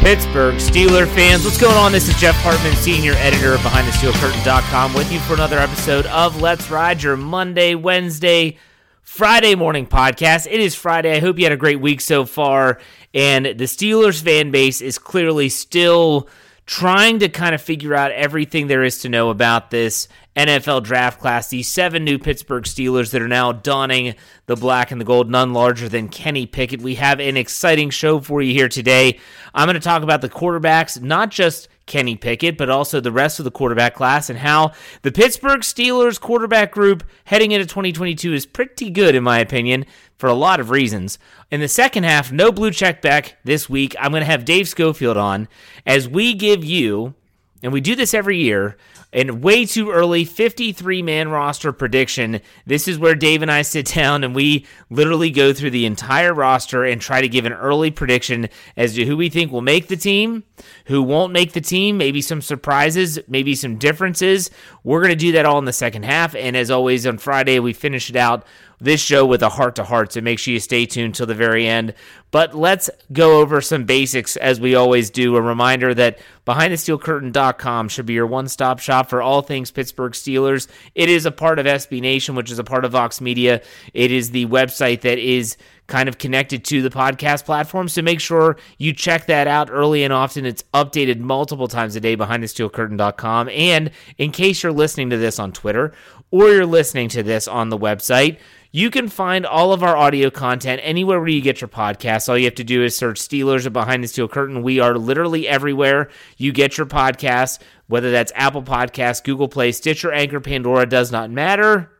Pittsburgh 0.00 0.54
Steeler 0.54 1.06
fans, 1.14 1.44
what's 1.44 1.60
going 1.60 1.76
on? 1.76 1.92
This 1.92 2.08
is 2.08 2.18
Jeff 2.18 2.34
Hartman, 2.36 2.74
senior 2.76 3.12
editor 3.16 3.52
of 3.52 3.60
BehindTheSteelCurtain.com, 3.60 4.94
with 4.94 5.12
you 5.12 5.20
for 5.20 5.34
another 5.34 5.58
episode 5.58 6.06
of 6.06 6.40
Let's 6.40 6.70
Ride, 6.70 7.02
your 7.02 7.18
Monday, 7.18 7.74
Wednesday, 7.74 8.56
Friday 9.02 9.54
morning 9.54 9.86
podcast. 9.86 10.46
It 10.50 10.58
is 10.58 10.74
Friday. 10.74 11.14
I 11.14 11.20
hope 11.20 11.38
you 11.38 11.44
had 11.44 11.52
a 11.52 11.58
great 11.58 11.82
week 11.82 12.00
so 12.00 12.24
far. 12.24 12.80
And 13.12 13.44
the 13.44 13.64
Steelers 13.64 14.22
fan 14.22 14.50
base 14.50 14.80
is 14.80 14.98
clearly 14.98 15.50
still 15.50 16.30
trying 16.64 17.18
to 17.18 17.28
kind 17.28 17.54
of 17.54 17.60
figure 17.60 17.94
out 17.94 18.10
everything 18.12 18.68
there 18.68 18.82
is 18.82 19.00
to 19.00 19.10
know 19.10 19.28
about 19.28 19.70
this 19.70 20.08
NFL 20.36 20.84
draft 20.84 21.20
class. 21.20 21.48
the 21.48 21.62
seven 21.62 22.04
new 22.04 22.18
Pittsburgh 22.18 22.64
Steelers 22.64 23.10
that 23.10 23.22
are 23.22 23.28
now 23.28 23.52
donning 23.52 24.14
the 24.46 24.56
black 24.56 24.90
and 24.90 25.00
the 25.00 25.04
gold, 25.04 25.28
none 25.30 25.52
larger 25.52 25.88
than 25.88 26.08
Kenny 26.08 26.46
Pickett. 26.46 26.80
We 26.80 26.94
have 26.96 27.20
an 27.20 27.36
exciting 27.36 27.90
show 27.90 28.20
for 28.20 28.40
you 28.40 28.52
here 28.52 28.68
today. 28.68 29.18
I'm 29.54 29.66
going 29.66 29.74
to 29.74 29.80
talk 29.80 30.02
about 30.02 30.20
the 30.20 30.28
quarterbacks, 30.28 31.00
not 31.00 31.30
just 31.30 31.68
Kenny 31.86 32.14
Pickett, 32.14 32.56
but 32.56 32.70
also 32.70 33.00
the 33.00 33.10
rest 33.10 33.40
of 33.40 33.44
the 33.44 33.50
quarterback 33.50 33.96
class 33.96 34.30
and 34.30 34.38
how 34.38 34.70
the 35.02 35.10
Pittsburgh 35.10 35.62
Steelers 35.62 36.20
quarterback 36.20 36.70
group 36.70 37.02
heading 37.24 37.50
into 37.50 37.66
2022 37.66 38.32
is 38.32 38.46
pretty 38.46 38.90
good, 38.90 39.16
in 39.16 39.24
my 39.24 39.40
opinion, 39.40 39.84
for 40.16 40.28
a 40.28 40.34
lot 40.34 40.60
of 40.60 40.70
reasons. 40.70 41.18
In 41.50 41.58
the 41.58 41.66
second 41.66 42.04
half, 42.04 42.30
no 42.30 42.52
blue 42.52 42.70
check 42.70 43.02
back 43.02 43.38
this 43.42 43.68
week. 43.68 43.96
I'm 43.98 44.12
going 44.12 44.20
to 44.20 44.26
have 44.26 44.44
Dave 44.44 44.68
Schofield 44.68 45.16
on 45.16 45.48
as 45.84 46.08
we 46.08 46.34
give 46.34 46.62
you, 46.64 47.14
and 47.62 47.72
we 47.72 47.80
do 47.80 47.94
this 47.94 48.14
every 48.14 48.38
year, 48.38 48.76
and 49.12 49.42
way 49.42 49.66
too 49.66 49.90
early 49.90 50.24
53 50.24 51.02
man 51.02 51.28
roster 51.28 51.72
prediction. 51.72 52.40
This 52.64 52.86
is 52.88 52.98
where 52.98 53.14
Dave 53.14 53.42
and 53.42 53.50
I 53.50 53.62
sit 53.62 53.86
down 53.86 54.24
and 54.24 54.34
we 54.34 54.66
literally 54.88 55.30
go 55.30 55.52
through 55.52 55.70
the 55.70 55.86
entire 55.86 56.32
roster 56.32 56.84
and 56.84 57.00
try 57.00 57.20
to 57.20 57.28
give 57.28 57.44
an 57.44 57.52
early 57.52 57.90
prediction 57.90 58.48
as 58.76 58.94
to 58.94 59.04
who 59.04 59.16
we 59.16 59.28
think 59.28 59.50
will 59.50 59.62
make 59.62 59.88
the 59.88 59.96
team, 59.96 60.44
who 60.86 61.02
won't 61.02 61.32
make 61.32 61.52
the 61.52 61.60
team, 61.60 61.98
maybe 61.98 62.22
some 62.22 62.40
surprises, 62.40 63.18
maybe 63.26 63.54
some 63.54 63.76
differences. 63.76 64.50
We're 64.84 65.00
going 65.00 65.10
to 65.10 65.16
do 65.16 65.32
that 65.32 65.46
all 65.46 65.58
in 65.58 65.64
the 65.64 65.72
second 65.72 66.04
half. 66.04 66.34
And 66.34 66.56
as 66.56 66.70
always, 66.70 67.06
on 67.06 67.18
Friday, 67.18 67.58
we 67.58 67.72
finish 67.72 68.10
it 68.10 68.16
out 68.16 68.46
this 68.80 69.00
show 69.00 69.26
with 69.26 69.42
a 69.42 69.48
heart 69.50 69.76
to 69.76 69.84
heart. 69.84 70.12
So 70.12 70.20
make 70.20 70.38
sure 70.38 70.54
you 70.54 70.60
stay 70.60 70.86
tuned 70.86 71.14
till 71.14 71.26
the 71.26 71.34
very 71.34 71.66
end. 71.66 71.94
But 72.30 72.54
let's 72.54 72.88
go 73.12 73.40
over 73.40 73.60
some 73.60 73.84
basics 73.84 74.36
as 74.36 74.60
we 74.60 74.74
always 74.74 75.10
do. 75.10 75.36
A 75.36 75.42
reminder 75.42 75.92
that 75.94 76.18
BehindTheSteelCurtain.com 76.46 77.88
should 77.88 78.06
be 78.06 78.14
your 78.14 78.26
one 78.26 78.48
stop 78.48 78.78
shop 78.78 79.08
for 79.08 79.20
all 79.20 79.42
things 79.42 79.70
Pittsburgh 79.70 80.12
Steelers. 80.12 80.68
It 80.94 81.08
is 81.08 81.26
a 81.26 81.32
part 81.32 81.58
of 81.58 81.66
SB 81.66 82.00
Nation, 82.00 82.34
which 82.34 82.50
is 82.50 82.58
a 82.58 82.64
part 82.64 82.84
of 82.84 82.92
Vox 82.92 83.20
Media. 83.20 83.62
It 83.94 84.12
is 84.12 84.30
the 84.30 84.46
website 84.46 85.00
that 85.02 85.18
is 85.18 85.56
kind 85.88 86.08
of 86.08 86.18
connected 86.18 86.64
to 86.64 86.82
the 86.82 86.88
podcast 86.88 87.44
platform. 87.44 87.88
So 87.88 88.00
make 88.00 88.20
sure 88.20 88.56
you 88.78 88.92
check 88.92 89.26
that 89.26 89.48
out 89.48 89.68
early 89.70 90.04
and 90.04 90.12
often. 90.12 90.46
It's 90.46 90.62
updated 90.72 91.18
multiple 91.18 91.68
times 91.68 91.96
a 91.96 92.00
day 92.00 92.14
behind 92.14 92.44
thesteelcurtain.com. 92.44 93.48
And 93.48 93.90
in 94.16 94.30
case 94.30 94.62
you're 94.62 94.72
listening 94.72 95.10
to 95.10 95.18
this 95.18 95.38
on 95.38 95.52
Twitter 95.52 95.92
or 96.30 96.48
you're 96.48 96.64
listening 96.64 97.08
to 97.10 97.24
this 97.24 97.48
on 97.48 97.70
the 97.70 97.78
website, 97.78 98.38
you 98.72 98.90
can 98.90 99.08
find 99.08 99.44
all 99.44 99.72
of 99.72 99.82
our 99.82 99.96
audio 99.96 100.30
content 100.30 100.80
anywhere 100.84 101.18
where 101.18 101.28
you 101.28 101.40
get 101.40 101.60
your 101.60 101.68
podcasts. 101.68 102.28
All 102.28 102.38
you 102.38 102.44
have 102.44 102.54
to 102.56 102.64
do 102.64 102.84
is 102.84 102.94
search 102.94 103.20
Steelers 103.20 103.66
or 103.66 103.70
Behind 103.70 104.04
the 104.04 104.08
Steel 104.08 104.28
Curtain. 104.28 104.62
We 104.62 104.78
are 104.78 104.96
literally 104.96 105.48
everywhere 105.48 106.08
you 106.36 106.52
get 106.52 106.78
your 106.78 106.86
podcasts, 106.86 107.58
whether 107.88 108.12
that's 108.12 108.32
Apple 108.36 108.62
Podcasts, 108.62 109.24
Google 109.24 109.48
Play, 109.48 109.72
Stitcher, 109.72 110.12
Anchor, 110.12 110.40
Pandora, 110.40 110.86
does 110.86 111.10
not 111.10 111.30
matter. 111.30 111.90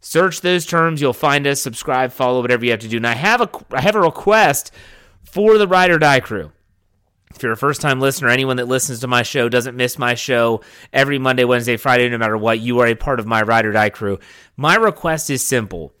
Search 0.00 0.42
those 0.42 0.66
terms. 0.66 1.00
You'll 1.00 1.14
find 1.14 1.46
us. 1.46 1.62
Subscribe, 1.62 2.12
follow, 2.12 2.42
whatever 2.42 2.64
you 2.64 2.70
have 2.72 2.80
to 2.80 2.88
do. 2.88 2.98
And 2.98 3.06
I 3.06 3.14
have 3.14 3.40
a 3.40 3.50
I 3.72 3.80
have 3.80 3.96
a 3.96 4.00
request 4.00 4.70
for 5.24 5.56
the 5.56 5.66
Ride 5.66 5.90
or 5.90 5.98
Die 5.98 6.20
crew. 6.20 6.52
If 7.34 7.42
you're 7.42 7.52
a 7.52 7.56
first 7.56 7.80
time 7.80 8.00
listener, 8.00 8.28
anyone 8.28 8.56
that 8.56 8.68
listens 8.68 9.00
to 9.00 9.06
my 9.06 9.22
show 9.22 9.48
doesn't 9.48 9.76
miss 9.76 9.98
my 9.98 10.14
show 10.14 10.62
every 10.92 11.18
Monday, 11.18 11.44
Wednesday, 11.44 11.76
Friday, 11.76 12.08
no 12.08 12.18
matter 12.18 12.36
what, 12.36 12.60
you 12.60 12.78
are 12.80 12.86
a 12.86 12.94
part 12.94 13.20
of 13.20 13.26
my 13.26 13.42
Ride 13.42 13.66
or 13.66 13.72
Die 13.72 13.90
crew. 13.90 14.18
My 14.56 14.76
request 14.76 15.28
is 15.28 15.44
simple. 15.44 15.92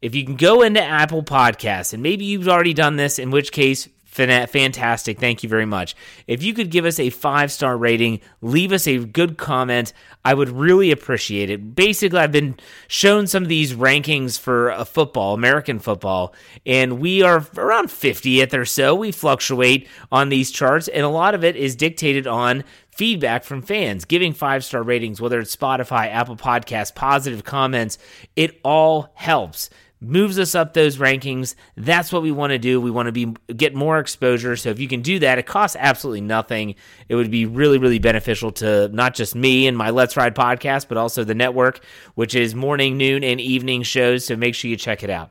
If 0.00 0.14
you 0.14 0.24
can 0.24 0.36
go 0.36 0.62
into 0.62 0.80
Apple 0.80 1.22
Podcasts, 1.24 1.92
and 1.92 2.02
maybe 2.02 2.24
you've 2.24 2.48
already 2.48 2.72
done 2.72 2.96
this, 2.96 3.18
in 3.18 3.30
which 3.30 3.50
case, 3.52 3.88
fantastic. 4.18 5.18
Thank 5.18 5.42
you 5.42 5.48
very 5.48 5.64
much. 5.64 5.94
If 6.26 6.42
you 6.42 6.52
could 6.52 6.70
give 6.70 6.84
us 6.84 6.98
a 6.98 7.10
five 7.10 7.50
star 7.50 7.76
rating, 7.76 8.20
leave 8.40 8.72
us 8.72 8.86
a 8.86 8.98
good 8.98 9.38
comment, 9.38 9.92
I 10.24 10.34
would 10.34 10.50
really 10.50 10.90
appreciate 10.90 11.50
it. 11.50 11.74
Basically, 11.74 12.18
I've 12.18 12.32
been 12.32 12.56
shown 12.86 13.26
some 13.26 13.42
of 13.42 13.48
these 13.48 13.72
rankings 13.72 14.38
for 14.38 14.70
a 14.70 14.84
football, 14.84 15.34
American 15.34 15.78
football, 15.78 16.34
and 16.66 16.98
we 17.00 17.22
are 17.22 17.46
around 17.56 17.88
50th 17.88 18.52
or 18.52 18.64
so. 18.64 18.94
We 18.94 19.12
fluctuate 19.12 19.88
on 20.12 20.28
these 20.28 20.50
charts, 20.50 20.88
and 20.88 21.04
a 21.04 21.08
lot 21.08 21.34
of 21.34 21.44
it 21.44 21.56
is 21.56 21.76
dictated 21.76 22.26
on 22.26 22.64
feedback 22.90 23.44
from 23.44 23.62
fans, 23.62 24.04
giving 24.04 24.32
five 24.32 24.64
star 24.64 24.82
ratings, 24.82 25.20
whether 25.20 25.38
it's 25.38 25.54
Spotify, 25.54 26.10
Apple 26.12 26.36
Podcasts, 26.36 26.94
positive 26.94 27.44
comments. 27.44 27.96
It 28.34 28.58
all 28.64 29.12
helps 29.14 29.70
moves 30.00 30.38
us 30.38 30.54
up 30.54 30.74
those 30.74 30.98
rankings. 30.98 31.54
That's 31.76 32.12
what 32.12 32.22
we 32.22 32.32
want 32.32 32.50
to 32.50 32.58
do. 32.58 32.80
We 32.80 32.90
want 32.90 33.06
to 33.06 33.12
be 33.12 33.34
get 33.54 33.74
more 33.74 33.98
exposure. 33.98 34.56
So 34.56 34.70
if 34.70 34.78
you 34.78 34.88
can 34.88 35.02
do 35.02 35.18
that, 35.20 35.38
it 35.38 35.46
costs 35.46 35.76
absolutely 35.78 36.20
nothing. 36.20 36.74
It 37.08 37.14
would 37.14 37.30
be 37.30 37.46
really, 37.46 37.78
really 37.78 37.98
beneficial 37.98 38.52
to 38.52 38.88
not 38.88 39.14
just 39.14 39.34
me 39.34 39.66
and 39.66 39.76
my 39.76 39.90
Let's 39.90 40.16
Ride 40.16 40.34
podcast, 40.34 40.88
but 40.88 40.98
also 40.98 41.24
the 41.24 41.34
network, 41.34 41.84
which 42.14 42.34
is 42.34 42.54
morning, 42.54 42.96
noon, 42.96 43.24
and 43.24 43.40
evening 43.40 43.82
shows. 43.82 44.24
So 44.24 44.36
make 44.36 44.54
sure 44.54 44.70
you 44.70 44.76
check 44.76 45.02
it 45.02 45.10
out. 45.10 45.30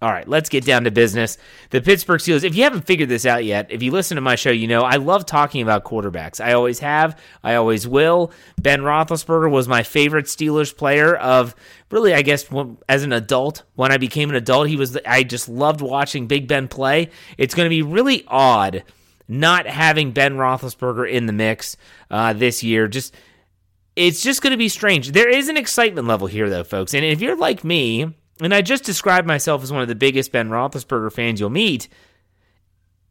All 0.00 0.10
right, 0.10 0.28
let's 0.28 0.48
get 0.48 0.64
down 0.64 0.84
to 0.84 0.92
business. 0.92 1.38
The 1.70 1.80
Pittsburgh 1.80 2.20
Steelers, 2.20 2.44
if 2.44 2.54
you 2.54 2.62
haven't 2.62 2.82
figured 2.82 3.08
this 3.08 3.26
out 3.26 3.44
yet, 3.44 3.72
if 3.72 3.82
you 3.82 3.90
listen 3.90 4.14
to 4.14 4.20
my 4.20 4.36
show, 4.36 4.50
you 4.50 4.68
know 4.68 4.82
I 4.82 4.96
love 4.96 5.26
talking 5.26 5.60
about 5.60 5.82
quarterbacks. 5.82 6.44
I 6.44 6.52
always 6.52 6.78
have, 6.78 7.20
I 7.42 7.56
always 7.56 7.88
will. 7.88 8.30
Ben 8.60 8.82
Roethlisberger 8.82 9.50
was 9.50 9.66
my 9.66 9.82
favorite 9.82 10.26
Steelers 10.26 10.76
player 10.76 11.16
of 11.16 11.56
really, 11.90 12.14
I 12.14 12.22
guess, 12.22 12.46
as 12.88 13.02
an 13.02 13.12
adult. 13.12 13.64
When 13.74 13.90
I 13.90 13.96
became 13.96 14.30
an 14.30 14.36
adult, 14.36 14.68
he 14.68 14.76
was, 14.76 14.96
I 15.04 15.24
just 15.24 15.48
loved 15.48 15.80
watching 15.80 16.28
Big 16.28 16.46
Ben 16.46 16.68
play. 16.68 17.10
It's 17.36 17.54
going 17.54 17.66
to 17.66 17.70
be 17.70 17.82
really 17.82 18.24
odd 18.28 18.84
not 19.26 19.66
having 19.66 20.12
Ben 20.12 20.36
Roethlisberger 20.36 21.10
in 21.10 21.26
the 21.26 21.32
mix 21.32 21.76
uh, 22.10 22.32
this 22.32 22.62
year. 22.62 22.86
Just, 22.86 23.14
it's 23.96 24.22
just 24.22 24.42
going 24.42 24.52
to 24.52 24.56
be 24.56 24.68
strange. 24.68 25.10
There 25.10 25.28
is 25.28 25.48
an 25.48 25.56
excitement 25.56 26.06
level 26.06 26.28
here, 26.28 26.48
though, 26.48 26.64
folks. 26.64 26.94
And 26.94 27.04
if 27.04 27.20
you're 27.20 27.36
like 27.36 27.64
me, 27.64 28.14
and 28.40 28.54
I 28.54 28.62
just 28.62 28.84
described 28.84 29.26
myself 29.26 29.62
as 29.62 29.72
one 29.72 29.82
of 29.82 29.88
the 29.88 29.94
biggest 29.94 30.32
Ben 30.32 30.48
Roethlisberger 30.48 31.12
fans 31.12 31.40
you'll 31.40 31.50
meet, 31.50 31.88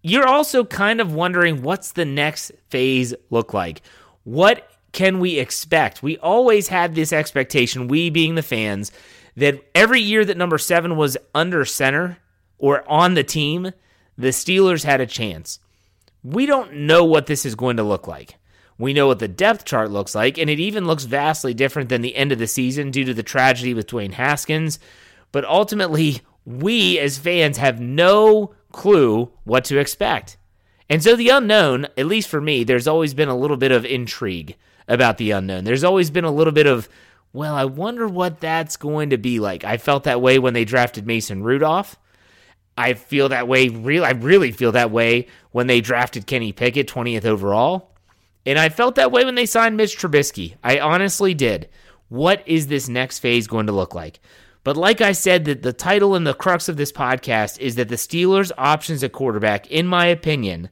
you're 0.02 0.28
also 0.28 0.64
kind 0.64 1.02
of 1.02 1.14
wondering 1.14 1.62
what's 1.62 1.92
the 1.92 2.06
next 2.06 2.52
phase 2.70 3.14
look 3.30 3.54
like? 3.54 3.82
What 4.24 4.70
can 4.94 5.20
we 5.20 5.38
expect? 5.38 6.02
We 6.02 6.18
always 6.18 6.68
had 6.70 6.96
this 6.96 7.12
expectation, 7.12 7.88
we 7.88 8.10
being 8.10 8.36
the 8.36 8.44
fans, 8.44 8.92
that 9.36 9.62
every 9.76 10.02
year 10.02 10.24
that 10.26 10.38
number 10.38 10.58
seven 10.58 10.96
was 10.96 11.18
under 11.36 11.66
center 11.66 12.18
or 12.58 12.90
on 12.90 13.14
the 13.14 13.24
team, 13.24 13.72
the 14.18 14.30
Steelers 14.30 14.84
had 14.84 15.02
a 15.02 15.06
chance. 15.06 15.60
We 16.24 16.46
don't 16.46 16.74
know 16.74 17.06
what 17.06 17.28
this 17.28 17.46
is 17.46 17.56
going 17.56 17.78
to 17.78 17.84
look 17.84 18.08
like. 18.08 18.36
We 18.80 18.94
know 18.94 19.08
what 19.08 19.20
the 19.20 19.28
depth 19.28 19.66
chart 19.66 19.92
looks 19.92 20.16
like, 20.16 20.38
and 20.38 20.50
it 20.50 20.60
even 20.60 20.86
looks 20.86 21.04
vastly 21.04 21.54
different 21.54 21.90
than 21.90 22.02
the 22.02 22.16
end 22.16 22.32
of 22.32 22.40
the 22.40 22.48
season 22.48 22.92
due 22.92 23.06
to 23.06 23.14
the 23.14 23.24
tragedy 23.24 23.74
with 23.74 23.88
Dwayne 23.88 24.14
Haskins 24.14 24.80
but 25.38 25.46
ultimately, 25.46 26.22
we 26.46 26.98
as 26.98 27.20
fans 27.20 27.60
have 27.60 27.80
no 27.80 28.56
clue 28.72 29.32
what 29.44 29.66
to 29.66 29.78
expect. 29.78 30.36
And 30.90 31.04
so 31.04 31.16
the 31.16 31.30
unknown, 31.30 31.86
at 31.96 32.08
least 32.08 32.28
for 32.28 32.42
me, 32.42 32.64
there's 32.64 32.88
always 32.88 33.14
been 33.14 33.30
a 33.30 33.38
little 33.38 33.56
bit 33.56 33.72
of 33.72 33.86
intrigue 33.86 34.56
about 34.88 35.20
the 35.20 35.30
unknown. 35.30 35.64
There's 35.64 35.84
always 35.84 36.10
been 36.10 36.24
a 36.24 36.32
little 36.32 36.54
bit 36.54 36.66
of, 36.66 36.90
well, 37.34 37.54
I 37.54 37.66
wonder 37.66 38.08
what 38.08 38.40
that's 38.40 38.78
going 38.78 39.12
to 39.12 39.20
be 39.20 39.40
like. 39.40 39.64
I 39.64 39.78
felt 39.78 40.06
that 40.06 40.24
way 40.24 40.40
when 40.40 40.56
they 40.56 40.66
drafted 40.66 41.06
Mason 41.06 41.44
Rudolph. 41.44 42.00
I 42.76 42.96
feel 42.96 43.30
that 43.30 43.48
way 43.48 43.68
real 43.68 44.04
I 44.04 44.14
really 44.14 44.52
feel 44.52 44.72
that 44.72 44.90
way 44.90 45.28
when 45.52 45.68
they 45.68 45.82
drafted 45.82 46.26
Kenny 46.26 46.52
Pickett 46.52 46.88
20th 46.88 47.26
overall. 47.26 47.92
And 48.44 48.58
I 48.58 48.70
felt 48.70 48.96
that 48.96 49.12
way 49.12 49.24
when 49.24 49.36
they 49.36 49.46
signed 49.46 49.78
Mitch 49.78 50.00
Trubisky. 50.00 50.56
I 50.64 50.80
honestly 50.80 51.36
did. 51.36 51.70
What 52.10 52.42
is 52.48 52.66
this 52.66 52.90
next 52.90 53.20
phase 53.20 53.46
going 53.46 53.68
to 53.68 53.72
look 53.72 53.94
like? 53.94 54.20
But 54.68 54.76
like 54.76 55.00
I 55.00 55.14
said, 55.14 55.46
the, 55.46 55.54
the 55.54 55.72
title 55.72 56.14
and 56.14 56.28
the 56.28 56.34
crux 56.34 56.68
of 56.68 56.76
this 56.76 56.92
podcast 56.92 57.58
is 57.60 57.76
that 57.76 57.88
the 57.88 57.96
Steelers' 57.96 58.52
options 58.58 59.02
at 59.02 59.14
quarterback, 59.14 59.72
in 59.72 59.88
my 59.88 60.08
opinion, 60.08 60.68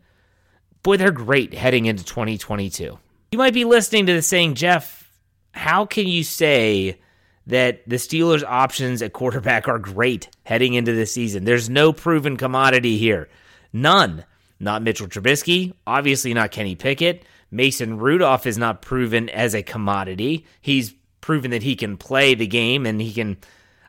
boy, 0.83 0.97
they're 0.97 1.11
great 1.11 1.53
heading 1.53 1.85
into 1.85 2.03
2022. 2.03 2.99
You 3.31 3.37
might 3.37 3.53
be 3.53 3.63
listening 3.63 4.05
to 4.07 4.11
this 4.11 4.27
saying, 4.27 4.55
Jeff, 4.55 5.09
how 5.53 5.85
can 5.85 6.07
you 6.07 6.25
say 6.25 6.99
that 7.47 7.87
the 7.87 7.95
Steelers' 7.95 8.43
options 8.43 9.01
at 9.01 9.13
quarterback 9.13 9.69
are 9.69 9.79
great 9.79 10.27
heading 10.43 10.73
into 10.73 10.91
the 10.91 11.05
season? 11.05 11.45
There's 11.45 11.69
no 11.69 11.93
proven 11.93 12.35
commodity 12.35 12.97
here. 12.97 13.29
None. 13.71 14.25
Not 14.59 14.83
Mitchell 14.83 15.07
Trubisky, 15.07 15.71
obviously 15.87 16.33
not 16.33 16.51
Kenny 16.51 16.75
Pickett. 16.75 17.23
Mason 17.49 17.97
Rudolph 17.97 18.45
is 18.45 18.57
not 18.57 18.81
proven 18.81 19.29
as 19.29 19.55
a 19.55 19.63
commodity. 19.63 20.45
He's 20.59 20.93
proven 21.21 21.51
that 21.51 21.63
he 21.63 21.77
can 21.77 21.95
play 21.95 22.35
the 22.35 22.45
game 22.45 22.85
and 22.85 22.99
he 22.99 23.13
can 23.13 23.37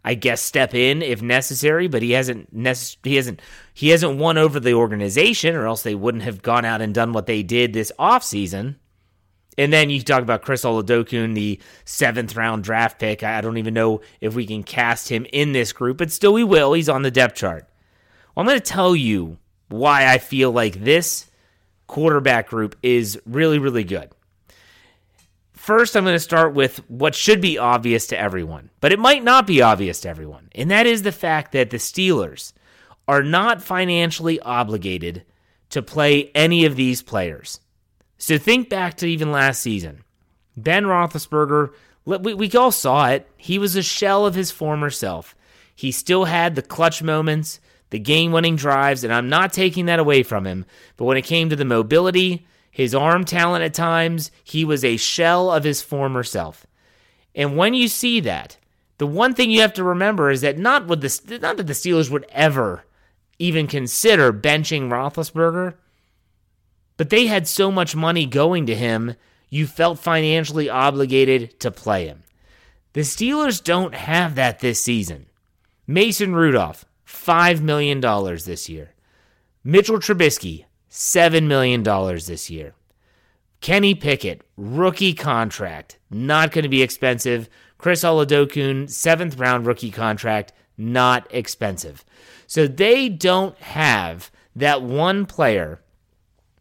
I 0.06 0.14
guess 0.14 0.41
step 0.41 0.73
in 0.73 1.03
if 1.03 1.20
necessary, 1.20 1.88
but 1.88 2.00
he 2.00 2.12
hasn't 2.12 2.49
he 3.03 3.17
hasn't 3.17 3.43
he 3.75 3.88
hasn't 3.88 4.19
won 4.19 4.38
over 4.38 4.61
the 4.61 4.75
organization 4.75 5.56
or 5.56 5.67
else 5.67 5.82
they 5.82 5.97
wouldn't 5.97 6.23
have 6.23 6.43
gone 6.43 6.64
out 6.64 6.81
and 6.81 6.94
done 6.94 7.12
what 7.12 7.26
they 7.26 7.43
did 7.43 7.73
this 7.73 7.91
offseason. 7.99 8.76
And 9.58 9.73
then 9.73 9.91
you 9.91 10.00
talk 10.00 10.23
about 10.23 10.43
Chris 10.43 10.64
Oladokun, 10.64 11.35
the 11.35 11.58
seventh 11.85 12.37
round 12.37 12.62
draft 12.62 13.00
pick. 13.00 13.25
I 13.25 13.41
don't 13.41 13.58
even 13.58 13.75
know 13.75 14.00
if 14.20 14.37
we 14.37 14.47
can 14.47 14.62
cast 14.62 15.08
him 15.08 15.26
in 15.32 15.50
this 15.50 15.73
group, 15.73 15.97
but 15.97 16.12
still 16.12 16.32
we 16.32 16.44
will. 16.44 16.73
He's 16.75 16.88
on 16.88 17.02
the 17.02 17.11
depth 17.11 17.35
chart. 17.35 17.67
Well, 18.37 18.43
I'm 18.43 18.47
going 18.47 18.61
to 18.61 18.64
tell 18.64 18.94
you 18.94 19.38
why 19.70 20.06
I 20.06 20.19
feel 20.19 20.52
like 20.52 20.85
this 20.85 21.29
quarterback 21.88 22.49
group 22.49 22.76
is 22.81 23.20
really, 23.26 23.59
really 23.59 23.82
good. 23.82 24.11
First, 25.66 25.96
I'm 25.96 26.04
going 26.04 26.14
to 26.14 26.20
start 26.20 26.54
with 26.54 26.78
what 26.88 27.16
should 27.16 27.40
be 27.40 27.58
obvious 27.58 28.06
to 28.06 28.16
everyone, 28.16 28.70
but 28.80 28.92
it 28.92 29.00
might 29.00 29.24
not 29.24 29.48
be 29.48 29.62
obvious 29.62 30.02
to 30.02 30.08
everyone. 30.08 30.48
And 30.54 30.70
that 30.70 30.86
is 30.86 31.02
the 31.02 31.10
fact 31.10 31.50
that 31.50 31.70
the 31.70 31.78
Steelers 31.78 32.52
are 33.08 33.24
not 33.24 33.60
financially 33.60 34.38
obligated 34.38 35.24
to 35.70 35.82
play 35.82 36.30
any 36.36 36.66
of 36.66 36.76
these 36.76 37.02
players. 37.02 37.58
So 38.16 38.38
think 38.38 38.68
back 38.68 38.96
to 38.98 39.08
even 39.08 39.32
last 39.32 39.60
season. 39.60 40.04
Ben 40.56 40.84
Roethlisberger, 40.84 41.74
we, 42.04 42.34
we 42.34 42.48
all 42.52 42.70
saw 42.70 43.08
it. 43.08 43.28
He 43.36 43.58
was 43.58 43.74
a 43.74 43.82
shell 43.82 44.24
of 44.24 44.36
his 44.36 44.52
former 44.52 44.90
self. 44.90 45.34
He 45.74 45.90
still 45.90 46.26
had 46.26 46.54
the 46.54 46.62
clutch 46.62 47.02
moments, 47.02 47.58
the 47.90 47.98
game 47.98 48.30
winning 48.30 48.54
drives, 48.54 49.02
and 49.02 49.12
I'm 49.12 49.28
not 49.28 49.52
taking 49.52 49.86
that 49.86 49.98
away 49.98 50.22
from 50.22 50.46
him. 50.46 50.64
But 50.96 51.06
when 51.06 51.16
it 51.16 51.22
came 51.22 51.50
to 51.50 51.56
the 51.56 51.64
mobility, 51.64 52.46
his 52.76 52.94
arm 52.94 53.25
talent 53.25 53.64
at 53.64 53.73
times, 53.73 54.31
he 54.44 54.62
was 54.62 54.84
a 54.84 54.99
shell 54.99 55.50
of 55.50 55.64
his 55.64 55.81
former 55.81 56.23
self. 56.23 56.67
And 57.34 57.56
when 57.56 57.73
you 57.73 57.88
see 57.88 58.20
that, 58.20 58.58
the 58.99 59.06
one 59.06 59.32
thing 59.32 59.50
you 59.50 59.62
have 59.62 59.73
to 59.73 59.82
remember 59.82 60.31
is 60.31 60.43
that 60.43 60.58
not 60.58 60.87
would 60.87 61.00
the 61.00 61.38
not 61.40 61.56
that 61.56 61.67
the 61.67 61.73
Steelers 61.73 62.11
would 62.11 62.26
ever 62.28 62.84
even 63.38 63.67
consider 63.67 64.31
benching 64.31 64.90
Roethlisberger, 64.90 65.73
but 66.99 67.08
they 67.08 67.28
had 67.28 67.49
so 67.49 67.73
much 67.73 67.96
money 67.96 68.26
going 68.26 68.67
to 68.67 68.75
him, 68.75 69.14
you 69.49 69.67
felt 69.67 69.99
financially 69.99 70.69
obligated 70.69 71.58
to 71.61 71.70
play 71.70 72.06
him. 72.06 72.25
The 72.93 73.00
Steelers 73.00 73.64
don't 73.64 73.94
have 73.94 74.34
that 74.34 74.58
this 74.58 74.82
season. 74.82 75.25
Mason 75.87 76.34
Rudolph, 76.34 76.84
$5 77.08 77.62
million 77.62 78.02
this 78.02 78.69
year. 78.69 78.93
Mitchell 79.64 79.99
Trubisky, 79.99 80.65
$7 80.96 81.46
million 81.46 81.82
this 81.82 82.48
year. 82.48 82.75
Kenny 83.61 83.94
Pickett, 83.94 84.42
rookie 84.56 85.12
contract, 85.12 85.99
not 86.11 86.52
going 86.52 86.62
to 86.62 86.71
be 86.71 86.82
expensive. 86.82 87.50
Chris 87.76 88.02
Oladokun, 88.02 88.88
seventh 88.88 89.37
round 89.37 89.66
rookie 89.66 89.90
contract, 89.90 90.54
not 90.78 91.26
expensive. 91.30 92.02
So 92.47 92.66
they 92.66 93.11
don't 93.11 93.59
have 93.59 94.30
that 94.54 94.80
one 94.82 95.26
player 95.26 95.82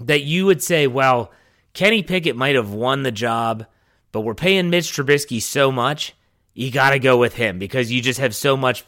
that 0.02 0.24
you 0.24 0.46
would 0.46 0.62
say, 0.62 0.86
well, 0.86 1.32
Kenny 1.74 2.04
Pickett 2.04 2.36
might 2.36 2.56
have 2.56 2.72
won 2.72 3.04
the 3.04 3.14
job, 3.14 3.66
but 4.12 4.22
we're 4.22 4.36
paying 4.36 4.70
Mitch 4.70 4.92
Trubisky 4.92 5.42
so 5.42 5.72
much, 5.72 6.14
you 6.54 6.72
got 6.72 6.90
to 6.90 7.00
go 7.00 7.18
with 7.18 7.36
him 7.36 7.58
because 7.58 7.90
you 7.90 8.02
just 8.02 8.20
have 8.20 8.36
so 8.36 8.58
much 8.58 8.84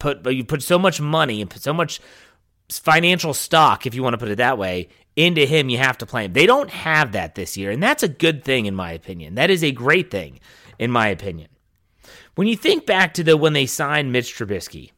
put 0.00 0.26
you 0.32 0.44
put 0.44 0.62
so 0.62 0.78
much 0.78 1.00
money 1.00 1.40
and 1.40 1.48
put 1.48 1.62
so 1.62 1.72
much 1.72 2.00
financial 2.70 3.34
stock, 3.34 3.86
if 3.86 3.94
you 3.94 4.02
want 4.02 4.14
to 4.14 4.18
put 4.18 4.30
it 4.30 4.36
that 4.36 4.58
way, 4.58 4.88
into 5.16 5.46
him, 5.46 5.68
you 5.68 5.78
have 5.78 5.98
to 5.98 6.06
play 6.06 6.24
him. 6.24 6.32
They 6.32 6.46
don't 6.46 6.70
have 6.70 7.12
that 7.12 7.34
this 7.34 7.56
year, 7.56 7.70
and 7.70 7.82
that's 7.82 8.02
a 8.02 8.08
good 8.08 8.44
thing 8.44 8.66
in 8.66 8.74
my 8.74 8.92
opinion. 8.92 9.36
That 9.36 9.50
is 9.50 9.62
a 9.62 9.70
great 9.70 10.10
thing 10.10 10.40
in 10.78 10.90
my 10.90 11.08
opinion. 11.08 11.48
When 12.34 12.48
you 12.48 12.56
think 12.56 12.84
back 12.84 13.14
to 13.14 13.24
the 13.24 13.36
when 13.36 13.52
they 13.52 13.66
signed 13.66 14.12
Mitch 14.12 14.36
Trubisky, 14.36 14.90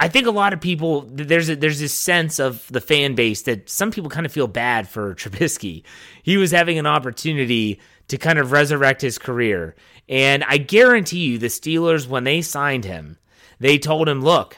I 0.00 0.08
think 0.08 0.26
a 0.26 0.30
lot 0.30 0.52
of 0.52 0.60
people 0.60 1.02
there's 1.02 1.48
a, 1.50 1.56
there's 1.56 1.80
this 1.80 1.94
sense 1.94 2.38
of 2.38 2.66
the 2.68 2.80
fan 2.80 3.14
base 3.14 3.42
that 3.42 3.68
some 3.68 3.90
people 3.90 4.10
kind 4.10 4.26
of 4.26 4.32
feel 4.32 4.46
bad 4.46 4.88
for 4.88 5.14
Trubisky. 5.16 5.82
He 6.22 6.36
was 6.36 6.50
having 6.50 6.78
an 6.78 6.86
opportunity 6.86 7.80
to 8.08 8.16
kind 8.16 8.38
of 8.38 8.52
resurrect 8.52 9.02
his 9.02 9.18
career, 9.18 9.74
and 10.08 10.44
I 10.44 10.58
guarantee 10.58 11.26
you, 11.26 11.38
the 11.38 11.48
Steelers 11.48 12.06
when 12.06 12.24
they 12.24 12.40
signed 12.40 12.84
him, 12.84 13.18
they 13.58 13.78
told 13.78 14.08
him, 14.08 14.22
"Look, 14.22 14.56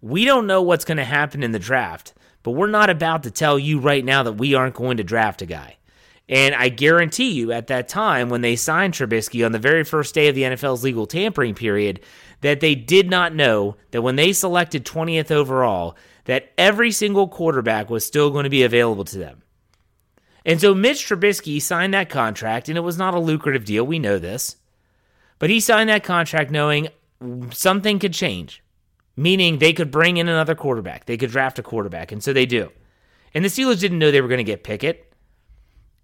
we 0.00 0.24
don't 0.24 0.46
know 0.46 0.62
what's 0.62 0.84
going 0.84 0.98
to 0.98 1.04
happen 1.04 1.42
in 1.42 1.52
the 1.52 1.58
draft, 1.58 2.14
but 2.42 2.52
we're 2.52 2.68
not 2.68 2.90
about 2.90 3.24
to 3.24 3.30
tell 3.30 3.58
you 3.58 3.80
right 3.80 4.04
now 4.04 4.22
that 4.22 4.34
we 4.34 4.54
aren't 4.54 4.74
going 4.74 4.96
to 4.98 5.04
draft 5.04 5.42
a 5.42 5.46
guy. 5.46 5.76
And 6.28 6.54
I 6.54 6.68
guarantee 6.68 7.30
you, 7.32 7.52
at 7.52 7.68
that 7.68 7.88
time, 7.88 8.28
when 8.28 8.42
they 8.42 8.54
signed 8.54 8.94
Trubisky 8.94 9.44
on 9.44 9.52
the 9.52 9.58
very 9.58 9.82
first 9.82 10.14
day 10.14 10.28
of 10.28 10.34
the 10.34 10.42
NFL's 10.42 10.84
legal 10.84 11.06
tampering 11.06 11.54
period, 11.54 12.00
that 12.42 12.60
they 12.60 12.74
did 12.74 13.08
not 13.08 13.34
know 13.34 13.76
that 13.92 14.02
when 14.02 14.16
they 14.16 14.32
selected 14.32 14.84
20th 14.84 15.30
overall, 15.30 15.96
that 16.26 16.50
every 16.58 16.92
single 16.92 17.28
quarterback 17.28 17.88
was 17.88 18.04
still 18.04 18.30
going 18.30 18.44
to 18.44 18.50
be 18.50 18.62
available 18.62 19.04
to 19.04 19.18
them. 19.18 19.42
And 20.44 20.60
so 20.60 20.74
Mitch 20.74 21.06
Trubisky 21.06 21.60
signed 21.60 21.94
that 21.94 22.10
contract, 22.10 22.68
and 22.68 22.76
it 22.76 22.82
was 22.82 22.98
not 22.98 23.14
a 23.14 23.18
lucrative 23.18 23.64
deal. 23.64 23.86
We 23.86 23.98
know 23.98 24.18
this. 24.18 24.56
But 25.38 25.50
he 25.50 25.60
signed 25.60 25.88
that 25.88 26.04
contract 26.04 26.50
knowing 26.50 26.88
something 27.52 27.98
could 27.98 28.12
change, 28.12 28.62
meaning 29.18 29.58
they 29.58 29.72
could 29.72 29.90
bring 29.90 30.16
in 30.16 30.28
another 30.28 30.54
quarterback. 30.54 31.06
They 31.06 31.16
could 31.16 31.30
draft 31.30 31.58
a 31.58 31.62
quarterback, 31.62 32.12
and 32.12 32.22
so 32.22 32.32
they 32.32 32.46
do. 32.46 32.70
And 33.34 33.44
the 33.44 33.48
Steelers 33.48 33.80
didn't 33.80 33.98
know 33.98 34.10
they 34.10 34.20
were 34.20 34.28
going 34.28 34.38
to 34.38 34.44
get 34.44 34.62
Pickett. 34.62 35.12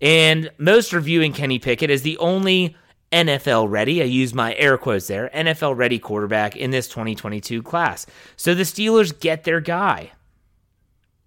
And 0.00 0.50
most 0.59 0.92
are 0.92 1.00
viewing 1.00 1.33
Kenny 1.33 1.61
Pickett 1.61 1.90
as 1.90 2.02
the 2.02 2.18
only 2.18 2.76
NFL 3.12 3.71
ready, 3.71 4.02
I 4.02 4.06
use 4.06 4.35
my 4.35 4.54
air 4.56 4.76
quotes 4.76 5.06
there, 5.06 5.30
NFL 5.33 5.76
ready 5.76 6.00
quarterback 6.00 6.56
in 6.56 6.73
this 6.73 6.88
2022 6.88 7.62
class. 7.62 8.04
So 8.35 8.54
the 8.54 8.64
Steelers 8.64 9.18
get 9.18 9.44
their 9.44 9.61
guy. 9.61 10.11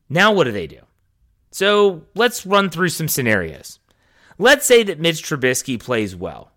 Now, 0.10 0.34
what 0.34 0.44
do 0.44 0.52
they 0.52 0.68
do? 0.68 0.82
So 1.52 2.04
let's 2.14 2.46
run 2.46 2.70
through 2.70 2.90
some 2.90 3.08
scenarios. 3.08 3.80
Let's 4.38 4.66
say 4.66 4.84
that 4.84 5.00
Mitch 5.00 5.24
Trubisky 5.24 5.80
plays 5.80 6.16
well. 6.16 6.52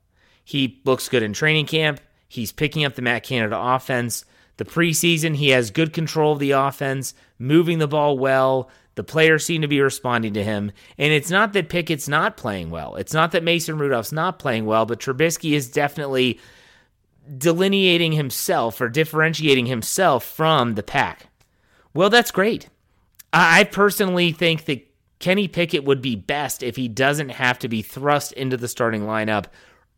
He 0.44 0.82
looks 0.84 1.08
good 1.08 1.22
in 1.22 1.32
training 1.32 1.66
camp. 1.66 2.00
He's 2.28 2.50
picking 2.50 2.84
up 2.84 2.96
the 2.96 3.02
Matt 3.02 3.22
Canada 3.22 3.56
offense. 3.58 4.24
The 4.60 4.66
preseason, 4.66 5.36
he 5.36 5.48
has 5.48 5.70
good 5.70 5.94
control 5.94 6.34
of 6.34 6.38
the 6.38 6.50
offense, 6.50 7.14
moving 7.38 7.78
the 7.78 7.88
ball 7.88 8.18
well. 8.18 8.68
The 8.94 9.02
players 9.02 9.46
seem 9.46 9.62
to 9.62 9.68
be 9.68 9.80
responding 9.80 10.34
to 10.34 10.44
him. 10.44 10.72
And 10.98 11.14
it's 11.14 11.30
not 11.30 11.54
that 11.54 11.70
Pickett's 11.70 12.08
not 12.08 12.36
playing 12.36 12.68
well. 12.68 12.96
It's 12.96 13.14
not 13.14 13.32
that 13.32 13.42
Mason 13.42 13.78
Rudolph's 13.78 14.12
not 14.12 14.38
playing 14.38 14.66
well, 14.66 14.84
but 14.84 15.00
Trubisky 15.00 15.52
is 15.52 15.70
definitely 15.70 16.38
delineating 17.38 18.12
himself 18.12 18.82
or 18.82 18.90
differentiating 18.90 19.64
himself 19.64 20.26
from 20.26 20.74
the 20.74 20.82
pack. 20.82 21.28
Well, 21.94 22.10
that's 22.10 22.30
great. 22.30 22.68
I 23.32 23.64
personally 23.64 24.30
think 24.30 24.66
that 24.66 24.86
Kenny 25.20 25.48
Pickett 25.48 25.84
would 25.84 26.02
be 26.02 26.16
best 26.16 26.62
if 26.62 26.76
he 26.76 26.86
doesn't 26.86 27.30
have 27.30 27.58
to 27.60 27.68
be 27.68 27.80
thrust 27.80 28.32
into 28.32 28.58
the 28.58 28.68
starting 28.68 29.04
lineup 29.04 29.46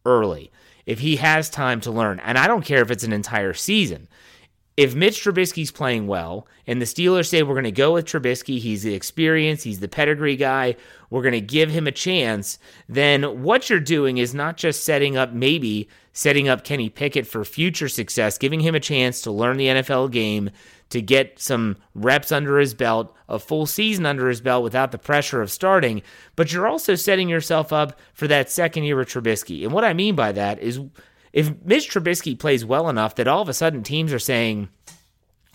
early, 0.07 0.53
if 0.87 1.01
he 1.01 1.17
has 1.17 1.51
time 1.51 1.81
to 1.81 1.91
learn. 1.91 2.21
And 2.21 2.39
I 2.39 2.47
don't 2.47 2.65
care 2.65 2.83
if 2.83 2.93
it's 2.93 3.03
an 3.03 3.13
entire 3.13 3.55
season. 3.55 4.07
If 4.77 4.95
Mitch 4.95 5.23
Trubisky's 5.23 5.71
playing 5.71 6.07
well 6.07 6.47
and 6.67 6.81
the 6.81 6.87
Steelers 6.87 7.29
say 7.29 7.43
we're 7.43 7.55
going 7.55 7.65
to 7.65 7.73
go 7.73 7.93
with 7.93 8.07
Trubisky, 8.07 8.59
he's 8.59 8.83
the 8.83 8.95
experience, 8.95 9.63
he's 9.63 9.81
the 9.81 9.89
pedigree 9.89 10.37
guy, 10.37 10.77
we're 11.11 11.21
going 11.21 11.33
to 11.33 11.43
give 11.43 11.71
him 11.71 11.87
a 11.87 11.93
chance, 11.93 12.59
then 12.89 13.43
what 13.43 13.69
you're 13.69 13.81
doing 13.81 14.17
is 14.17 14.33
not 14.33 14.57
just 14.57 14.83
setting 14.83 15.15
up, 15.15 15.33
maybe 15.33 15.91
setting 16.15 16.49
up 16.49 16.65
Kenny 16.65 16.89
Pickett 16.89 17.27
for 17.27 17.45
future 17.45 17.89
success, 17.89 18.39
giving 18.39 18.61
him 18.61 18.75
a 18.75 18.81
chance 18.81 19.21
to 19.23 19.31
learn 19.31 19.59
the 19.59 19.67
NFL 19.67 20.11
game, 20.11 20.51
to 20.89 21.01
get 21.01 21.39
some 21.39 21.77
reps 21.95 22.31
under 22.31 22.59
his 22.59 22.75
belt, 22.75 23.15
a 23.29 23.39
full 23.39 23.65
season 23.65 24.05
under 24.05 24.29
his 24.29 24.43
belt 24.43 24.63
without 24.63 24.93
the 24.93 24.99
pressure 24.99 25.41
of 25.41 25.51
starting, 25.51 26.03
but 26.37 26.53
you're 26.53 26.67
also 26.67 26.95
setting 26.95 27.31
yourself 27.31 27.73
up 27.73 27.99
for 28.13 28.29
that 28.29 28.51
second 28.51 28.85
year 28.85 29.01
of 29.01 29.09
Trubisky. 29.09 29.65
And 29.65 29.73
what 29.73 29.85
I 29.85 29.95
mean 29.95 30.15
by 30.15 30.33
that 30.33 30.59
is 30.61 30.81
if 31.33 31.53
Mitch 31.65 31.91
Trubisky 31.91 32.39
plays 32.39 32.65
well 32.65 32.89
enough 32.89 33.15
that 33.17 33.29
all 33.29 33.43
of 33.43 33.49
a 33.49 33.55
sudden 33.55 33.83
teams 33.83 34.13
are 34.13 34.19
saying, 34.19 34.69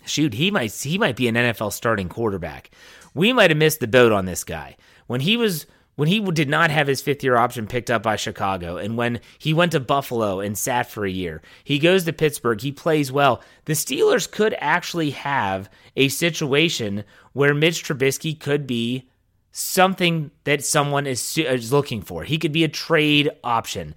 shoot, 0.04 0.34
he 0.34 0.50
might 0.50 0.72
he 0.72 0.98
might 0.98 1.16
be 1.16 1.28
an 1.28 1.34
NFL 1.34 1.72
starting 1.72 2.08
quarterback. 2.08 2.70
We 3.14 3.32
might 3.32 3.50
have 3.50 3.58
missed 3.58 3.80
the 3.80 3.86
boat 3.86 4.12
on 4.12 4.24
this 4.24 4.44
guy. 4.44 4.76
When 5.06 5.20
he 5.20 5.36
was 5.36 5.66
when 5.96 6.08
he 6.08 6.20
did 6.20 6.48
not 6.48 6.70
have 6.70 6.86
his 6.86 7.02
fifth 7.02 7.24
year 7.24 7.36
option 7.36 7.66
picked 7.66 7.90
up 7.90 8.04
by 8.04 8.14
Chicago, 8.14 8.76
and 8.76 8.96
when 8.96 9.20
he 9.38 9.52
went 9.52 9.72
to 9.72 9.80
Buffalo 9.80 10.38
and 10.38 10.56
sat 10.56 10.88
for 10.88 11.04
a 11.04 11.10
year, 11.10 11.42
he 11.64 11.80
goes 11.80 12.04
to 12.04 12.12
Pittsburgh, 12.12 12.60
he 12.60 12.70
plays 12.70 13.10
well. 13.10 13.42
The 13.64 13.72
Steelers 13.72 14.30
could 14.30 14.54
actually 14.60 15.10
have 15.10 15.68
a 15.96 16.06
situation 16.08 17.02
where 17.32 17.52
Mitch 17.52 17.82
Trubisky 17.82 18.38
could 18.38 18.64
be 18.64 19.08
something 19.50 20.30
that 20.44 20.64
someone 20.64 21.04
is, 21.08 21.36
is 21.36 21.72
looking 21.72 22.02
for. 22.02 22.22
He 22.22 22.38
could 22.38 22.52
be 22.52 22.62
a 22.62 22.68
trade 22.68 23.30
option. 23.42 23.96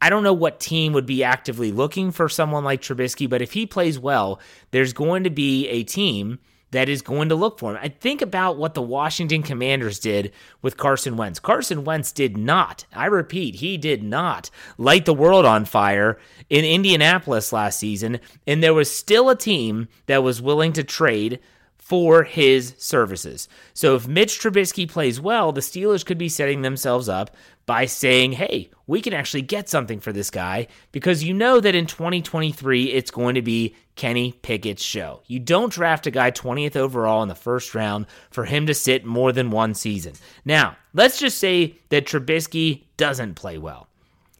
I 0.00 0.10
don't 0.10 0.22
know 0.22 0.32
what 0.32 0.60
team 0.60 0.92
would 0.92 1.06
be 1.06 1.24
actively 1.24 1.72
looking 1.72 2.10
for 2.10 2.28
someone 2.28 2.64
like 2.64 2.80
Trubisky, 2.80 3.28
but 3.28 3.42
if 3.42 3.52
he 3.52 3.66
plays 3.66 3.98
well, 3.98 4.40
there's 4.70 4.92
going 4.92 5.24
to 5.24 5.30
be 5.30 5.68
a 5.68 5.82
team 5.82 6.38
that 6.70 6.88
is 6.88 7.02
going 7.02 7.28
to 7.28 7.34
look 7.34 7.58
for 7.58 7.72
him. 7.72 7.80
I 7.82 7.88
think 7.88 8.22
about 8.22 8.56
what 8.56 8.74
the 8.74 8.82
Washington 8.82 9.42
Commanders 9.42 9.98
did 9.98 10.32
with 10.62 10.76
Carson 10.76 11.16
Wentz. 11.16 11.40
Carson 11.40 11.84
Wentz 11.84 12.12
did 12.12 12.36
not, 12.36 12.84
I 12.92 13.06
repeat, 13.06 13.56
he 13.56 13.76
did 13.76 14.02
not 14.02 14.50
light 14.78 15.04
the 15.04 15.14
world 15.14 15.44
on 15.44 15.64
fire 15.64 16.18
in 16.48 16.64
Indianapolis 16.64 17.52
last 17.52 17.78
season, 17.78 18.20
and 18.46 18.62
there 18.62 18.74
was 18.74 18.94
still 18.94 19.30
a 19.30 19.36
team 19.36 19.88
that 20.06 20.22
was 20.22 20.40
willing 20.40 20.72
to 20.74 20.84
trade 20.84 21.40
for 21.76 22.22
his 22.22 22.74
services. 22.78 23.48
So 23.74 23.96
if 23.96 24.06
Mitch 24.06 24.38
Trubisky 24.38 24.88
plays 24.88 25.20
well, 25.20 25.50
the 25.50 25.60
Steelers 25.60 26.06
could 26.06 26.18
be 26.18 26.28
setting 26.28 26.62
themselves 26.62 27.08
up 27.08 27.34
by 27.70 27.86
saying, 27.86 28.32
hey, 28.32 28.68
we 28.88 29.00
can 29.00 29.12
actually 29.12 29.42
get 29.42 29.68
something 29.68 30.00
for 30.00 30.12
this 30.12 30.28
guy 30.28 30.66
because 30.90 31.22
you 31.22 31.32
know 31.32 31.60
that 31.60 31.76
in 31.76 31.86
2023 31.86 32.86
it's 32.86 33.12
going 33.12 33.36
to 33.36 33.42
be 33.42 33.76
Kenny 33.94 34.32
Pickett's 34.32 34.82
show. 34.82 35.22
You 35.28 35.38
don't 35.38 35.72
draft 35.72 36.08
a 36.08 36.10
guy 36.10 36.32
20th 36.32 36.74
overall 36.74 37.22
in 37.22 37.28
the 37.28 37.36
first 37.36 37.72
round 37.72 38.06
for 38.32 38.44
him 38.44 38.66
to 38.66 38.74
sit 38.74 39.04
more 39.04 39.30
than 39.30 39.52
one 39.52 39.74
season. 39.74 40.14
Now, 40.44 40.78
let's 40.94 41.20
just 41.20 41.38
say 41.38 41.76
that 41.90 42.06
Trubisky 42.06 42.86
doesn't 42.96 43.34
play 43.34 43.56
well. 43.56 43.86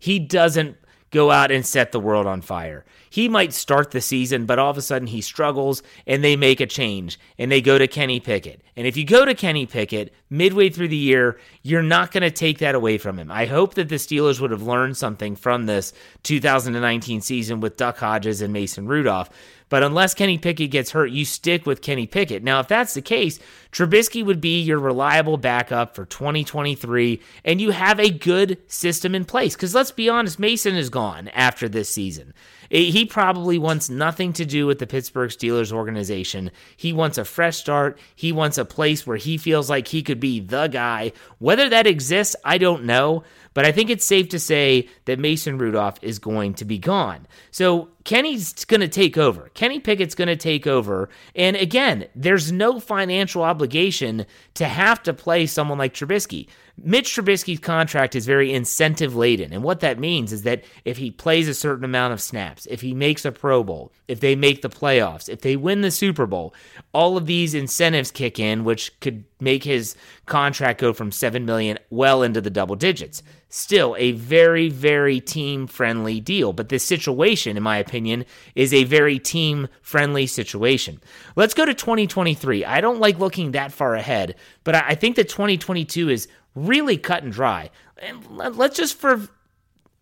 He 0.00 0.18
doesn't 0.18 0.76
go 1.10 1.30
out 1.30 1.50
and 1.50 1.66
set 1.66 1.92
the 1.92 2.00
world 2.00 2.26
on 2.26 2.40
fire. 2.40 2.84
He 3.08 3.28
might 3.28 3.52
start 3.52 3.90
the 3.90 4.00
season, 4.00 4.46
but 4.46 4.58
all 4.60 4.70
of 4.70 4.78
a 4.78 4.82
sudden 4.82 5.08
he 5.08 5.20
struggles 5.20 5.82
and 6.06 6.22
they 6.22 6.36
make 6.36 6.60
a 6.60 6.66
change 6.66 7.18
and 7.38 7.50
they 7.50 7.60
go 7.60 7.76
to 7.76 7.88
Kenny 7.88 8.20
Pickett. 8.20 8.62
And 8.76 8.86
if 8.86 8.96
you 8.96 9.04
go 9.04 9.24
to 9.24 9.34
Kenny 9.34 9.66
Pickett 9.66 10.14
midway 10.30 10.70
through 10.70 10.88
the 10.88 10.96
year, 10.96 11.38
you're 11.62 11.82
not 11.82 12.12
going 12.12 12.22
to 12.22 12.30
take 12.30 12.58
that 12.58 12.76
away 12.76 12.98
from 12.98 13.18
him. 13.18 13.30
I 13.30 13.46
hope 13.46 13.74
that 13.74 13.88
the 13.88 13.96
Steelers 13.96 14.40
would 14.40 14.52
have 14.52 14.62
learned 14.62 14.96
something 14.96 15.34
from 15.34 15.66
this 15.66 15.92
2019 16.22 17.20
season 17.20 17.60
with 17.60 17.76
Duck 17.76 17.98
Hodges 17.98 18.40
and 18.40 18.52
Mason 18.52 18.86
Rudolph. 18.86 19.28
But 19.70 19.82
unless 19.82 20.14
Kenny 20.14 20.36
Pickett 20.36 20.70
gets 20.70 20.90
hurt, 20.90 21.12
you 21.12 21.24
stick 21.24 21.64
with 21.64 21.80
Kenny 21.80 22.06
Pickett. 22.06 22.42
Now, 22.42 22.60
if 22.60 22.68
that's 22.68 22.92
the 22.92 23.00
case, 23.00 23.38
Trubisky 23.72 24.22
would 24.22 24.40
be 24.40 24.60
your 24.60 24.80
reliable 24.80 25.38
backup 25.38 25.94
for 25.94 26.04
2023, 26.04 27.20
and 27.44 27.60
you 27.60 27.70
have 27.70 27.98
a 27.98 28.10
good 28.10 28.58
system 28.66 29.14
in 29.14 29.24
place. 29.24 29.54
Because 29.54 29.74
let's 29.74 29.92
be 29.92 30.10
honest, 30.10 30.38
Mason 30.38 30.74
is 30.74 30.90
gone 30.90 31.28
after 31.28 31.68
this 31.68 31.88
season. 31.88 32.34
He 32.70 33.04
probably 33.04 33.58
wants 33.58 33.90
nothing 33.90 34.32
to 34.34 34.46
do 34.46 34.66
with 34.66 34.78
the 34.78 34.86
Pittsburgh 34.86 35.30
Steelers 35.30 35.72
organization. 35.72 36.52
He 36.76 36.92
wants 36.92 37.18
a 37.18 37.24
fresh 37.24 37.56
start. 37.56 37.98
He 38.14 38.30
wants 38.30 38.58
a 38.58 38.64
place 38.64 39.04
where 39.04 39.16
he 39.16 39.38
feels 39.38 39.68
like 39.68 39.88
he 39.88 40.02
could 40.02 40.20
be 40.20 40.38
the 40.38 40.68
guy. 40.68 41.12
Whether 41.38 41.68
that 41.68 41.88
exists, 41.88 42.36
I 42.44 42.58
don't 42.58 42.84
know. 42.84 43.24
But 43.52 43.66
I 43.66 43.72
think 43.72 43.90
it's 43.90 44.04
safe 44.04 44.28
to 44.28 44.38
say 44.38 44.88
that 45.06 45.18
Mason 45.18 45.58
Rudolph 45.58 45.98
is 46.02 46.20
going 46.20 46.54
to 46.54 46.64
be 46.64 46.78
gone. 46.78 47.26
So 47.50 47.88
Kenny's 48.04 48.64
going 48.64 48.80
to 48.80 48.88
take 48.88 49.18
over. 49.18 49.50
Kenny 49.54 49.80
Pickett's 49.80 50.14
going 50.14 50.28
to 50.28 50.36
take 50.36 50.68
over. 50.68 51.08
And 51.34 51.56
again, 51.56 52.06
there's 52.14 52.52
no 52.52 52.78
financial 52.78 53.42
obligation 53.42 54.26
to 54.54 54.66
have 54.66 55.02
to 55.02 55.12
play 55.12 55.46
someone 55.46 55.78
like 55.78 55.94
Trubisky. 55.94 56.46
Mitch 56.82 57.14
Trubisky's 57.14 57.60
contract 57.60 58.14
is 58.14 58.26
very 58.26 58.52
incentive 58.52 59.14
laden. 59.14 59.52
And 59.52 59.62
what 59.62 59.80
that 59.80 59.98
means 59.98 60.32
is 60.32 60.42
that 60.42 60.64
if 60.84 60.96
he 60.96 61.10
plays 61.10 61.48
a 61.48 61.54
certain 61.54 61.84
amount 61.84 62.12
of 62.12 62.20
snaps, 62.20 62.66
if 62.70 62.80
he 62.80 62.94
makes 62.94 63.24
a 63.24 63.32
Pro 63.32 63.62
Bowl, 63.62 63.92
if 64.08 64.20
they 64.20 64.34
make 64.34 64.62
the 64.62 64.70
playoffs, 64.70 65.28
if 65.28 65.42
they 65.42 65.56
win 65.56 65.82
the 65.82 65.90
Super 65.90 66.26
Bowl, 66.26 66.54
all 66.92 67.16
of 67.16 67.26
these 67.26 67.54
incentives 67.54 68.10
kick 68.10 68.38
in, 68.38 68.64
which 68.64 68.98
could 69.00 69.24
make 69.40 69.64
his 69.64 69.96
contract 70.26 70.80
go 70.80 70.92
from 70.92 71.12
7 71.12 71.44
million 71.44 71.78
well 71.88 72.22
into 72.22 72.40
the 72.40 72.50
double 72.50 72.76
digits. 72.76 73.22
Still 73.48 73.96
a 73.98 74.12
very, 74.12 74.68
very 74.68 75.20
team 75.20 75.66
friendly 75.66 76.20
deal. 76.20 76.52
But 76.52 76.68
this 76.68 76.84
situation, 76.84 77.56
in 77.56 77.62
my 77.62 77.78
opinion, 77.78 78.24
is 78.54 78.72
a 78.72 78.84
very 78.84 79.18
team 79.18 79.68
friendly 79.82 80.26
situation. 80.26 81.00
Let's 81.36 81.54
go 81.54 81.64
to 81.64 81.74
2023. 81.74 82.64
I 82.64 82.80
don't 82.80 83.00
like 83.00 83.18
looking 83.18 83.52
that 83.52 83.72
far 83.72 83.94
ahead, 83.94 84.36
but 84.64 84.74
I 84.74 84.94
think 84.94 85.16
that 85.16 85.28
2022 85.28 86.08
is 86.08 86.28
really 86.54 86.96
cut 86.96 87.22
and 87.22 87.32
dry. 87.32 87.70
And 87.98 88.24
let's 88.56 88.76
just 88.76 88.98
for 88.98 89.28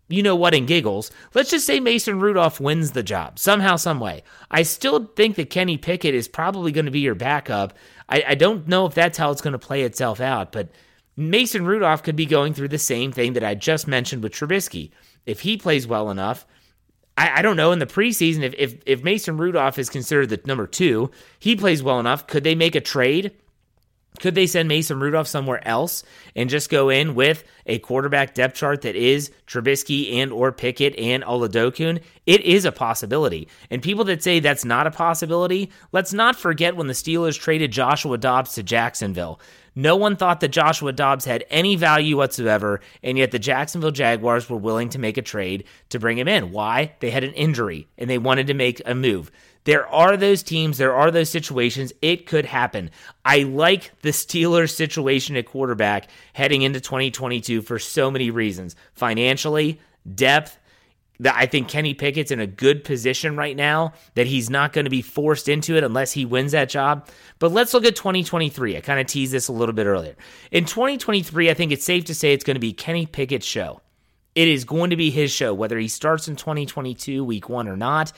you 0.09 0.23
know 0.23 0.35
what 0.35 0.55
in 0.55 0.65
giggles, 0.65 1.11
let's 1.33 1.51
just 1.51 1.65
say 1.65 1.79
Mason 1.79 2.19
Rudolph 2.19 2.59
wins 2.59 2.91
the 2.91 3.03
job 3.03 3.39
somehow, 3.39 3.75
some 3.75 3.99
way. 3.99 4.23
I 4.51 4.63
still 4.63 5.05
think 5.15 5.35
that 5.35 5.51
Kenny 5.51 5.77
Pickett 5.77 6.15
is 6.15 6.27
probably 6.27 6.71
going 6.71 6.85
to 6.85 6.91
be 6.91 6.99
your 6.99 7.15
backup. 7.15 7.73
I, 8.09 8.23
I 8.29 8.35
don't 8.35 8.67
know 8.67 8.85
if 8.87 8.95
that's 8.95 9.17
how 9.17 9.31
it's 9.31 9.41
going 9.41 9.53
to 9.53 9.59
play 9.59 9.83
itself 9.83 10.19
out, 10.19 10.51
but 10.51 10.69
Mason 11.15 11.65
Rudolph 11.65 12.03
could 12.03 12.15
be 12.15 12.25
going 12.25 12.53
through 12.53 12.69
the 12.69 12.79
same 12.79 13.11
thing 13.11 13.33
that 13.33 13.43
I 13.43 13.53
just 13.53 13.87
mentioned 13.87 14.23
with 14.23 14.33
Trubisky. 14.33 14.91
If 15.25 15.41
he 15.41 15.57
plays 15.57 15.85
well 15.85 16.09
enough, 16.09 16.47
I, 17.17 17.39
I 17.39 17.41
don't 17.41 17.57
know 17.57 17.71
in 17.71 17.79
the 17.79 17.85
preseason 17.85 18.41
if, 18.41 18.55
if 18.57 18.81
if 18.85 19.03
Mason 19.03 19.37
Rudolph 19.37 19.77
is 19.77 19.89
considered 19.89 20.29
the 20.29 20.41
number 20.45 20.65
two, 20.65 21.11
he 21.37 21.55
plays 21.55 21.83
well 21.83 21.99
enough. 21.99 22.25
Could 22.25 22.43
they 22.43 22.55
make 22.55 22.75
a 22.75 22.81
trade 22.81 23.31
Could 24.19 24.35
they 24.35 24.47
send 24.47 24.67
Mason 24.67 24.99
Rudolph 24.99 25.27
somewhere 25.27 25.65
else 25.65 26.03
and 26.35 26.49
just 26.49 26.69
go 26.69 26.89
in 26.89 27.15
with 27.15 27.43
a 27.65 27.79
quarterback 27.79 28.33
depth 28.33 28.55
chart 28.55 28.81
that 28.81 28.95
is 28.95 29.31
Trubisky 29.47 30.15
and 30.15 30.33
or 30.33 30.51
Pickett 30.51 30.97
and 30.97 31.23
Oladokun? 31.23 32.01
It 32.25 32.41
is 32.41 32.65
a 32.65 32.71
possibility. 32.71 33.47
And 33.69 33.81
people 33.81 34.03
that 34.05 34.21
say 34.21 34.39
that's 34.39 34.65
not 34.65 34.87
a 34.87 34.91
possibility, 34.91 35.71
let's 35.91 36.11
not 36.11 36.35
forget 36.35 36.75
when 36.75 36.87
the 36.87 36.93
Steelers 36.93 37.39
traded 37.39 37.71
Joshua 37.71 38.17
Dobbs 38.17 38.55
to 38.55 38.63
Jacksonville. 38.63 39.39
No 39.75 39.95
one 39.95 40.17
thought 40.17 40.41
that 40.41 40.49
Joshua 40.49 40.91
Dobbs 40.91 41.23
had 41.23 41.45
any 41.49 41.77
value 41.77 42.17
whatsoever, 42.17 42.81
and 43.01 43.17
yet 43.17 43.31
the 43.31 43.39
Jacksonville 43.39 43.91
Jaguars 43.91 44.49
were 44.49 44.57
willing 44.57 44.89
to 44.89 44.99
make 44.99 45.17
a 45.17 45.21
trade 45.21 45.63
to 45.89 45.99
bring 45.99 46.17
him 46.17 46.27
in. 46.27 46.51
Why? 46.51 46.95
They 46.99 47.11
had 47.11 47.23
an 47.23 47.33
injury 47.33 47.87
and 47.97 48.09
they 48.09 48.17
wanted 48.17 48.47
to 48.47 48.53
make 48.53 48.81
a 48.85 48.93
move. 48.93 49.31
There 49.65 49.87
are 49.87 50.17
those 50.17 50.41
teams, 50.41 50.77
there 50.77 50.95
are 50.95 51.11
those 51.11 51.29
situations. 51.29 51.91
It 52.01 52.25
could 52.25 52.45
happen. 52.45 52.91
I 53.25 53.43
like 53.43 53.91
the 54.01 54.09
Steelers' 54.09 54.73
situation 54.73 55.35
at 55.35 55.45
quarterback 55.45 56.07
heading 56.33 56.61
into 56.61 56.79
2022 56.79 57.61
for 57.61 57.77
so 57.77 58.09
many 58.09 58.31
reasons 58.31 58.75
financially, 58.93 59.79
depth. 60.15 60.57
I 61.23 61.47
think 61.47 61.67
Kenny 61.67 61.93
Pickett's 61.93 62.31
in 62.31 62.39
a 62.39 62.47
good 62.47 62.85
position 62.85 63.35
right 63.35 63.55
now 63.55 63.91
that 64.15 64.25
he's 64.25 64.49
not 64.49 64.71
going 64.71 64.85
to 64.85 64.89
be 64.89 65.01
forced 65.01 65.49
into 65.49 65.75
it 65.75 65.83
unless 65.83 66.13
he 66.13 66.25
wins 66.25 66.53
that 66.53 66.69
job. 66.69 67.09
But 67.39 67.51
let's 67.51 67.73
look 67.73 67.83
at 67.83 67.97
2023. 67.97 68.77
I 68.77 68.81
kind 68.81 69.01
of 69.01 69.07
teased 69.07 69.33
this 69.33 69.49
a 69.49 69.51
little 69.51 69.73
bit 69.73 69.85
earlier. 69.85 70.15
In 70.49 70.63
2023, 70.63 71.49
I 71.49 71.53
think 71.53 71.73
it's 71.73 71.83
safe 71.83 72.05
to 72.05 72.15
say 72.15 72.31
it's 72.31 72.45
going 72.45 72.55
to 72.55 72.61
be 72.61 72.71
Kenny 72.71 73.05
Pickett's 73.05 73.45
show. 73.45 73.81
It 74.33 74.47
is 74.47 74.63
going 74.63 74.91
to 74.91 74.95
be 74.95 75.09
his 75.09 75.29
show, 75.29 75.53
whether 75.53 75.77
he 75.77 75.89
starts 75.89 76.29
in 76.29 76.37
2022, 76.37 77.25
week 77.25 77.49
one 77.49 77.67
or 77.67 77.75
not 77.75 78.13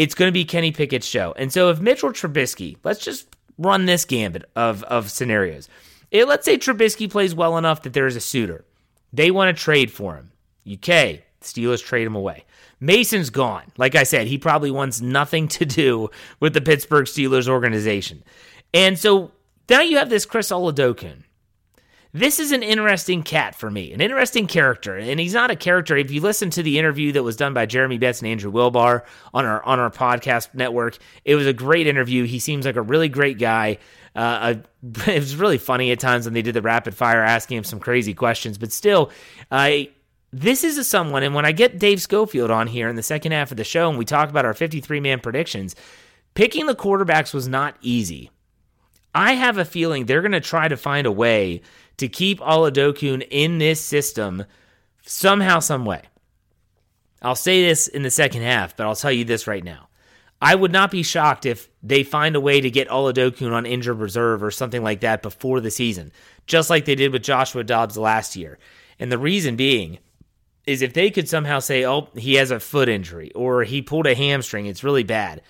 it's 0.00 0.14
going 0.14 0.28
to 0.28 0.32
be 0.32 0.46
Kenny 0.46 0.72
Pickett's 0.72 1.06
show. 1.06 1.34
And 1.36 1.52
so 1.52 1.68
if 1.68 1.78
Mitchell 1.78 2.08
Trubisky, 2.08 2.78
let's 2.84 3.04
just 3.04 3.36
run 3.58 3.84
this 3.84 4.06
gambit 4.06 4.48
of, 4.56 4.82
of 4.84 5.10
scenarios. 5.10 5.68
It, 6.10 6.26
let's 6.26 6.46
say 6.46 6.56
Trubisky 6.56 7.10
plays 7.10 7.34
well 7.34 7.58
enough 7.58 7.82
that 7.82 7.92
there 7.92 8.06
is 8.06 8.16
a 8.16 8.20
suitor. 8.20 8.64
They 9.12 9.30
want 9.30 9.54
to 9.54 9.62
trade 9.62 9.92
for 9.92 10.14
him. 10.14 10.32
UK, 10.66 11.20
Steelers 11.42 11.84
trade 11.84 12.06
him 12.06 12.14
away. 12.14 12.46
Mason's 12.80 13.28
gone. 13.28 13.64
Like 13.76 13.94
I 13.94 14.04
said, 14.04 14.26
he 14.26 14.38
probably 14.38 14.70
wants 14.70 15.02
nothing 15.02 15.48
to 15.48 15.66
do 15.66 16.08
with 16.40 16.54
the 16.54 16.62
Pittsburgh 16.62 17.04
Steelers 17.04 17.46
organization. 17.46 18.24
And 18.72 18.98
so 18.98 19.32
now 19.68 19.82
you 19.82 19.98
have 19.98 20.08
this 20.08 20.24
Chris 20.24 20.50
Oladokun 20.50 21.24
this 22.12 22.40
is 22.40 22.50
an 22.50 22.62
interesting 22.62 23.22
cat 23.22 23.54
for 23.54 23.70
me, 23.70 23.92
an 23.92 24.00
interesting 24.00 24.48
character, 24.48 24.96
and 24.96 25.20
he's 25.20 25.34
not 25.34 25.50
a 25.50 25.56
character. 25.56 25.96
If 25.96 26.10
you 26.10 26.20
listen 26.20 26.50
to 26.50 26.62
the 26.62 26.78
interview 26.78 27.12
that 27.12 27.22
was 27.22 27.36
done 27.36 27.54
by 27.54 27.66
Jeremy 27.66 27.98
Betts 27.98 28.20
and 28.20 28.28
Andrew 28.28 28.50
Wilbar 28.50 29.02
on 29.32 29.44
our 29.44 29.62
on 29.64 29.78
our 29.78 29.90
podcast 29.90 30.52
network, 30.54 30.98
it 31.24 31.36
was 31.36 31.46
a 31.46 31.52
great 31.52 31.86
interview. 31.86 32.24
He 32.24 32.40
seems 32.40 32.66
like 32.66 32.76
a 32.76 32.82
really 32.82 33.08
great 33.08 33.38
guy. 33.38 33.78
Uh, 34.16 34.54
it 35.06 35.20
was 35.20 35.36
really 35.36 35.58
funny 35.58 35.92
at 35.92 36.00
times 36.00 36.24
when 36.24 36.34
they 36.34 36.42
did 36.42 36.54
the 36.54 36.62
rapid 36.62 36.94
fire, 36.94 37.22
asking 37.22 37.58
him 37.58 37.64
some 37.64 37.78
crazy 37.78 38.14
questions, 38.14 38.58
but 38.58 38.72
still, 38.72 39.10
I. 39.50 39.90
This 40.32 40.62
is 40.62 40.78
a 40.78 40.84
someone, 40.84 41.24
and 41.24 41.34
when 41.34 41.44
I 41.44 41.50
get 41.50 41.80
Dave 41.80 42.00
Schofield 42.00 42.52
on 42.52 42.68
here 42.68 42.88
in 42.88 42.94
the 42.94 43.02
second 43.02 43.32
half 43.32 43.50
of 43.50 43.56
the 43.56 43.64
show 43.64 43.88
and 43.88 43.98
we 43.98 44.04
talk 44.04 44.30
about 44.30 44.44
our 44.44 44.54
53 44.54 45.00
man 45.00 45.18
predictions, 45.18 45.74
picking 46.34 46.66
the 46.66 46.76
quarterbacks 46.76 47.34
was 47.34 47.48
not 47.48 47.74
easy. 47.80 48.30
I 49.12 49.32
have 49.32 49.58
a 49.58 49.64
feeling 49.64 50.06
they're 50.06 50.22
going 50.22 50.30
to 50.30 50.40
try 50.40 50.68
to 50.68 50.76
find 50.76 51.04
a 51.04 51.10
way 51.10 51.62
to 52.00 52.08
keep 52.08 52.40
Oladokun 52.40 53.26
in 53.30 53.58
this 53.58 53.80
system 53.80 54.44
somehow, 55.02 55.60
some 55.60 55.84
way. 55.84 56.02
I'll 57.22 57.34
say 57.34 57.62
this 57.62 57.86
in 57.86 58.02
the 58.02 58.10
second 58.10 58.42
half, 58.42 58.76
but 58.76 58.86
I'll 58.86 58.96
tell 58.96 59.12
you 59.12 59.24
this 59.24 59.46
right 59.46 59.62
now. 59.62 59.88
I 60.42 60.54
would 60.54 60.72
not 60.72 60.90
be 60.90 61.02
shocked 61.02 61.44
if 61.44 61.68
they 61.82 62.02
find 62.02 62.34
a 62.34 62.40
way 62.40 62.62
to 62.62 62.70
get 62.70 62.88
Oladokun 62.88 63.52
on 63.52 63.66
injured 63.66 63.98
reserve 63.98 64.42
or 64.42 64.50
something 64.50 64.82
like 64.82 65.00
that 65.00 65.20
before 65.20 65.60
the 65.60 65.70
season, 65.70 66.12
just 66.46 66.70
like 66.70 66.86
they 66.86 66.94
did 66.94 67.12
with 67.12 67.22
Joshua 67.22 67.62
Dobbs 67.62 67.98
last 67.98 68.36
year. 68.36 68.58
And 68.98 69.12
the 69.12 69.18
reason 69.18 69.56
being 69.56 69.98
is 70.66 70.80
if 70.80 70.94
they 70.94 71.10
could 71.10 71.28
somehow 71.28 71.58
say, 71.58 71.84
oh, 71.84 72.08
he 72.16 72.34
has 72.34 72.50
a 72.50 72.60
foot 72.60 72.88
injury 72.88 73.30
or 73.34 73.64
he 73.64 73.82
pulled 73.82 74.06
a 74.06 74.14
hamstring, 74.14 74.64
it's 74.64 74.84
really 74.84 75.04
bad. 75.04 75.42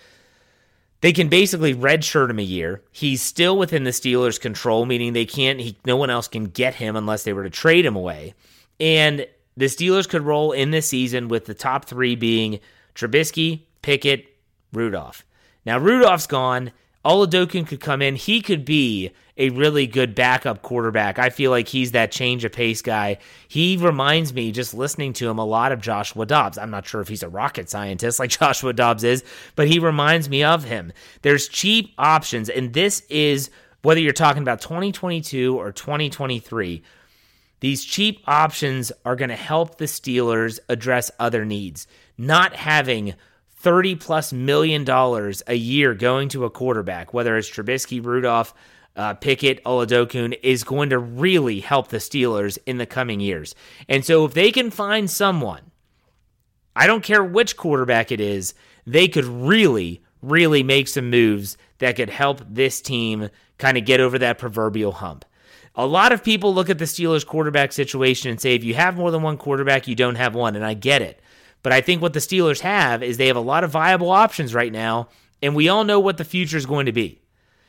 They 1.01 1.13
can 1.13 1.29
basically 1.29 1.75
redshirt 1.75 2.29
him 2.29 2.39
a 2.39 2.43
year. 2.43 2.83
He's 2.93 3.23
still 3.23 3.57
within 3.57 3.85
the 3.85 3.91
Steelers' 3.91 4.41
control, 4.41 4.85
meaning 4.85 5.13
they 5.13 5.25
can't. 5.25 5.61
He, 5.61 5.79
no 5.87 5.97
one 5.97 6.11
else 6.11 6.29
can 6.29 6.45
get 6.45 6.75
him 6.75 6.95
unless 6.95 7.23
they 7.23 7.33
were 7.33 7.45
to 7.45 7.51
trade 7.51 7.87
him 7.87 7.97
away. 7.97 8.35
And 8.79 9.27
the 9.57 9.67
Steelers 9.67 10.09
could 10.09 10.23
roll 10.23 10.53
in 10.53 10.71
this 10.71 10.89
season 10.89 11.29
with 11.29 11.47
the 11.47 11.55
top 11.55 11.87
three 11.87 12.17
being 12.17 12.61
Trubisky, 12.95 13.63
Pickett, 13.83 14.37
Rudolph. 14.73 15.25
Now 15.65 15.79
Rudolph's 15.79 16.27
gone. 16.27 16.73
Oladokun 17.05 17.67
could 17.67 17.81
come 17.81 18.03
in. 18.03 18.17
He 18.17 18.43
could 18.43 18.65
be 18.65 19.11
a 19.37 19.49
really 19.51 19.87
good 19.87 20.15
backup 20.15 20.61
quarterback. 20.61 21.19
I 21.19 21.31
feel 21.31 21.51
like 21.51 21.67
he's 21.67 21.93
that 21.93 22.13
change 22.13 22.45
of 22.45 22.53
pace 22.53 22.83
guy. 22.83 23.19
He 23.49 23.79
reminds 23.79 24.35
me, 24.35 24.53
just 24.53 24.75
listening 24.75 25.15
to 25.15 25.31
him, 25.31 25.39
a 25.39 25.45
lot 25.45 25.73
of 25.73 25.81
Joshua 25.81 26.27
Dobbs. 26.27 26.59
I'm 26.59 26.71
not 26.71 26.87
sure 26.87 27.01
if 27.01 27.09
he's 27.09 27.23
a 27.23 27.29
rocket 27.29 27.71
scientist 27.71 28.19
like 28.19 28.31
Joshua 28.39 28.75
Dobbs 28.75 29.03
is, 29.03 29.25
but 29.57 29.67
he 29.67 29.79
reminds 29.79 30.29
me 30.29 30.45
of 30.45 30.65
him. 30.65 30.93
There's 31.23 31.49
cheap 31.49 31.95
options, 31.97 32.51
and 32.51 32.75
this 32.75 33.03
is 33.09 33.49
whether 33.81 34.01
you're 34.01 34.13
talking 34.13 34.43
about 34.43 34.61
2022 34.61 35.59
or 35.59 35.73
2023. 35.73 36.83
These 37.61 37.85
cheap 37.85 38.23
options 38.27 38.93
are 39.07 39.17
going 39.17 39.31
to 39.31 39.37
help 39.37 39.79
the 39.79 39.87
Steelers 39.87 40.59
address 40.69 41.11
other 41.19 41.47
needs. 41.47 41.87
Not 42.19 42.55
having 42.55 43.15
30 43.61 43.97
plus 43.97 44.33
million 44.33 44.85
dollars 44.85 45.43
a 45.47 45.55
year 45.55 45.95
going 45.95 46.31
to 46.31 46.47
a 46.47 46.51
quarterback, 46.51 47.13
whether 47.13 47.37
it's 47.37 47.51
Trubisky, 47.51 48.03
Rudolph, 48.03 48.55
uh, 48.97 49.13
Pickett, 49.15 49.63
Oladokun, 49.65 50.39
is 50.43 50.65
going 50.65 50.91
to 50.91 50.99
really 50.99 51.61
help 51.61 51.89
the 51.89 51.99
Steelers 51.99 52.59
in 52.65 52.79
the 52.79 52.87
coming 52.87 53.21
years. 53.21 53.55
And 53.87 54.03
so 54.03 54.25
if 54.25 54.33
they 54.33 54.51
can 54.51 54.71
find 54.71 55.11
someone, 55.11 55.61
I 56.75 56.87
don't 56.87 57.05
care 57.05 57.23
which 57.23 57.59
quarterback 57.59 58.11
it 58.11 58.21
is, 58.21 58.55
they 58.87 59.09
could 59.09 59.27
really, 59.27 60.03
really 60.23 60.63
make 60.63 60.89
some 60.89 61.11
moves 61.11 61.59
that 61.79 61.97
could 61.97 62.11
help 62.11 62.41
this 62.49 62.81
team 62.81 63.29
kind 63.59 63.77
of 63.77 63.85
get 63.85 64.01
over 64.01 64.19
that 64.19 64.39
proverbial 64.39 64.93
hump. 64.93 65.27
A 65.75 65.87
lot 65.87 66.13
of 66.13 66.25
people 66.25 66.55
look 66.55 66.71
at 66.71 66.79
the 66.79 66.87
Steelers 66.87 67.27
quarterback 67.27 67.73
situation 67.73 68.31
and 68.31 68.41
say 68.41 68.55
if 68.55 68.65
you 68.65 68.73
have 68.75 68.97
more 68.97 69.11
than 69.11 69.23
one 69.23 69.37
quarterback, 69.37 69.87
you 69.87 69.95
don't 69.95 70.15
have 70.15 70.35
one. 70.35 70.57
And 70.57 70.65
I 70.65 70.73
get 70.73 71.03
it. 71.03 71.21
But 71.63 71.73
I 71.73 71.81
think 71.81 72.01
what 72.01 72.13
the 72.13 72.21
Steelers 72.21 72.61
have 72.61 73.03
is 73.03 73.17
they 73.17 73.27
have 73.27 73.37
a 73.37 73.41
lot 73.41 73.65
of 73.65 73.71
viable 73.71 74.11
options 74.11 74.55
right 74.55 74.73
now, 74.73 75.09
and 75.43 75.55
we 75.55 75.69
all 75.69 75.85
know 75.85 76.01
what 76.01 76.17
the 76.17 76.25
future 76.25 76.57
is 76.57 76.67
going 76.67 76.87
to 76.87 76.93
be. 76.93 77.21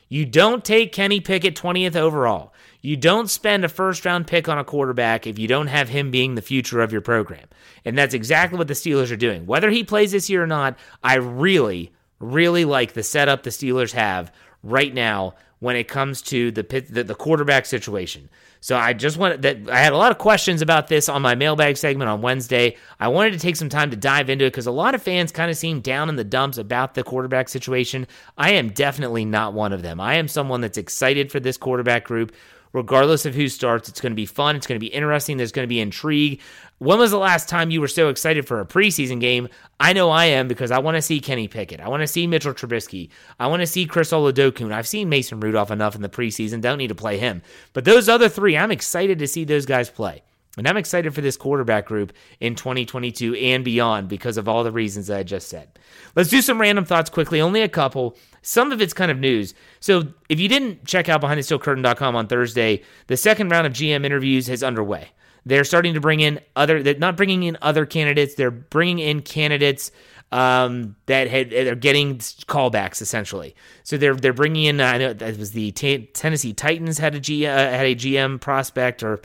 You 0.08 0.26
don't 0.26 0.64
take 0.64 0.92
Kenny 0.92 1.20
Pickett 1.20 1.56
20th 1.56 1.96
overall. 1.96 2.52
You 2.82 2.96
don't 2.96 3.30
spend 3.30 3.64
a 3.64 3.68
first 3.68 4.04
round 4.04 4.26
pick 4.26 4.48
on 4.48 4.58
a 4.58 4.64
quarterback 4.64 5.26
if 5.26 5.38
you 5.38 5.48
don't 5.48 5.68
have 5.68 5.88
him 5.88 6.10
being 6.10 6.34
the 6.34 6.42
future 6.42 6.80
of 6.80 6.92
your 6.92 7.00
program. 7.00 7.46
And 7.84 7.96
that's 7.96 8.12
exactly 8.12 8.58
what 8.58 8.68
the 8.68 8.74
Steelers 8.74 9.12
are 9.12 9.16
doing. 9.16 9.46
Whether 9.46 9.70
he 9.70 9.84
plays 9.84 10.12
this 10.12 10.28
year 10.28 10.42
or 10.42 10.46
not, 10.46 10.76
I 11.02 11.14
really, 11.14 11.92
really 12.18 12.64
like 12.64 12.92
the 12.92 13.02
setup 13.02 13.42
the 13.42 13.50
Steelers 13.50 13.92
have 13.92 14.32
right 14.62 14.92
now 14.92 15.34
when 15.60 15.76
it 15.76 15.86
comes 15.86 16.20
to 16.22 16.50
the 16.50 16.62
the, 16.62 17.14
quarterback 17.14 17.66
situation. 17.66 18.28
So 18.62 18.76
I 18.76 18.92
just 18.92 19.16
wanted 19.16 19.42
that 19.42 19.68
I 19.68 19.78
had 19.78 19.92
a 19.92 19.96
lot 19.96 20.12
of 20.12 20.18
questions 20.18 20.62
about 20.62 20.86
this 20.86 21.08
on 21.08 21.20
my 21.20 21.34
mailbag 21.34 21.76
segment 21.76 22.08
on 22.08 22.22
Wednesday. 22.22 22.76
I 23.00 23.08
wanted 23.08 23.32
to 23.32 23.40
take 23.40 23.56
some 23.56 23.68
time 23.68 23.90
to 23.90 23.96
dive 23.96 24.30
into 24.30 24.44
it 24.44 24.50
because 24.50 24.68
a 24.68 24.70
lot 24.70 24.94
of 24.94 25.02
fans 25.02 25.32
kind 25.32 25.50
of 25.50 25.56
seem 25.56 25.80
down 25.80 26.08
in 26.08 26.14
the 26.14 26.22
dumps 26.22 26.58
about 26.58 26.94
the 26.94 27.02
quarterback 27.02 27.48
situation. 27.48 28.06
I 28.38 28.52
am 28.52 28.68
definitely 28.68 29.24
not 29.24 29.52
one 29.52 29.72
of 29.72 29.82
them. 29.82 30.00
I 30.00 30.14
am 30.14 30.28
someone 30.28 30.60
that's 30.60 30.78
excited 30.78 31.32
for 31.32 31.40
this 31.40 31.56
quarterback 31.56 32.04
group 32.04 32.30
regardless 32.72 33.26
of 33.26 33.34
who 33.34 33.48
starts. 33.48 33.88
It's 33.88 34.00
going 34.00 34.12
to 34.12 34.16
be 34.16 34.26
fun. 34.26 34.56
It's 34.56 34.66
going 34.66 34.78
to 34.78 34.84
be 34.84 34.92
interesting. 34.92 35.36
There's 35.36 35.52
going 35.52 35.64
to 35.64 35.68
be 35.68 35.80
intrigue. 35.80 36.40
When 36.78 36.98
was 36.98 37.10
the 37.10 37.18
last 37.18 37.48
time 37.48 37.70
you 37.70 37.80
were 37.80 37.88
so 37.88 38.08
excited 38.08 38.46
for 38.46 38.60
a 38.60 38.66
preseason 38.66 39.20
game? 39.20 39.48
I 39.78 39.92
know 39.92 40.10
I 40.10 40.26
am 40.26 40.48
because 40.48 40.70
I 40.70 40.80
want 40.80 40.96
to 40.96 41.02
see 41.02 41.20
Kenny 41.20 41.48
Pickett. 41.48 41.80
I 41.80 41.88
want 41.88 42.00
to 42.00 42.08
see 42.08 42.26
Mitchell 42.26 42.54
Trubisky. 42.54 43.10
I 43.38 43.46
want 43.46 43.60
to 43.60 43.66
see 43.66 43.86
Chris 43.86 44.12
Oladokun. 44.12 44.72
I've 44.72 44.88
seen 44.88 45.08
Mason 45.08 45.40
Rudolph 45.40 45.70
enough 45.70 45.94
in 45.94 46.02
the 46.02 46.08
preseason. 46.08 46.60
Don't 46.60 46.78
need 46.78 46.88
to 46.88 46.94
play 46.94 47.18
him. 47.18 47.42
But 47.72 47.84
those 47.84 48.08
other 48.08 48.28
three, 48.28 48.56
I'm 48.56 48.72
excited 48.72 49.18
to 49.20 49.28
see 49.28 49.44
those 49.44 49.66
guys 49.66 49.90
play. 49.90 50.22
And 50.58 50.68
I'm 50.68 50.76
excited 50.76 51.14
for 51.14 51.22
this 51.22 51.38
quarterback 51.38 51.86
group 51.86 52.12
in 52.38 52.54
2022 52.54 53.34
and 53.36 53.64
beyond 53.64 54.08
because 54.08 54.36
of 54.36 54.48
all 54.48 54.64
the 54.64 54.72
reasons 54.72 55.08
I 55.08 55.22
just 55.22 55.48
said. 55.48 55.78
Let's 56.14 56.28
do 56.28 56.42
some 56.42 56.60
random 56.60 56.84
thoughts 56.84 57.08
quickly, 57.08 57.40
only 57.40 57.62
a 57.62 57.68
couple. 57.68 58.18
Some 58.42 58.72
of 58.72 58.82
it's 58.82 58.92
kind 58.92 59.10
of 59.10 59.18
news. 59.18 59.54
So 59.80 60.08
if 60.28 60.40
you 60.40 60.48
didn't 60.48 60.84
check 60.84 61.08
out 61.08 61.22
BehindTheSteelCurtain.com 61.22 62.16
on 62.16 62.26
Thursday, 62.26 62.82
the 63.06 63.16
second 63.16 63.50
round 63.50 63.66
of 63.66 63.72
GM 63.72 64.04
interviews 64.04 64.48
is 64.48 64.62
underway. 64.62 65.10
They're 65.46 65.64
starting 65.64 65.94
to 65.94 66.00
bring 66.00 66.20
in 66.20 66.40
other, 66.54 66.82
they're 66.82 66.94
not 66.98 67.16
bringing 67.16 67.44
in 67.44 67.56
other 67.62 67.86
candidates, 67.86 68.34
they're 68.34 68.50
bringing 68.50 68.98
in 68.98 69.22
candidates 69.22 69.90
um, 70.32 70.96
that 71.06 71.28
had 71.28 71.50
they're 71.50 71.74
getting 71.74 72.18
callbacks 72.18 73.02
essentially. 73.02 73.54
So 73.84 73.98
they're 73.98 74.14
they're 74.14 74.32
bringing 74.32 74.64
in. 74.64 74.80
I 74.80 74.98
know 74.98 75.12
that 75.12 75.36
was 75.36 75.52
the 75.52 75.72
T- 75.72 76.06
Tennessee 76.14 76.54
Titans 76.54 76.98
had 76.98 77.14
a 77.14 77.20
G, 77.20 77.46
uh, 77.46 77.54
had 77.54 77.86
a 77.86 77.94
GM 77.94 78.40
prospect 78.40 79.02
or 79.02 79.20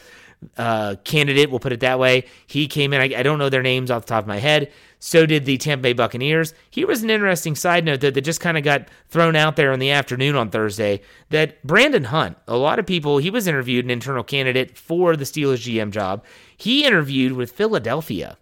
uh, 0.58 0.96
candidate. 1.04 1.50
We'll 1.50 1.60
put 1.60 1.74
it 1.74 1.80
that 1.80 2.00
way. 2.00 2.26
He 2.46 2.68
came 2.68 2.94
in. 2.94 3.02
I, 3.02 3.20
I, 3.20 3.24
don't 3.24 3.40
know 3.40 3.50
their 3.50 3.64
names 3.64 3.90
off 3.90 4.06
the 4.06 4.10
top 4.10 4.24
of 4.24 4.28
my 4.28 4.38
head. 4.38 4.72
So 5.00 5.26
did 5.26 5.46
the 5.46 5.58
Tampa 5.58 5.84
Bay 5.84 5.94
Buccaneers. 5.94 6.54
Here 6.70 6.88
was 6.88 7.04
an 7.04 7.10
interesting 7.10 7.56
side 7.56 7.86
note 7.86 8.02
that, 8.02 8.14
that 8.14 8.22
just 8.22 8.42
kind 8.42 8.58
of 8.58 8.64
got 8.64 8.88
thrown 9.10 9.36
out 9.36 9.56
there 9.56 9.72
in 9.72 9.80
the 9.80 9.92
afternoon 9.92 10.36
on 10.36 10.50
Thursday. 10.50 11.02
That 11.30 11.62
Brandon 11.64 12.06
Hunt, 12.06 12.38
a 12.48 12.58
lot 12.58 12.80
of 12.80 12.86
people, 12.86 13.18
he 13.18 13.30
was 13.30 13.48
interviewed 13.48 13.86
an 13.86 13.92
internal 13.92 14.24
candidate 14.24 14.78
for 14.78 15.16
the 15.16 15.26
Steelers 15.26 15.58
GM 15.58 15.92
job. 15.92 16.24
He 16.56 16.86
interviewed 16.86 17.34
with 17.34 17.52
Philadelphia 17.52 18.38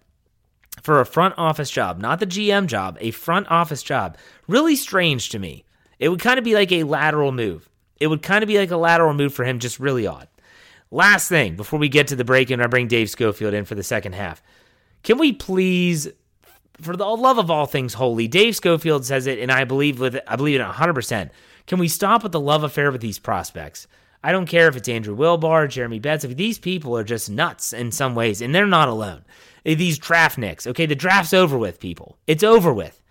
for 0.82 1.00
a 1.00 1.06
front 1.06 1.36
office 1.38 1.70
job, 1.70 2.00
not 2.00 2.20
the 2.20 2.28
GM 2.28 2.68
job, 2.68 2.98
a 3.02 3.12
front 3.12 3.50
office 3.50 3.84
job. 3.84 4.18
Really 4.48 4.76
strange 4.76 5.30
to 5.30 5.40
me. 5.40 5.66
It 6.00 6.10
would 6.10 6.20
kind 6.20 6.38
of 6.38 6.46
be 6.46 6.54
like 6.54 6.72
a 6.72 6.84
lateral 6.84 7.32
move. 7.32 7.70
It 8.00 8.08
would 8.08 8.22
kind 8.22 8.44
of 8.44 8.48
be 8.48 8.58
like 8.58 8.72
a 8.72 8.78
lateral 8.78 9.14
move 9.14 9.34
for 9.34 9.46
him, 9.46 9.60
just 9.60 9.80
really 9.80 10.06
odd. 10.06 10.28
Last 10.96 11.28
thing 11.28 11.58
before 11.58 11.78
we 11.78 11.90
get 11.90 12.08
to 12.08 12.16
the 12.16 12.24
break 12.24 12.50
and 12.50 12.64
I 12.64 12.68
bring 12.68 12.88
Dave 12.88 13.10
Schofield 13.10 13.54
in 13.54 13.66
for 13.66 13.76
the 13.76 13.84
second 13.84 14.16
half. 14.16 14.42
Can 15.04 15.18
we 15.18 15.34
please, 15.34 16.08
for 16.80 16.96
the 16.96 17.04
love 17.04 17.38
of 17.38 17.52
all 17.52 17.66
things 17.66 17.96
holy, 17.96 18.30
Dave 18.30 18.56
Schofield 18.56 19.04
says 19.04 19.28
it, 19.28 19.40
and 19.40 19.52
I 19.52 19.66
believe 19.66 20.00
with 20.00 20.18
I 20.26 20.38
believe 20.38 20.58
it 20.58 20.64
100. 20.64 20.94
percent 20.94 21.32
Can 21.68 21.80
we 21.80 21.90
stop 21.90 22.24
with 22.24 22.32
the 22.32 22.40
love 22.40 22.64
affair 22.64 22.94
with 22.94 23.02
these 23.02 23.20
prospects? 23.20 23.88
I 24.24 24.32
don't 24.32 24.46
care 24.46 24.70
if 24.70 24.78
it's 24.78 24.88
Andrew 24.88 25.18
Wilbar, 25.18 25.70
Jeremy 25.70 26.00
Betts. 26.00 26.24
If 26.24 26.38
these 26.38 26.58
people 26.58 26.98
are 26.98 27.04
just 27.04 27.30
nuts 27.30 27.74
in 27.74 27.92
some 27.92 28.16
ways, 28.16 28.42
and 28.42 28.56
they're 28.56 28.66
not 28.66 28.88
alone. 28.88 29.26
Eh, 29.66 29.76
these 29.76 30.00
draft 30.00 30.38
nicks. 30.38 30.66
Okay, 30.66 30.86
the 30.86 30.96
draft's 30.96 31.34
over 31.34 31.58
with, 31.58 31.82
people. 31.82 32.18
It's 32.26 32.42
over 32.42 32.74
with. 32.74 33.02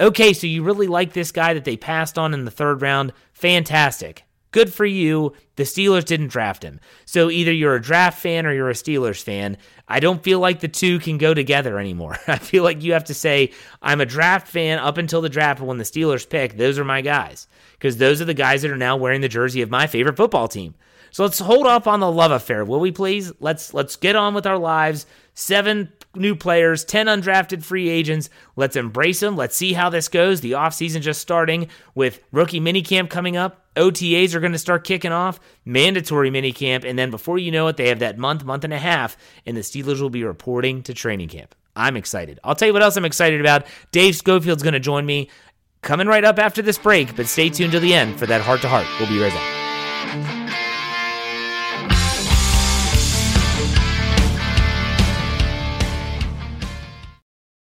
Okay, 0.00 0.32
so 0.32 0.48
you 0.48 0.64
really 0.64 0.88
like 0.88 1.12
this 1.12 1.30
guy 1.30 1.54
that 1.54 1.64
they 1.64 1.76
passed 1.76 2.18
on 2.18 2.34
in 2.34 2.44
the 2.44 2.50
third 2.50 2.82
round? 2.82 3.12
Fantastic. 3.34 4.24
Good 4.54 4.72
for 4.72 4.86
you. 4.86 5.32
The 5.56 5.64
Steelers 5.64 6.04
didn't 6.04 6.28
draft 6.28 6.62
him. 6.62 6.78
So 7.06 7.28
either 7.28 7.50
you're 7.50 7.74
a 7.74 7.82
draft 7.82 8.20
fan 8.20 8.46
or 8.46 8.54
you're 8.54 8.70
a 8.70 8.74
Steelers 8.74 9.20
fan. 9.20 9.56
I 9.88 9.98
don't 9.98 10.22
feel 10.22 10.38
like 10.38 10.60
the 10.60 10.68
two 10.68 11.00
can 11.00 11.18
go 11.18 11.34
together 11.34 11.76
anymore. 11.76 12.18
I 12.28 12.38
feel 12.38 12.62
like 12.62 12.80
you 12.80 12.92
have 12.92 13.02
to 13.06 13.14
say, 13.14 13.50
I'm 13.82 14.00
a 14.00 14.06
draft 14.06 14.46
fan 14.46 14.78
up 14.78 14.96
until 14.96 15.20
the 15.20 15.28
draft, 15.28 15.60
when 15.60 15.78
the 15.78 15.82
Steelers 15.82 16.28
pick, 16.28 16.56
those 16.56 16.78
are 16.78 16.84
my 16.84 17.00
guys. 17.00 17.48
Because 17.72 17.96
those 17.96 18.22
are 18.22 18.26
the 18.26 18.32
guys 18.32 18.62
that 18.62 18.70
are 18.70 18.76
now 18.76 18.96
wearing 18.96 19.22
the 19.22 19.28
jersey 19.28 19.60
of 19.60 19.70
my 19.70 19.88
favorite 19.88 20.16
football 20.16 20.46
team. 20.46 20.76
So 21.10 21.24
let's 21.24 21.40
hold 21.40 21.66
up 21.66 21.88
on 21.88 21.98
the 21.98 22.10
love 22.10 22.30
affair, 22.30 22.64
will 22.64 22.78
we 22.78 22.92
please? 22.92 23.32
Let's 23.40 23.74
let's 23.74 23.96
get 23.96 24.14
on 24.14 24.34
with 24.34 24.46
our 24.46 24.58
lives. 24.58 25.04
Seven 25.34 25.92
new 26.16 26.34
players, 26.34 26.84
10 26.84 27.06
undrafted 27.06 27.62
free 27.62 27.88
agents. 27.88 28.30
Let's 28.56 28.76
embrace 28.76 29.20
them. 29.20 29.36
Let's 29.36 29.56
see 29.56 29.72
how 29.72 29.90
this 29.90 30.08
goes. 30.08 30.40
The 30.40 30.52
offseason 30.52 31.00
just 31.00 31.20
starting 31.20 31.68
with 31.94 32.20
rookie 32.32 32.60
minicamp 32.60 33.10
coming 33.10 33.36
up. 33.36 33.60
OTAs 33.76 34.34
are 34.34 34.40
going 34.40 34.52
to 34.52 34.58
start 34.58 34.84
kicking 34.84 35.12
off, 35.12 35.40
mandatory 35.64 36.30
minicamp, 36.30 36.84
and 36.84 36.98
then 36.98 37.10
before 37.10 37.38
you 37.38 37.50
know 37.50 37.66
it, 37.66 37.76
they 37.76 37.88
have 37.88 37.98
that 37.98 38.18
month, 38.18 38.44
month 38.44 38.64
and 38.64 38.72
a 38.72 38.78
half, 38.78 39.16
and 39.46 39.56
the 39.56 39.62
Steelers 39.62 40.00
will 40.00 40.10
be 40.10 40.22
reporting 40.22 40.82
to 40.84 40.94
training 40.94 41.28
camp. 41.28 41.54
I'm 41.74 41.96
excited. 41.96 42.38
I'll 42.44 42.54
tell 42.54 42.68
you 42.68 42.72
what 42.72 42.82
else 42.82 42.96
I'm 42.96 43.04
excited 43.04 43.40
about. 43.40 43.66
Dave 43.90 44.14
Schofield's 44.14 44.62
going 44.62 44.74
to 44.74 44.80
join 44.80 45.04
me 45.04 45.28
coming 45.82 46.06
right 46.06 46.24
up 46.24 46.38
after 46.38 46.62
this 46.62 46.78
break, 46.78 47.16
but 47.16 47.26
stay 47.26 47.48
tuned 47.48 47.72
to 47.72 47.80
the 47.80 47.94
end 47.94 48.18
for 48.18 48.26
that 48.26 48.42
heart 48.42 48.60
to 48.62 48.68
heart. 48.68 48.86
We'll 48.98 49.08
be 49.08 49.20
right 49.20 49.32
back. 49.32 50.43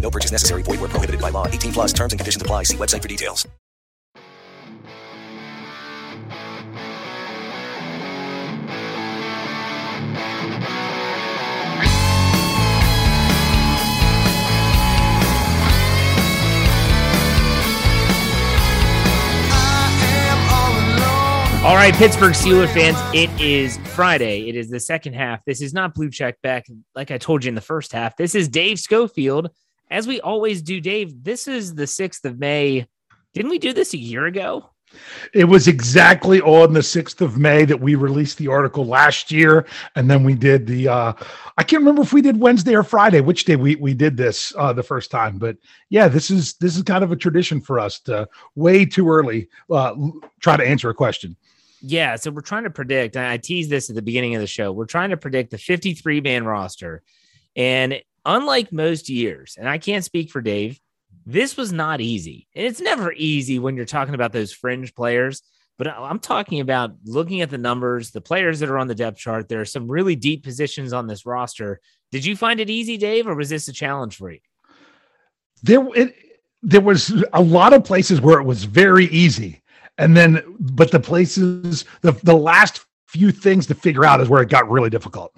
No 0.00 0.10
purchase 0.10 0.32
necessary. 0.32 0.62
Void 0.62 0.80
where 0.80 0.88
prohibited 0.88 1.20
by 1.20 1.28
law. 1.28 1.46
18 1.46 1.72
plus 1.72 1.92
terms 1.92 2.14
and 2.14 2.18
conditions 2.18 2.40
apply. 2.40 2.62
See 2.62 2.78
website 2.78 3.02
for 3.02 3.08
details. 3.08 3.46
All 21.68 21.74
right, 21.74 21.92
Pittsburgh 21.92 22.32
Steelers 22.32 22.72
fans, 22.72 22.96
it 23.12 23.28
is 23.38 23.76
Friday. 23.94 24.48
It 24.48 24.56
is 24.56 24.70
the 24.70 24.80
second 24.80 25.12
half. 25.12 25.44
This 25.44 25.60
is 25.60 25.74
not 25.74 25.92
Blue 25.92 26.08
Check 26.08 26.40
back, 26.40 26.64
like 26.94 27.10
I 27.10 27.18
told 27.18 27.44
you 27.44 27.50
in 27.50 27.54
the 27.54 27.60
first 27.60 27.92
half. 27.92 28.16
This 28.16 28.34
is 28.34 28.48
Dave 28.48 28.78
Schofield. 28.78 29.50
As 29.90 30.06
we 30.06 30.20
always 30.20 30.62
do, 30.62 30.80
Dave, 30.80 31.24
this 31.24 31.48
is 31.48 31.74
the 31.74 31.84
6th 31.84 32.24
of 32.24 32.38
May. 32.38 32.86
Didn't 33.34 33.50
we 33.50 33.58
do 33.58 33.72
this 33.72 33.94
a 33.94 33.98
year 33.98 34.26
ago? 34.26 34.70
It 35.34 35.44
was 35.44 35.68
exactly 35.68 36.40
on 36.40 36.72
the 36.72 36.80
6th 36.80 37.20
of 37.20 37.36
May 37.36 37.64
that 37.66 37.80
we 37.80 37.94
released 37.94 38.38
the 38.38 38.48
article 38.48 38.86
last 38.86 39.30
year. 39.30 39.66
And 39.96 40.10
then 40.10 40.24
we 40.24 40.34
did 40.34 40.66
the, 40.66 40.88
uh, 40.88 41.12
I 41.58 41.62
can't 41.62 41.80
remember 41.80 42.02
if 42.02 42.12
we 42.12 42.22
did 42.22 42.40
Wednesday 42.40 42.74
or 42.74 42.82
Friday, 42.82 43.20
which 43.20 43.44
day 43.44 43.56
we, 43.56 43.76
we 43.76 43.92
did 43.92 44.16
this 44.16 44.52
uh, 44.56 44.72
the 44.72 44.82
first 44.82 45.10
time. 45.10 45.38
But 45.38 45.58
yeah, 45.90 46.08
this 46.08 46.30
is, 46.30 46.54
this 46.54 46.76
is 46.76 46.82
kind 46.82 47.04
of 47.04 47.12
a 47.12 47.16
tradition 47.16 47.60
for 47.60 47.78
us 47.78 48.00
to 48.00 48.28
way 48.54 48.86
too 48.86 49.10
early 49.10 49.48
uh, 49.70 49.94
try 50.40 50.56
to 50.56 50.66
answer 50.66 50.88
a 50.88 50.94
question. 50.94 51.36
Yeah, 51.80 52.16
so 52.16 52.30
we're 52.30 52.40
trying 52.40 52.64
to 52.64 52.70
predict. 52.70 53.16
I 53.16 53.36
teased 53.36 53.70
this 53.70 53.88
at 53.88 53.96
the 53.96 54.02
beginning 54.02 54.34
of 54.34 54.40
the 54.40 54.46
show. 54.46 54.72
We're 54.72 54.86
trying 54.86 55.10
to 55.10 55.16
predict 55.16 55.50
the 55.50 55.58
53 55.58 56.20
man 56.22 56.44
roster. 56.44 57.02
And 57.54 58.00
unlike 58.28 58.72
most 58.72 59.08
years, 59.08 59.56
and 59.58 59.68
I 59.68 59.78
can't 59.78 60.04
speak 60.04 60.30
for 60.30 60.40
Dave, 60.40 60.78
this 61.26 61.56
was 61.56 61.72
not 61.72 62.00
easy. 62.00 62.46
And 62.54 62.66
it's 62.66 62.80
never 62.80 63.12
easy 63.12 63.58
when 63.58 63.74
you're 63.74 63.84
talking 63.84 64.14
about 64.14 64.32
those 64.32 64.52
fringe 64.52 64.94
players. 64.94 65.42
But 65.78 65.88
I'm 65.88 66.18
talking 66.20 66.60
about 66.60 66.92
looking 67.04 67.40
at 67.40 67.50
the 67.50 67.58
numbers, 67.58 68.10
the 68.10 68.20
players 68.20 68.60
that 68.60 68.68
are 68.68 68.78
on 68.78 68.88
the 68.88 68.94
depth 68.94 69.18
chart. 69.18 69.48
There 69.48 69.60
are 69.60 69.64
some 69.64 69.90
really 69.90 70.16
deep 70.16 70.44
positions 70.44 70.92
on 70.92 71.06
this 71.06 71.24
roster. 71.24 71.80
Did 72.12 72.24
you 72.24 72.36
find 72.36 72.60
it 72.60 72.70
easy, 72.70 72.96
Dave, 72.96 73.26
or 73.26 73.34
was 73.34 73.48
this 73.48 73.68
a 73.68 73.72
challenge 73.72 74.16
for 74.16 74.30
you? 74.30 74.40
There, 75.62 75.86
it, 75.94 76.14
there 76.62 76.80
was 76.80 77.24
a 77.32 77.42
lot 77.42 77.72
of 77.72 77.84
places 77.84 78.20
where 78.20 78.40
it 78.40 78.44
was 78.44 78.64
very 78.64 79.06
easy 79.06 79.62
and 79.98 80.16
then 80.16 80.40
but 80.58 80.90
the 80.90 81.00
places 81.00 81.84
the 82.02 82.12
the 82.22 82.34
last 82.36 82.86
few 83.08 83.32
things 83.32 83.66
to 83.66 83.74
figure 83.74 84.04
out 84.04 84.20
is 84.20 84.28
where 84.28 84.42
it 84.42 84.48
got 84.48 84.70
really 84.70 84.90
difficult. 84.90 85.32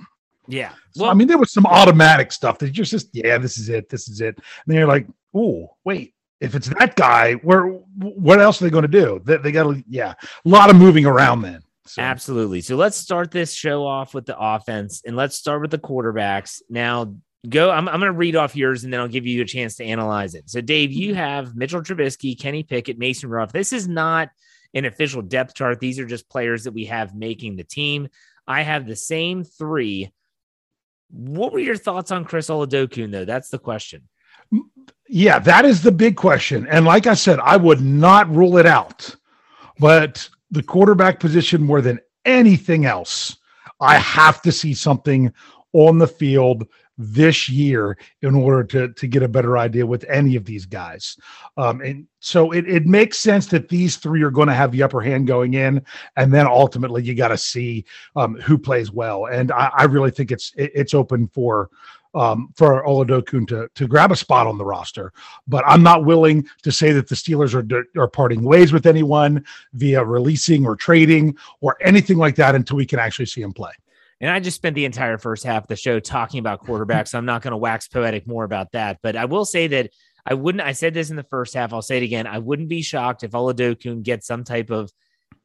Yeah. 0.50 0.70
Well, 0.96 1.06
so, 1.06 1.10
I 1.10 1.14
mean, 1.14 1.28
there 1.28 1.38
was 1.38 1.52
some 1.52 1.66
automatic 1.66 2.32
stuff 2.32 2.58
that 2.58 2.76
you're 2.76 2.84
just, 2.84 3.08
yeah, 3.12 3.38
this 3.38 3.58
is 3.58 3.68
it, 3.68 3.88
this 3.88 4.08
is 4.08 4.20
it. 4.20 4.36
And 4.36 4.44
then 4.66 4.76
you're 4.76 4.88
like, 4.88 5.06
oh, 5.34 5.76
wait, 5.84 6.14
if 6.40 6.54
it's 6.54 6.68
that 6.68 6.96
guy, 6.96 7.34
where 7.34 7.64
what 7.64 8.40
else 8.40 8.60
are 8.60 8.64
they 8.64 8.70
going 8.70 8.82
to 8.82 8.88
do? 8.88 9.20
They, 9.24 9.36
they 9.36 9.52
got 9.52 9.64
to, 9.64 9.84
yeah, 9.88 10.14
a 10.44 10.48
lot 10.48 10.70
of 10.70 10.76
moving 10.76 11.06
around 11.06 11.42
then. 11.42 11.62
So. 11.86 12.02
Absolutely. 12.02 12.60
So 12.60 12.76
let's 12.76 12.96
start 12.96 13.30
this 13.30 13.52
show 13.52 13.84
off 13.84 14.14
with 14.14 14.24
the 14.26 14.38
offense 14.38 15.02
and 15.04 15.16
let's 15.16 15.36
start 15.36 15.60
with 15.60 15.70
the 15.70 15.78
quarterbacks. 15.78 16.62
Now, 16.70 17.14
go. 17.48 17.70
I'm, 17.70 17.88
I'm 17.88 17.98
going 17.98 18.12
to 18.12 18.18
read 18.18 18.36
off 18.36 18.54
yours 18.54 18.84
and 18.84 18.92
then 18.92 19.00
I'll 19.00 19.08
give 19.08 19.26
you 19.26 19.42
a 19.42 19.46
chance 19.46 19.74
to 19.76 19.84
analyze 19.84 20.34
it. 20.34 20.48
So, 20.48 20.60
Dave, 20.60 20.92
you 20.92 21.08
mm-hmm. 21.08 21.18
have 21.18 21.56
Mitchell 21.56 21.82
Trubisky, 21.82 22.38
Kenny 22.38 22.62
Pickett, 22.62 22.98
Mason 22.98 23.28
Rudolph. 23.28 23.52
This 23.52 23.72
is 23.72 23.88
not 23.88 24.28
an 24.72 24.84
official 24.84 25.20
depth 25.20 25.54
chart. 25.54 25.80
These 25.80 25.98
are 25.98 26.06
just 26.06 26.28
players 26.28 26.64
that 26.64 26.72
we 26.72 26.84
have 26.84 27.14
making 27.14 27.56
the 27.56 27.64
team. 27.64 28.08
I 28.46 28.62
have 28.62 28.86
the 28.86 28.96
same 28.96 29.42
three. 29.42 30.12
What 31.10 31.52
were 31.52 31.58
your 31.58 31.76
thoughts 31.76 32.10
on 32.10 32.24
Chris 32.24 32.48
Oladokun, 32.48 33.10
though? 33.10 33.24
That's 33.24 33.50
the 33.50 33.58
question. 33.58 34.08
Yeah, 35.08 35.38
that 35.40 35.64
is 35.64 35.82
the 35.82 35.92
big 35.92 36.16
question. 36.16 36.66
And 36.68 36.84
like 36.84 37.06
I 37.06 37.14
said, 37.14 37.40
I 37.40 37.56
would 37.56 37.80
not 37.80 38.34
rule 38.34 38.58
it 38.58 38.66
out. 38.66 39.14
But 39.78 40.28
the 40.50 40.62
quarterback 40.62 41.20
position, 41.20 41.62
more 41.62 41.80
than 41.80 42.00
anything 42.24 42.84
else, 42.84 43.36
I 43.80 43.98
have 43.98 44.42
to 44.42 44.52
see 44.52 44.74
something 44.74 45.32
on 45.72 45.98
the 45.98 46.06
field 46.06 46.66
this 47.00 47.48
year 47.48 47.96
in 48.20 48.34
order 48.34 48.62
to 48.62 48.92
to 48.92 49.06
get 49.06 49.22
a 49.22 49.28
better 49.28 49.56
idea 49.56 49.86
with 49.86 50.04
any 50.08 50.36
of 50.36 50.44
these 50.44 50.66
guys. 50.66 51.16
Um, 51.56 51.80
and 51.80 52.06
so 52.20 52.52
it, 52.52 52.68
it 52.68 52.86
makes 52.86 53.18
sense 53.18 53.46
that 53.46 53.70
these 53.70 53.96
three 53.96 54.22
are 54.22 54.30
going 54.30 54.48
to 54.48 54.54
have 54.54 54.70
the 54.70 54.82
upper 54.82 55.00
hand 55.00 55.26
going 55.26 55.54
in, 55.54 55.82
and 56.16 56.32
then 56.32 56.46
ultimately 56.46 57.02
you 57.02 57.14
got 57.14 57.28
to 57.28 57.38
see 57.38 57.86
um, 58.16 58.34
who 58.36 58.58
plays 58.58 58.92
well. 58.92 59.26
And 59.26 59.50
I, 59.50 59.70
I 59.74 59.84
really 59.84 60.10
think 60.10 60.30
it's 60.30 60.52
it, 60.56 60.70
it's 60.74 60.94
open 60.94 61.28
for 61.28 61.70
um, 62.14 62.52
for 62.54 62.84
Oladokun 62.84 63.48
to 63.48 63.68
to 63.74 63.88
grab 63.88 64.12
a 64.12 64.16
spot 64.16 64.46
on 64.46 64.58
the 64.58 64.64
roster. 64.64 65.12
But 65.48 65.64
I'm 65.66 65.82
not 65.82 66.04
willing 66.04 66.46
to 66.62 66.70
say 66.70 66.92
that 66.92 67.08
the 67.08 67.14
Steelers 67.14 67.54
are 67.54 68.00
are 68.00 68.08
parting 68.08 68.42
ways 68.42 68.74
with 68.74 68.84
anyone 68.86 69.44
via 69.72 70.04
releasing 70.04 70.66
or 70.66 70.76
trading 70.76 71.36
or 71.62 71.78
anything 71.80 72.18
like 72.18 72.36
that 72.36 72.54
until 72.54 72.76
we 72.76 72.86
can 72.86 72.98
actually 72.98 73.26
see 73.26 73.40
him 73.40 73.54
play. 73.54 73.72
And 74.20 74.30
I 74.30 74.40
just 74.40 74.56
spent 74.56 74.74
the 74.74 74.84
entire 74.84 75.18
first 75.18 75.44
half 75.44 75.64
of 75.64 75.68
the 75.68 75.76
show 75.76 75.98
talking 76.00 76.40
about 76.40 76.62
quarterbacks. 76.66 77.08
so 77.08 77.18
I'm 77.18 77.26
not 77.26 77.42
going 77.42 77.52
to 77.52 77.56
wax 77.56 77.88
poetic 77.88 78.26
more 78.26 78.44
about 78.44 78.72
that. 78.72 78.98
But 79.02 79.16
I 79.16 79.24
will 79.24 79.44
say 79.44 79.66
that 79.68 79.90
I 80.26 80.34
wouldn't, 80.34 80.62
I 80.62 80.72
said 80.72 80.94
this 80.94 81.10
in 81.10 81.16
the 81.16 81.24
first 81.24 81.54
half. 81.54 81.72
I'll 81.72 81.82
say 81.82 81.96
it 81.96 82.02
again. 82.02 82.26
I 82.26 82.38
wouldn't 82.38 82.68
be 82.68 82.82
shocked 82.82 83.24
if 83.24 83.30
Oladokun 83.30 84.02
gets 84.02 84.26
some 84.26 84.44
type 84.44 84.70
of 84.70 84.92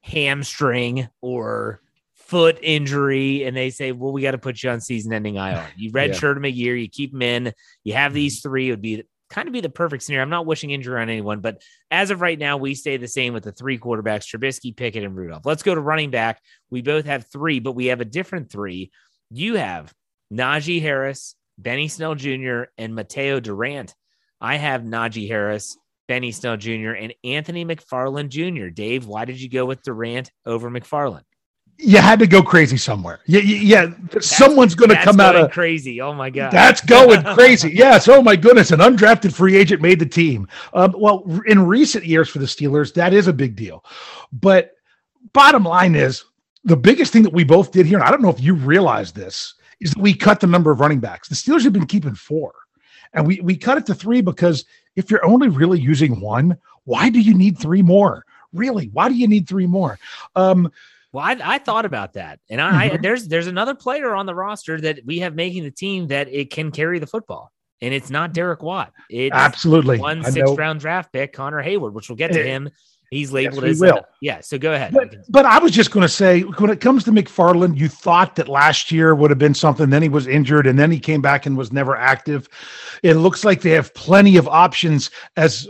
hamstring 0.01 1.07
or 1.21 1.81
foot 2.13 2.57
injury 2.61 3.43
and 3.43 3.55
they 3.55 3.69
say, 3.69 3.91
well, 3.91 4.11
we 4.11 4.21
got 4.21 4.31
to 4.31 4.37
put 4.37 4.61
you 4.61 4.69
on 4.69 4.81
season 4.81 5.13
ending 5.13 5.35
IR. 5.35 5.65
You 5.77 5.91
redshirt 5.93 6.33
yeah. 6.33 6.37
him 6.37 6.45
a 6.45 6.49
year, 6.49 6.75
you 6.75 6.89
keep 6.89 7.13
him 7.13 7.21
in, 7.21 7.53
you 7.83 7.93
have 7.93 8.13
these 8.13 8.41
three, 8.41 8.67
it 8.67 8.71
would 8.71 8.81
be 8.81 9.03
kind 9.29 9.47
of 9.47 9.53
be 9.53 9.61
the 9.61 9.69
perfect 9.69 10.03
scenario. 10.03 10.23
I'm 10.23 10.29
not 10.29 10.45
wishing 10.45 10.71
injury 10.71 11.01
on 11.01 11.09
anyone, 11.09 11.39
but 11.39 11.61
as 11.91 12.11
of 12.11 12.21
right 12.21 12.37
now, 12.37 12.57
we 12.57 12.75
stay 12.75 12.97
the 12.97 13.07
same 13.07 13.33
with 13.33 13.43
the 13.43 13.51
three 13.51 13.77
quarterbacks 13.77 14.25
Trubisky, 14.25 14.75
Pickett, 14.75 15.03
and 15.03 15.15
Rudolph. 15.15 15.45
Let's 15.45 15.63
go 15.63 15.75
to 15.75 15.81
running 15.81 16.11
back. 16.11 16.41
We 16.69 16.81
both 16.81 17.05
have 17.05 17.25
three, 17.31 17.59
but 17.59 17.73
we 17.73 17.87
have 17.87 18.01
a 18.01 18.05
different 18.05 18.51
three. 18.51 18.91
You 19.31 19.55
have 19.55 19.93
Najee 20.31 20.81
Harris, 20.81 21.35
Benny 21.57 21.87
Snell 21.87 22.15
Jr., 22.15 22.63
and 22.77 22.95
Mateo 22.95 23.39
Durant. 23.39 23.93
I 24.41 24.57
have 24.57 24.83
Najee 24.83 25.27
Harris, 25.27 25.77
Benny 26.07 26.31
Snell 26.31 26.57
Jr., 26.57 26.91
and 26.91 27.13
Anthony 27.23 27.65
McFarland 27.65 28.29
Jr. 28.29 28.67
Dave, 28.67 29.07
why 29.07 29.25
did 29.25 29.41
you 29.41 29.49
go 29.49 29.65
with 29.65 29.81
Durant 29.83 30.31
over 30.45 30.69
McFarland? 30.69 31.23
You 31.77 31.97
had 31.97 32.19
to 32.19 32.27
go 32.27 32.41
crazy 32.41 32.77
somewhere. 32.77 33.19
Yeah, 33.25 33.41
yeah. 33.41 33.93
someone's 34.19 34.75
going 34.75 34.91
to 34.91 35.01
come 35.01 35.19
out 35.19 35.35
of 35.35 35.51
crazy. 35.51 35.99
Oh 36.01 36.13
my 36.13 36.29
god, 36.29 36.51
that's 36.51 36.81
going 36.81 37.23
crazy. 37.35 37.71
Yes. 37.71 38.07
Oh 38.07 38.21
my 38.21 38.35
goodness, 38.35 38.71
an 38.71 38.79
undrafted 38.79 39.33
free 39.33 39.55
agent 39.55 39.81
made 39.81 39.99
the 39.99 40.05
team. 40.05 40.47
Um, 40.73 40.95
well, 40.97 41.23
in 41.45 41.65
recent 41.65 42.05
years 42.05 42.29
for 42.29 42.39
the 42.39 42.45
Steelers, 42.45 42.93
that 42.93 43.13
is 43.13 43.27
a 43.27 43.33
big 43.33 43.55
deal. 43.55 43.83
But 44.31 44.71
bottom 45.33 45.63
line 45.63 45.95
is 45.95 46.23
the 46.63 46.77
biggest 46.77 47.11
thing 47.11 47.23
that 47.23 47.33
we 47.33 47.43
both 47.43 47.71
did 47.71 47.85
here, 47.85 47.97
and 47.97 48.07
I 48.07 48.11
don't 48.11 48.21
know 48.21 48.29
if 48.29 48.41
you 48.41 48.55
realize 48.55 49.11
this, 49.11 49.53
is 49.81 49.91
that 49.91 50.01
we 50.01 50.13
cut 50.13 50.39
the 50.39 50.47
number 50.47 50.71
of 50.71 50.79
running 50.79 50.99
backs. 50.99 51.27
The 51.27 51.35
Steelers 51.35 51.63
have 51.63 51.73
been 51.73 51.85
keeping 51.85 52.15
four, 52.15 52.53
and 53.13 53.27
we 53.27 53.41
we 53.41 53.57
cut 53.57 53.77
it 53.77 53.85
to 53.87 53.95
three 53.95 54.21
because 54.21 54.65
if 54.95 55.11
you're 55.11 55.25
only 55.25 55.49
really 55.49 55.79
using 55.79 56.21
one, 56.21 56.57
why 56.85 57.09
do 57.09 57.19
you 57.19 57.33
need 57.33 57.59
three 57.59 57.81
more? 57.81 58.25
Really, 58.53 58.87
why 58.93 59.09
do 59.09 59.15
you 59.15 59.27
need 59.27 59.49
three 59.49 59.67
more? 59.67 59.99
Um, 60.37 60.71
well, 61.15 61.23
I, 61.23 61.37
I 61.41 61.57
thought 61.59 61.85
about 61.85 62.13
that, 62.13 62.41
and 62.49 62.59
I, 62.59 62.89
mm-hmm. 62.89 62.95
I, 62.95 62.97
there's 62.97 63.29
there's 63.29 63.47
another 63.47 63.73
player 63.73 64.13
on 64.13 64.25
the 64.25 64.35
roster 64.35 64.81
that 64.81 64.99
we 65.05 65.19
have 65.19 65.33
making 65.33 65.63
the 65.63 65.71
team 65.71 66.07
that 66.07 66.27
it 66.27 66.51
can 66.51 66.71
carry 66.71 66.99
the 66.99 67.07
football, 67.07 67.53
and 67.81 67.93
it's 67.93 68.09
not 68.09 68.33
Derek 68.33 68.61
Watt. 68.61 68.91
It's 69.09 69.33
absolutely 69.33 69.97
one 69.97 70.25
sixth 70.25 70.57
round 70.57 70.81
draft 70.81 71.13
pick, 71.13 71.31
Connor 71.31 71.63
Heyward, 71.63 71.93
which 71.93 72.09
we'll 72.09 72.17
get 72.17 72.33
to 72.33 72.41
it, 72.41 72.45
him. 72.45 72.69
He's 73.11 73.31
labeled 73.31 73.63
yes, 73.63 73.75
as 73.75 73.79
will. 73.79 74.01
Yeah. 74.19 74.41
So 74.41 74.57
go 74.57 74.73
ahead. 74.73 74.91
But, 74.91 75.15
but 75.29 75.45
I 75.45 75.59
was 75.59 75.71
just 75.71 75.91
going 75.91 76.01
to 76.01 76.09
say, 76.09 76.41
when 76.41 76.69
it 76.69 76.81
comes 76.81 77.05
to 77.05 77.11
McFarland, 77.11 77.77
you 77.77 77.87
thought 77.87 78.35
that 78.35 78.49
last 78.49 78.91
year 78.91 79.15
would 79.15 79.29
have 79.29 79.37
been 79.37 79.53
something. 79.53 79.89
Then 79.89 80.01
he 80.01 80.09
was 80.09 80.27
injured, 80.27 80.67
and 80.67 80.77
then 80.77 80.91
he 80.91 80.99
came 80.99 81.21
back 81.21 81.45
and 81.45 81.55
was 81.55 81.71
never 81.71 81.95
active. 81.95 82.49
It 83.03 83.13
looks 83.13 83.45
like 83.45 83.61
they 83.61 83.69
have 83.69 83.93
plenty 83.93 84.35
of 84.35 84.49
options 84.49 85.11
as 85.37 85.65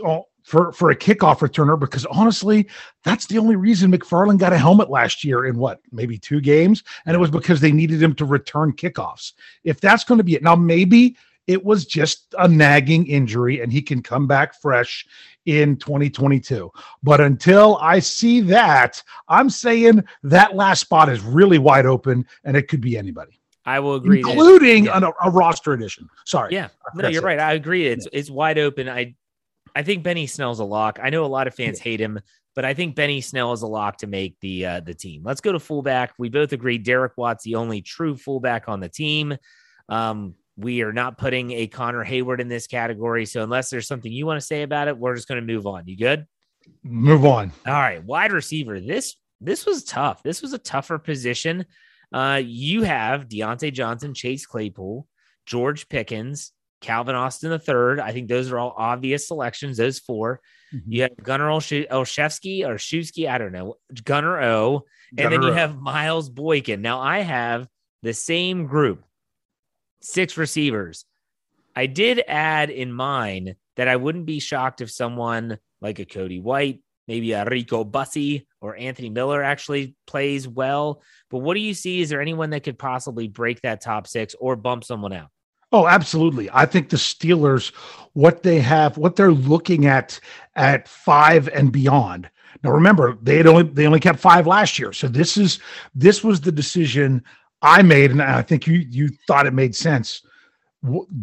for 0.46 0.72
for 0.72 0.90
a 0.90 0.96
kickoff 0.96 1.38
returner 1.40 1.78
because 1.78 2.06
honestly, 2.06 2.68
that's 3.02 3.26
the 3.26 3.36
only 3.36 3.56
reason 3.56 3.90
McFarland 3.90 4.38
got 4.38 4.52
a 4.52 4.58
helmet 4.58 4.88
last 4.88 5.24
year 5.24 5.44
in 5.46 5.58
what 5.58 5.80
maybe 5.90 6.16
two 6.16 6.40
games, 6.40 6.84
and 7.04 7.16
it 7.16 7.18
was 7.18 7.32
because 7.32 7.60
they 7.60 7.72
needed 7.72 8.00
him 8.00 8.14
to 8.14 8.24
return 8.24 8.72
kickoffs. 8.72 9.32
If 9.64 9.80
that's 9.80 10.04
going 10.04 10.18
to 10.18 10.24
be 10.24 10.36
it, 10.36 10.44
now 10.44 10.54
maybe 10.54 11.16
it 11.48 11.64
was 11.64 11.84
just 11.84 12.32
a 12.38 12.46
nagging 12.46 13.06
injury 13.08 13.60
and 13.60 13.72
he 13.72 13.82
can 13.82 14.02
come 14.02 14.26
back 14.26 14.60
fresh 14.60 15.06
in 15.46 15.76
2022. 15.76 16.70
But 17.02 17.20
until 17.20 17.76
I 17.80 17.98
see 18.00 18.40
that, 18.42 19.02
I'm 19.28 19.48
saying 19.50 20.04
that 20.24 20.56
last 20.56 20.80
spot 20.80 21.08
is 21.08 21.22
really 21.22 21.58
wide 21.58 21.86
open 21.86 22.26
and 22.44 22.56
it 22.56 22.68
could 22.68 22.80
be 22.80 22.96
anybody. 22.96 23.40
I 23.64 23.80
will 23.80 23.96
agree, 23.96 24.20
including 24.20 24.84
yeah. 24.84 25.00
a, 25.00 25.28
a, 25.28 25.30
roster 25.30 25.72
addition. 25.72 26.08
Sorry, 26.24 26.54
yeah, 26.54 26.68
no, 26.94 27.08
you're 27.08 27.22
it. 27.22 27.26
right. 27.26 27.40
I 27.40 27.54
agree. 27.54 27.88
It's 27.88 28.06
yeah. 28.12 28.20
it's 28.20 28.30
wide 28.30 28.58
open. 28.58 28.88
I 28.88 29.16
I 29.76 29.82
think 29.82 30.02
Benny 30.02 30.26
Snell's 30.26 30.58
a 30.58 30.64
lock. 30.64 30.98
I 31.02 31.10
know 31.10 31.24
a 31.24 31.26
lot 31.26 31.46
of 31.46 31.54
fans 31.54 31.78
hate 31.78 32.00
him, 32.00 32.18
but 32.54 32.64
I 32.64 32.72
think 32.72 32.96
Benny 32.96 33.20
Snell 33.20 33.52
is 33.52 33.60
a 33.60 33.66
lock 33.66 33.98
to 33.98 34.06
make 34.06 34.40
the 34.40 34.64
uh, 34.64 34.80
the 34.80 34.94
team. 34.94 35.22
Let's 35.22 35.42
go 35.42 35.52
to 35.52 35.60
fullback. 35.60 36.14
We 36.18 36.30
both 36.30 36.54
agree 36.54 36.78
Derek 36.78 37.12
Watt's 37.18 37.44
the 37.44 37.56
only 37.56 37.82
true 37.82 38.16
fullback 38.16 38.70
on 38.70 38.80
the 38.80 38.88
team. 38.88 39.36
Um, 39.90 40.34
we 40.56 40.80
are 40.80 40.94
not 40.94 41.18
putting 41.18 41.52
a 41.52 41.66
Connor 41.66 42.02
Heyward 42.02 42.40
in 42.40 42.48
this 42.48 42.66
category. 42.66 43.26
So 43.26 43.42
unless 43.42 43.68
there's 43.68 43.86
something 43.86 44.10
you 44.10 44.24
want 44.24 44.40
to 44.40 44.46
say 44.46 44.62
about 44.62 44.88
it, 44.88 44.96
we're 44.96 45.14
just 45.14 45.28
going 45.28 45.46
to 45.46 45.52
move 45.52 45.66
on. 45.66 45.86
You 45.86 45.98
good? 45.98 46.26
Move 46.82 47.26
on. 47.26 47.52
All 47.66 47.74
right, 47.74 48.02
wide 48.02 48.32
receiver. 48.32 48.80
This 48.80 49.16
this 49.42 49.66
was 49.66 49.84
tough. 49.84 50.22
This 50.22 50.40
was 50.40 50.54
a 50.54 50.58
tougher 50.58 50.98
position. 50.98 51.66
Uh, 52.14 52.40
you 52.42 52.82
have 52.82 53.28
Diontae 53.28 53.74
Johnson, 53.74 54.14
Chase 54.14 54.46
Claypool, 54.46 55.06
George 55.44 55.90
Pickens, 55.90 56.52
Calvin 56.80 57.14
Austin 57.14 57.52
III. 57.52 58.00
I 58.02 58.12
think 58.12 58.28
those 58.28 58.50
are 58.50 58.58
all 58.58 58.74
obvious 58.76 59.28
selections, 59.28 59.76
those 59.76 59.98
4 60.00 60.40
mm-hmm. 60.74 60.92
You 60.92 61.02
have 61.02 61.16
Gunnar 61.22 61.48
Olszewski 61.48 62.66
or 62.66 62.74
Shusky, 62.74 63.28
I 63.28 63.38
don't 63.38 63.52
know, 63.52 63.74
Gunnar 64.04 64.42
O. 64.42 64.84
And 65.10 65.18
Gunnar 65.18 65.30
then 65.30 65.42
you 65.42 65.48
o. 65.50 65.52
have 65.52 65.80
Miles 65.80 66.28
Boykin. 66.28 66.82
Now 66.82 67.00
I 67.00 67.20
have 67.20 67.66
the 68.02 68.12
same 68.12 68.66
group, 68.66 69.04
six 70.00 70.36
receivers. 70.36 71.04
I 71.74 71.86
did 71.86 72.22
add 72.26 72.70
in 72.70 72.92
mine 72.92 73.56
that 73.76 73.88
I 73.88 73.96
wouldn't 73.96 74.26
be 74.26 74.40
shocked 74.40 74.80
if 74.80 74.90
someone 74.90 75.58
like 75.80 75.98
a 75.98 76.04
Cody 76.04 76.40
White, 76.40 76.80
maybe 77.06 77.32
a 77.32 77.44
Rico 77.44 77.84
Bussey 77.84 78.46
or 78.60 78.76
Anthony 78.76 79.10
Miller 79.10 79.42
actually 79.42 79.94
plays 80.06 80.48
well. 80.48 81.02
But 81.30 81.38
what 81.38 81.54
do 81.54 81.60
you 81.60 81.74
see? 81.74 82.00
Is 82.00 82.08
there 82.08 82.22
anyone 82.22 82.50
that 82.50 82.64
could 82.64 82.78
possibly 82.78 83.28
break 83.28 83.60
that 83.60 83.82
top 83.82 84.06
six 84.06 84.34
or 84.38 84.56
bump 84.56 84.84
someone 84.84 85.12
out? 85.12 85.28
Oh, 85.72 85.86
absolutely. 85.86 86.48
I 86.52 86.66
think 86.66 86.88
the 86.88 86.96
Steelers, 86.96 87.72
what 88.12 88.42
they 88.42 88.60
have, 88.60 88.96
what 88.96 89.16
they're 89.16 89.32
looking 89.32 89.86
at 89.86 90.18
at 90.54 90.88
five 90.88 91.48
and 91.48 91.72
beyond. 91.72 92.30
Now, 92.62 92.70
remember, 92.70 93.18
they 93.22 93.36
had 93.36 93.46
only 93.46 93.64
they 93.64 93.86
only 93.86 94.00
kept 94.00 94.18
five 94.18 94.46
last 94.46 94.78
year, 94.78 94.92
so 94.92 95.08
this 95.08 95.36
is 95.36 95.60
this 95.94 96.24
was 96.24 96.40
the 96.40 96.52
decision 96.52 97.22
I 97.60 97.82
made, 97.82 98.10
and 98.10 98.22
I 98.22 98.42
think 98.42 98.66
you 98.66 98.84
you 98.88 99.10
thought 99.26 99.46
it 99.46 99.52
made 99.52 99.74
sense. 99.74 100.22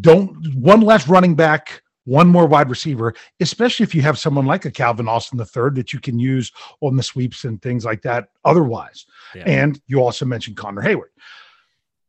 Don't 0.01 0.53
one 0.55 0.81
less 0.81 1.07
running 1.07 1.35
back, 1.35 1.81
one 2.05 2.27
more 2.27 2.45
wide 2.45 2.69
receiver, 2.69 3.15
especially 3.39 3.83
if 3.83 3.95
you 3.95 4.01
have 4.03 4.19
someone 4.19 4.45
like 4.45 4.65
a 4.65 4.71
Calvin 4.71 5.07
Austin 5.07 5.37
the 5.37 5.45
third 5.45 5.75
that 5.75 5.93
you 5.93 5.99
can 5.99 6.19
use 6.19 6.51
on 6.81 6.95
the 6.95 7.03
sweeps 7.03 7.45
and 7.45 7.61
things 7.61 7.85
like 7.85 8.03
that. 8.03 8.29
Otherwise, 8.45 9.05
yeah. 9.33 9.43
and 9.47 9.81
you 9.87 10.03
also 10.03 10.25
mentioned 10.25 10.57
Connor 10.57 10.83
Heyward 10.83 11.13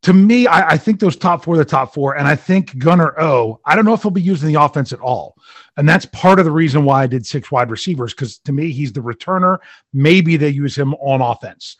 to 0.04 0.12
me, 0.12 0.46
I, 0.46 0.72
I, 0.72 0.76
think 0.76 1.00
those 1.00 1.16
top 1.16 1.42
four, 1.42 1.54
are 1.54 1.58
the 1.58 1.64
top 1.64 1.94
four, 1.94 2.16
and 2.18 2.28
I 2.28 2.36
think 2.36 2.76
Gunnar 2.78 3.18
O. 3.20 3.58
I 3.64 3.74
don't 3.74 3.86
know 3.86 3.94
if 3.94 4.02
he'll 4.02 4.10
be 4.10 4.20
using 4.20 4.52
the 4.52 4.60
offense 4.60 4.92
at 4.92 5.00
all, 5.00 5.34
and 5.78 5.88
that's 5.88 6.04
part 6.06 6.38
of 6.38 6.44
the 6.44 6.50
reason 6.50 6.84
why 6.84 7.02
I 7.02 7.06
did 7.06 7.24
six 7.24 7.50
wide 7.50 7.70
receivers 7.70 8.12
because 8.12 8.38
to 8.40 8.52
me 8.52 8.70
he's 8.70 8.92
the 8.92 9.00
returner. 9.00 9.58
Maybe 9.94 10.36
they 10.36 10.50
use 10.50 10.76
him 10.76 10.92
on 10.94 11.22
offense. 11.22 11.78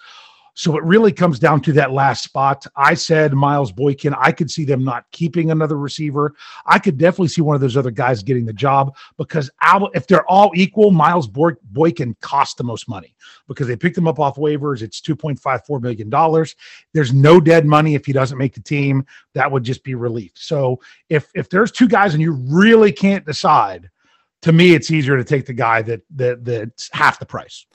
So 0.55 0.77
it 0.77 0.85
really 0.85 1.11
comes 1.11 1.41
down 1.41 1.61
to 1.63 1.73
that 1.73 1.91
last 1.91 2.23
spot. 2.23 2.65
I 2.77 2.95
said 2.95 3.35
Miles 3.35 3.73
Boykin. 3.73 4.15
I 4.15 4.31
could 4.31 4.49
see 4.49 4.65
them 4.65 4.85
not 4.85 5.05
keeping 5.11 5.51
another 5.51 5.77
receiver. 5.77 6.35
I 6.65 6.79
could 6.79 6.97
definitely 6.97 7.29
see 7.29 7.43
one 7.43 7.57
of 7.57 7.61
those 7.61 7.77
other 7.77 7.91
guys 7.91 8.23
getting 8.23 8.47
the 8.47 8.53
job 8.53 8.97
because 9.19 9.51
if 9.95 10.07
they're 10.07 10.29
all 10.31 10.53
equal, 10.55 10.93
Miles 10.93 11.27
Boykin 11.27 12.17
cost 12.21 12.57
the 12.57 12.65
most 12.65 12.89
money 12.89 13.17
because 13.49 13.67
they 13.67 13.75
picked 13.75 13.99
him 13.99 14.07
up 14.07 14.21
off 14.21 14.37
waivers. 14.37 14.83
It's 14.83 15.01
$2.54 15.01 15.83
million. 15.83 16.47
There's 16.93 17.13
no 17.13 17.41
dead 17.41 17.67
money 17.67 17.97
if 17.97 18.07
he 18.07 18.13
doesn't 18.13 18.39
make 18.39 18.55
the 18.55 18.63
team. 18.63 19.05
That 19.35 19.51
would 19.51 19.65
just 19.65 19.83
be 19.83 19.97
relief. 19.97 20.33
So 20.37 20.81
if 21.09 21.31
if 21.35 21.49
there's 21.49 21.73
two 21.73 21.89
guys 21.89 22.15
and 22.15 22.23
you 22.23 22.33
really 22.33 22.93
can't 22.93 23.27
decide, 23.27 23.91
to 24.43 24.53
me, 24.53 24.75
it's 24.75 24.93
easier 24.93 25.17
to 25.17 25.25
take 25.25 25.47
the 25.47 25.53
guy 25.53 25.83
that 25.83 26.03
that 26.15 26.45
that's 26.45 26.91
half 26.93 27.19
the 27.19 27.27
price. 27.27 27.67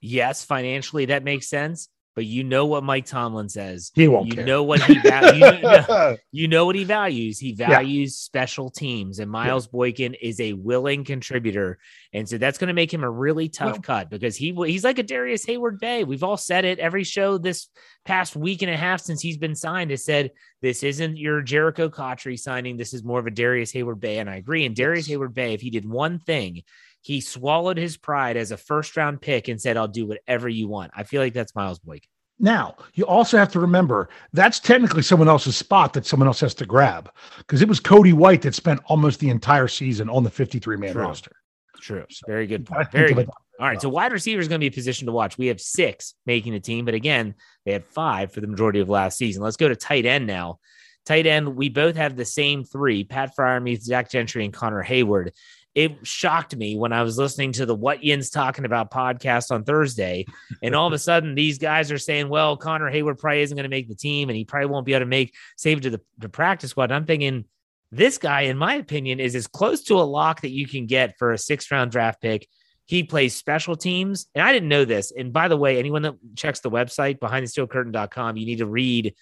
Yes, 0.00 0.44
financially 0.44 1.06
that 1.06 1.24
makes 1.24 1.48
sense 1.48 1.88
but 2.18 2.26
you 2.26 2.42
know 2.42 2.66
what 2.66 2.82
Mike 2.82 3.06
Tomlin 3.06 3.48
says. 3.48 3.92
He 3.94 4.08
won't 4.08 4.26
You 4.26 4.32
care. 4.34 4.44
know 4.44 4.64
what 4.64 4.82
he 4.82 4.98
values. 4.98 5.34
you, 5.40 5.62
know, 5.62 6.16
you 6.32 6.48
know 6.48 6.66
what 6.66 6.74
he 6.74 6.82
values. 6.82 7.38
He 7.38 7.50
Yeah. 7.52 7.68
values 7.68 8.16
special 8.16 8.70
teams, 8.70 9.20
and 9.20 9.30
Miles 9.30 9.68
Boykin 9.68 10.14
is 10.14 10.40
a 10.40 10.54
willing 10.54 11.04
contributor, 11.04 11.78
and 12.12 12.28
so 12.28 12.36
that's 12.36 12.58
going 12.58 12.66
to 12.66 12.74
make 12.74 12.92
him 12.92 13.04
a 13.04 13.10
really 13.10 13.48
tough 13.48 13.74
Well- 13.74 13.82
cut 13.82 14.10
because 14.10 14.34
he 14.34 14.52
he's 14.66 14.82
like 14.82 14.98
a 14.98 15.04
Darrius 15.04 15.46
Heyward-Bey. 15.46 16.02
We've 16.02 16.24
all 16.24 16.36
said 16.36 16.64
it 16.64 16.80
every 16.80 17.04
show 17.04 17.38
this 17.38 17.68
past 18.04 18.34
week 18.34 18.62
and 18.62 18.70
a 18.72 18.76
half 18.76 19.00
since 19.00 19.22
he's 19.22 19.38
been 19.38 19.54
signed. 19.54 19.92
Has 19.92 20.04
said 20.04 20.32
this 20.60 20.82
isn't 20.82 21.18
your 21.18 21.40
Jerricho 21.40 21.88
Cotchery 21.92 22.36
signing. 22.36 22.76
This 22.76 22.94
is 22.94 23.04
more 23.04 23.20
of 23.20 23.28
a 23.28 23.30
Darrius 23.30 23.70
Heyward-Bey, 23.72 24.18
and 24.18 24.28
I 24.28 24.38
agree. 24.38 24.64
And 24.66 24.74
Darrius 24.74 25.06
Heyward-Bey, 25.06 25.54
if 25.54 25.60
he 25.60 25.70
did 25.70 25.88
one 25.88 26.18
thing. 26.18 26.62
He 27.00 27.20
swallowed 27.20 27.78
his 27.78 27.96
pride 27.96 28.36
as 28.36 28.50
a 28.50 28.56
first 28.56 28.96
round 28.96 29.20
pick 29.20 29.48
and 29.48 29.60
said, 29.60 29.76
I'll 29.76 29.88
do 29.88 30.06
whatever 30.06 30.48
you 30.48 30.68
want. 30.68 30.92
I 30.94 31.04
feel 31.04 31.22
like 31.22 31.32
that's 31.32 31.54
Miles 31.54 31.78
Boykin. 31.78 32.08
Now, 32.40 32.76
you 32.94 33.04
also 33.04 33.36
have 33.36 33.50
to 33.52 33.60
remember 33.60 34.08
that's 34.32 34.60
technically 34.60 35.02
someone 35.02 35.28
else's 35.28 35.56
spot 35.56 35.92
that 35.94 36.06
someone 36.06 36.28
else 36.28 36.40
has 36.40 36.54
to 36.54 36.66
grab 36.66 37.10
because 37.38 37.62
it 37.62 37.68
was 37.68 37.80
Cody 37.80 38.12
White 38.12 38.42
that 38.42 38.54
spent 38.54 38.80
almost 38.86 39.18
the 39.18 39.30
entire 39.30 39.66
season 39.66 40.08
on 40.08 40.22
the 40.22 40.30
53 40.30 40.76
man 40.76 40.96
roster. 40.96 41.32
True. 41.80 42.04
Very 42.26 42.46
good 42.46 42.66
point. 42.66 42.90
Very 42.92 43.12
good. 43.12 43.28
All 43.60 43.66
right. 43.66 43.80
So 43.80 43.88
wide 43.88 44.12
receiver 44.12 44.40
is 44.40 44.46
going 44.46 44.60
to 44.60 44.62
be 44.62 44.68
a 44.68 44.72
position 44.72 45.06
to 45.06 45.12
watch. 45.12 45.36
We 45.36 45.48
have 45.48 45.60
six 45.60 46.14
making 46.26 46.52
the 46.52 46.60
team, 46.60 46.84
but 46.84 46.94
again, 46.94 47.34
they 47.64 47.72
had 47.72 47.84
five 47.86 48.32
for 48.32 48.40
the 48.40 48.46
majority 48.46 48.80
of 48.80 48.88
last 48.88 49.18
season. 49.18 49.42
Let's 49.42 49.56
go 49.56 49.68
to 49.68 49.76
tight 49.76 50.06
end 50.06 50.26
now. 50.26 50.58
Tight 51.06 51.26
end, 51.26 51.56
we 51.56 51.68
both 51.68 51.96
have 51.96 52.16
the 52.16 52.24
same 52.24 52.64
three 52.64 53.02
Pat 53.02 53.32
Freiermuth, 53.36 53.80
Zach 53.82 54.10
Gentry, 54.10 54.44
and 54.44 54.52
Connor 54.52 54.84
Heyward. 54.84 55.30
It 55.78 56.04
shocked 56.04 56.56
me 56.56 56.76
when 56.76 56.92
I 56.92 57.04
was 57.04 57.18
listening 57.18 57.52
to 57.52 57.64
the 57.64 57.72
What 57.72 58.02
Yin's 58.02 58.30
Talking 58.30 58.64
About 58.64 58.90
podcast 58.90 59.52
on 59.52 59.62
Thursday. 59.62 60.26
And 60.60 60.74
all 60.74 60.88
of 60.88 60.92
a 60.92 60.98
sudden, 60.98 61.36
these 61.36 61.58
guys 61.58 61.92
are 61.92 61.98
saying, 61.98 62.28
well, 62.28 62.56
Connor 62.56 62.90
Heyward 62.90 63.20
probably 63.20 63.42
isn't 63.42 63.54
going 63.54 63.62
to 63.62 63.68
make 63.68 63.88
the 63.88 63.94
team 63.94 64.28
and 64.28 64.36
he 64.36 64.44
probably 64.44 64.66
won't 64.66 64.86
be 64.86 64.94
able 64.94 65.02
to 65.02 65.06
make 65.06 65.36
save 65.56 65.78
it 65.78 65.82
to 65.82 65.90
the, 65.90 66.00
the 66.18 66.28
practice 66.28 66.70
squad. 66.70 66.90
And 66.90 66.94
I'm 66.94 67.06
thinking, 67.06 67.44
this 67.92 68.18
guy, 68.18 68.40
in 68.40 68.58
my 68.58 68.74
opinion, 68.74 69.20
is 69.20 69.36
as 69.36 69.46
close 69.46 69.84
to 69.84 69.94
a 69.94 70.02
lock 70.02 70.40
that 70.40 70.50
you 70.50 70.66
can 70.66 70.86
get 70.86 71.16
for 71.16 71.30
a 71.30 71.38
six 71.38 71.70
round 71.70 71.92
draft 71.92 72.20
pick. 72.20 72.48
He 72.86 73.04
plays 73.04 73.36
special 73.36 73.76
teams. 73.76 74.26
And 74.34 74.42
I 74.42 74.52
didn't 74.52 74.70
know 74.70 74.84
this. 74.84 75.12
And 75.16 75.32
by 75.32 75.46
the 75.46 75.56
way, 75.56 75.78
anyone 75.78 76.02
that 76.02 76.16
checks 76.34 76.58
the 76.58 76.72
website 76.72 77.20
behindthesteelcurtain.com, 77.20 78.36
you 78.36 78.46
need 78.46 78.58
to 78.58 78.66
read. 78.66 79.14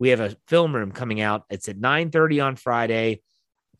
We 0.00 0.08
have 0.08 0.18
a 0.18 0.36
film 0.48 0.74
room 0.74 0.90
coming 0.90 1.20
out. 1.20 1.44
It's 1.50 1.68
at 1.68 1.78
9 1.78 2.10
30 2.10 2.40
on 2.40 2.56
Friday. 2.56 3.22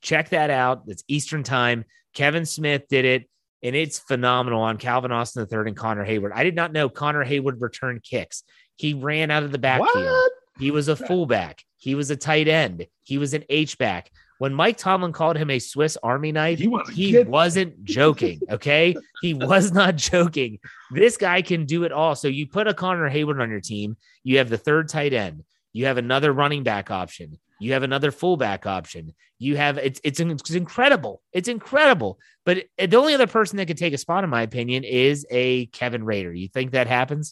Check 0.01 0.29
that 0.29 0.51
out. 0.51 0.85
It's 0.87 1.03
Eastern 1.09 1.43
time. 1.43 1.87
Kevin 2.15 2.47
Smith 2.47 2.83
did 2.89 3.05
it, 3.05 3.29
and 3.63 3.77
it's 3.77 3.99
phenomenal 3.99 4.63
on 4.63 4.79
Calvin 4.79 5.13
Austin 5.13 5.47
III 5.51 5.69
and 5.69 5.77
Connor 5.77 6.05
Heyward. 6.07 6.33
I 6.35 6.45
did 6.45 6.55
not 6.55 6.73
know 6.73 6.89
Connor 6.89 7.25
Heyward 7.25 7.61
returned 7.61 8.03
kicks. 8.03 8.43
He 8.77 8.95
ran 8.95 9.31
out 9.31 9.43
of 9.43 9.53
the 9.53 9.59
backfield. 9.59 10.05
What? 10.07 10.33
He 10.59 10.71
was 10.71 10.89
a 10.89 10.97
fullback. 10.97 11.63
He 11.77 11.95
was 11.95 12.11
a 12.11 12.17
tight 12.17 12.49
end. 12.49 12.87
He 13.05 13.19
was 13.19 13.35
an 13.35 13.45
H 13.49 13.79
back. 13.79 14.11
When 14.39 14.55
Mike 14.55 14.79
Tomlin 14.79 15.13
called 15.13 15.37
him 15.37 15.51
a 15.51 15.59
Swiss 15.59 15.99
Army 16.03 16.33
knife, 16.33 16.59
He 16.59 16.67
wasn't 16.67 16.97
he 16.97 17.19
wasn't 17.23 17.85
joking. 17.85 18.41
Okay. 18.51 18.97
he 19.21 19.35
was 19.35 19.71
not 19.71 19.97
joking. 19.97 20.59
This 20.91 21.19
guy 21.19 21.43
can 21.43 21.67
do 21.67 21.85
it 21.85 21.93
all. 21.93 22.15
So 22.15 22.29
you 22.29 22.47
put 22.47 22.67
a 22.67 22.73
Connor 22.73 23.11
Heyward 23.11 23.43
on 23.43 23.51
your 23.51 23.61
team, 23.61 23.99
you 24.25 24.39
have 24.39 24.49
the 24.49 24.57
third 24.57 24.89
tight 24.89 25.13
end, 25.13 25.45
you 25.75 25.87
have 25.87 25.99
another 25.99 26.33
running 26.33 26.63
back 26.63 26.91
option, 26.91 27.39
you 27.61 27.75
have 27.75 27.83
another 27.83 28.11
fullback 28.11 28.67
option. 28.67 29.15
You 29.39 29.57
have 29.57 29.79
it's 29.79 30.01
it's, 30.03 30.19
it's 30.19 30.51
incredible. 30.51 31.23
It's 31.33 31.49
incredible. 31.49 32.19
But 32.45 32.65
the 32.79 32.97
only 32.97 33.15
other 33.15 33.27
person 33.27 33.59
that 33.59 33.67
could 33.67 33.79
take 33.79 33.93
a 33.93 33.99
spot, 33.99 34.25
in 34.25 34.31
my 34.31 34.43
opinion, 34.43 34.83
is 34.83 35.27
a 35.31 35.67
Kevin 35.67 36.05
Rader. 36.05 36.33
You 36.33 36.49
think 36.49 36.73
that 36.73 36.87
happens? 36.87 37.31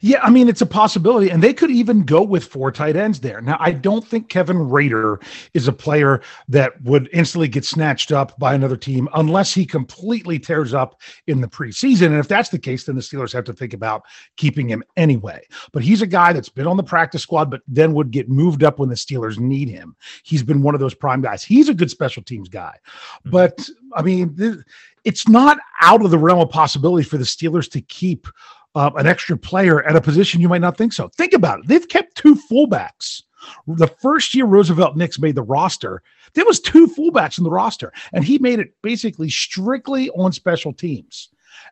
Yeah, 0.00 0.20
I 0.22 0.30
mean, 0.30 0.48
it's 0.48 0.60
a 0.60 0.66
possibility. 0.66 1.30
And 1.30 1.42
they 1.42 1.52
could 1.52 1.70
even 1.70 2.04
go 2.04 2.22
with 2.22 2.44
four 2.44 2.70
tight 2.70 2.96
ends 2.96 3.20
there. 3.20 3.40
Now, 3.40 3.56
I 3.58 3.72
don't 3.72 4.06
think 4.06 4.28
Kevin 4.28 4.68
Rader 4.68 5.20
is 5.54 5.66
a 5.66 5.72
player 5.72 6.20
that 6.48 6.80
would 6.82 7.08
instantly 7.12 7.48
get 7.48 7.64
snatched 7.64 8.12
up 8.12 8.38
by 8.38 8.54
another 8.54 8.76
team 8.76 9.08
unless 9.14 9.52
he 9.52 9.66
completely 9.66 10.38
tears 10.38 10.72
up 10.72 11.00
in 11.26 11.40
the 11.40 11.48
preseason. 11.48 12.06
And 12.06 12.18
if 12.18 12.28
that's 12.28 12.50
the 12.50 12.58
case, 12.58 12.84
then 12.84 12.94
the 12.94 13.02
Steelers 13.02 13.32
have 13.32 13.44
to 13.44 13.52
think 13.52 13.74
about 13.74 14.02
keeping 14.36 14.68
him 14.68 14.84
anyway. 14.96 15.44
But 15.72 15.82
he's 15.82 16.02
a 16.02 16.06
guy 16.06 16.32
that's 16.32 16.48
been 16.48 16.66
on 16.66 16.76
the 16.76 16.82
practice 16.82 17.22
squad, 17.22 17.50
but 17.50 17.62
then 17.66 17.92
would 17.94 18.10
get 18.10 18.28
moved 18.28 18.62
up 18.62 18.78
when 18.78 18.88
the 18.88 18.94
Steelers 18.94 19.38
need 19.38 19.68
him. 19.68 19.96
He's 20.22 20.42
been 20.42 20.62
one 20.62 20.74
of 20.74 20.80
those 20.80 20.94
prime 20.94 21.22
guys. 21.22 21.42
He's 21.42 21.68
a 21.68 21.74
good 21.74 21.90
special 21.90 22.22
teams 22.22 22.48
guy. 22.48 22.76
Mm-hmm. 23.20 23.30
But 23.30 23.68
I 23.94 24.02
mean, 24.02 24.36
th- 24.36 24.58
it's 25.04 25.28
not 25.28 25.58
out 25.80 26.04
of 26.04 26.10
the 26.10 26.18
realm 26.18 26.40
of 26.40 26.50
possibility 26.50 27.04
for 27.04 27.18
the 27.18 27.24
Steelers 27.24 27.70
to 27.72 27.80
keep 27.80 28.26
uh, 28.74 28.90
an 28.96 29.06
extra 29.06 29.36
player 29.36 29.82
at 29.84 29.96
a 29.96 30.00
position 30.00 30.40
you 30.40 30.48
might 30.48 30.60
not 30.60 30.76
think 30.76 30.92
so. 30.92 31.08
Think 31.16 31.32
about 31.32 31.60
it. 31.60 31.68
They've 31.68 31.88
kept 31.88 32.16
two 32.16 32.34
fullbacks. 32.50 33.22
The 33.66 33.86
first 33.86 34.34
year 34.34 34.46
Roosevelt 34.46 34.96
Nix 34.96 35.18
made 35.18 35.34
the 35.34 35.42
roster, 35.42 36.02
there 36.34 36.44
was 36.44 36.60
two 36.60 36.86
fullbacks 36.86 37.38
in 37.38 37.44
the 37.44 37.50
roster, 37.50 37.92
and 38.12 38.24
he 38.24 38.38
made 38.38 38.58
it 38.58 38.74
basically 38.82 39.30
strictly 39.30 40.10
on 40.10 40.32
special 40.32 40.72
teams, 40.72 41.30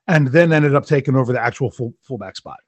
and 0.08 0.28
then 0.28 0.52
ended 0.52 0.74
up 0.74 0.86
taking 0.86 1.16
over 1.16 1.32
the 1.32 1.40
actual 1.40 1.70
full 1.70 1.92
fullback 2.02 2.36
spot. 2.36 2.58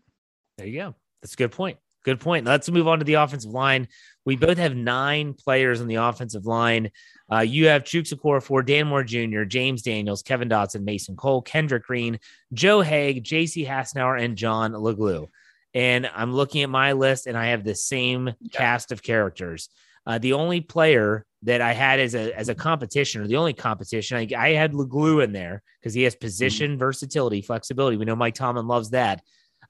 There 0.59 0.67
you 0.67 0.79
go. 0.79 0.95
That's 1.23 1.35
a 1.35 1.37
good 1.37 1.53
point. 1.53 1.79
Good 2.05 2.21
point. 2.21 2.47
Let's 2.47 2.71
move 2.71 2.89
on 2.89 2.99
to 2.99 3.05
the 3.05 3.15
offensive 3.15 3.51
line. 3.51 3.89
We 4.29 4.37
both 4.37 4.59
have 4.59 4.77
nine 4.77 5.33
players 5.33 5.81
on 5.81 5.87
the 5.87 5.95
offensive 5.95 6.45
line. 6.45 6.91
Uh, 7.33 7.39
you 7.39 7.69
have 7.69 7.85
Chukwuma 7.85 8.21
Okorafor 8.21 8.67
Dan 8.67 8.89
Moore 8.89 9.03
Jr., 9.03 9.45
James 9.45 9.81
Daniels, 9.81 10.23
Kevin 10.23 10.51
Dotson, 10.51 10.85
Mason 10.85 11.17
Cole, 11.17 11.41
Kendrick 11.41 11.85
Green, 11.85 12.21
Joe 12.53 12.83
Haeg, 12.83 13.23
J.C. 13.23 13.65
Hassenauer, 13.65 14.23
and 14.23 14.37
John 14.37 14.75
Leglue. 14.75 15.29
And 15.73 16.11
I'm 16.15 16.35
looking 16.35 16.63
at 16.63 16.69
my 16.69 16.93
list, 16.93 17.27
and 17.27 17.39
I 17.39 17.47
have 17.47 17.65
the 17.65 17.75
same 17.75 18.35
cast 18.53 18.93
of 18.93 19.03
characters. 19.03 19.71
Uh, 20.07 20.19
the 20.19 20.35
only 20.35 20.61
player 20.61 21.25
that 21.45 21.63
I 21.63 21.73
had 21.73 21.99
as 21.99 22.15
a 22.15 22.31
as 22.39 22.51
a 22.51 22.55
competition, 22.55 23.23
or 23.23 23.29
the 23.29 23.37
only 23.37 23.55
competition, 23.55 24.19
I, 24.19 24.29
I 24.37 24.51
had 24.51 24.75
Leglue 24.75 25.25
in 25.25 25.33
there 25.33 25.63
because 25.81 25.95
he 25.95 26.03
has 26.03 26.15
position 26.15 26.77
versatility, 26.77 27.41
flexibility. 27.41 27.97
We 27.97 28.05
know 28.05 28.15
Mike 28.15 28.35
Tomlin 28.35 28.69
loves 28.69 28.91
that. 28.91 29.23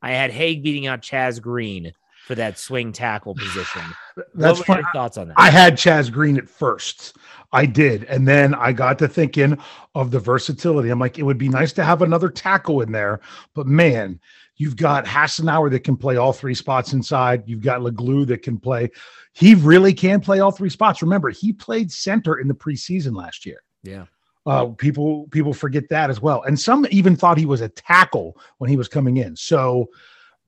I 0.02 0.10
had 0.10 0.32
Haeg 0.32 0.64
beating 0.64 0.88
out 0.88 1.02
Chaz 1.02 1.40
Green 1.40 1.92
for 2.28 2.34
that 2.34 2.58
swing 2.58 2.92
tackle 2.92 3.34
position. 3.34 3.80
That's 4.34 4.58
what 4.68 4.80
your 4.80 4.92
thoughts 4.92 5.16
on 5.16 5.28
that? 5.28 5.34
I 5.38 5.48
had 5.48 5.76
Chaz 5.76 6.12
Green 6.12 6.36
at 6.36 6.46
first. 6.46 7.16
I 7.54 7.64
did. 7.64 8.04
And 8.04 8.28
then 8.28 8.54
I 8.54 8.72
got 8.72 8.98
to 8.98 9.08
thinking 9.08 9.56
of 9.94 10.10
the 10.10 10.20
versatility. 10.20 10.90
I'm 10.90 10.98
like, 10.98 11.18
it 11.18 11.22
would 11.22 11.38
be 11.38 11.48
nice 11.48 11.72
to 11.72 11.84
have 11.84 12.02
another 12.02 12.28
tackle 12.28 12.82
in 12.82 12.92
there. 12.92 13.20
But 13.54 13.66
man, 13.66 14.20
you've 14.56 14.76
got 14.76 15.06
Hassenauer 15.06 15.70
that 15.70 15.84
can 15.84 15.96
play 15.96 16.18
all 16.18 16.34
three 16.34 16.54
spots 16.54 16.92
inside. 16.92 17.44
You've 17.46 17.62
got 17.62 17.80
Leglue 17.80 18.26
that 18.26 18.42
can 18.42 18.58
play. 18.58 18.90
He 19.32 19.54
really 19.54 19.94
can 19.94 20.20
play 20.20 20.40
all 20.40 20.50
three 20.50 20.68
spots. 20.68 21.00
Remember, 21.00 21.30
he 21.30 21.54
played 21.54 21.90
center 21.90 22.40
in 22.40 22.46
the 22.46 22.54
preseason 22.54 23.16
last 23.16 23.46
year. 23.46 23.62
yeah. 23.82 24.04
Uh, 24.46 24.64
people 24.64 25.28
people 25.30 25.52
forget 25.52 25.86
that 25.90 26.08
as 26.08 26.22
well, 26.22 26.42
and 26.44 26.58
some 26.58 26.86
even 26.90 27.14
thought 27.14 27.36
he 27.36 27.44
was 27.44 27.60
a 27.60 27.68
tackle 27.68 28.34
when 28.56 28.70
he 28.70 28.78
was 28.78 28.88
coming 28.88 29.18
in. 29.18 29.36
So 29.36 29.90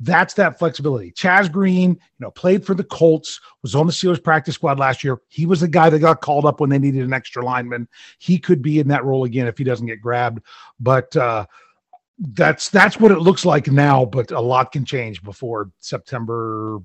that's 0.00 0.34
that 0.34 0.58
flexibility. 0.58 1.12
Chaz 1.12 1.52
Green, 1.52 1.90
you 1.90 1.98
know, 2.18 2.30
played 2.30 2.64
for 2.64 2.74
the 2.74 2.84
Colts, 2.84 3.40
was 3.62 3.74
on 3.74 3.86
the 3.86 3.92
Steelers 3.92 4.22
practice 4.22 4.54
squad 4.54 4.78
last 4.78 5.04
year. 5.04 5.20
He 5.28 5.44
was 5.44 5.60
the 5.60 5.68
guy 5.68 5.90
that 5.90 5.98
got 5.98 6.22
called 6.22 6.46
up 6.46 6.60
when 6.60 6.70
they 6.70 6.78
needed 6.78 7.04
an 7.04 7.12
extra 7.12 7.44
lineman. 7.44 7.86
He 8.18 8.38
could 8.38 8.62
be 8.62 8.78
in 8.78 8.88
that 8.88 9.04
role 9.04 9.24
again 9.24 9.46
if 9.46 9.58
he 9.58 9.64
doesn't 9.64 9.86
get 9.86 10.00
grabbed. 10.00 10.40
But 10.80 11.14
uh, 11.16 11.46
that's 12.18 12.70
that's 12.70 12.98
what 12.98 13.12
it 13.12 13.18
looks 13.18 13.44
like 13.44 13.68
now. 13.68 14.06
But 14.06 14.30
a 14.30 14.40
lot 14.40 14.72
can 14.72 14.84
change 14.84 15.22
before 15.22 15.70
September 15.80 16.80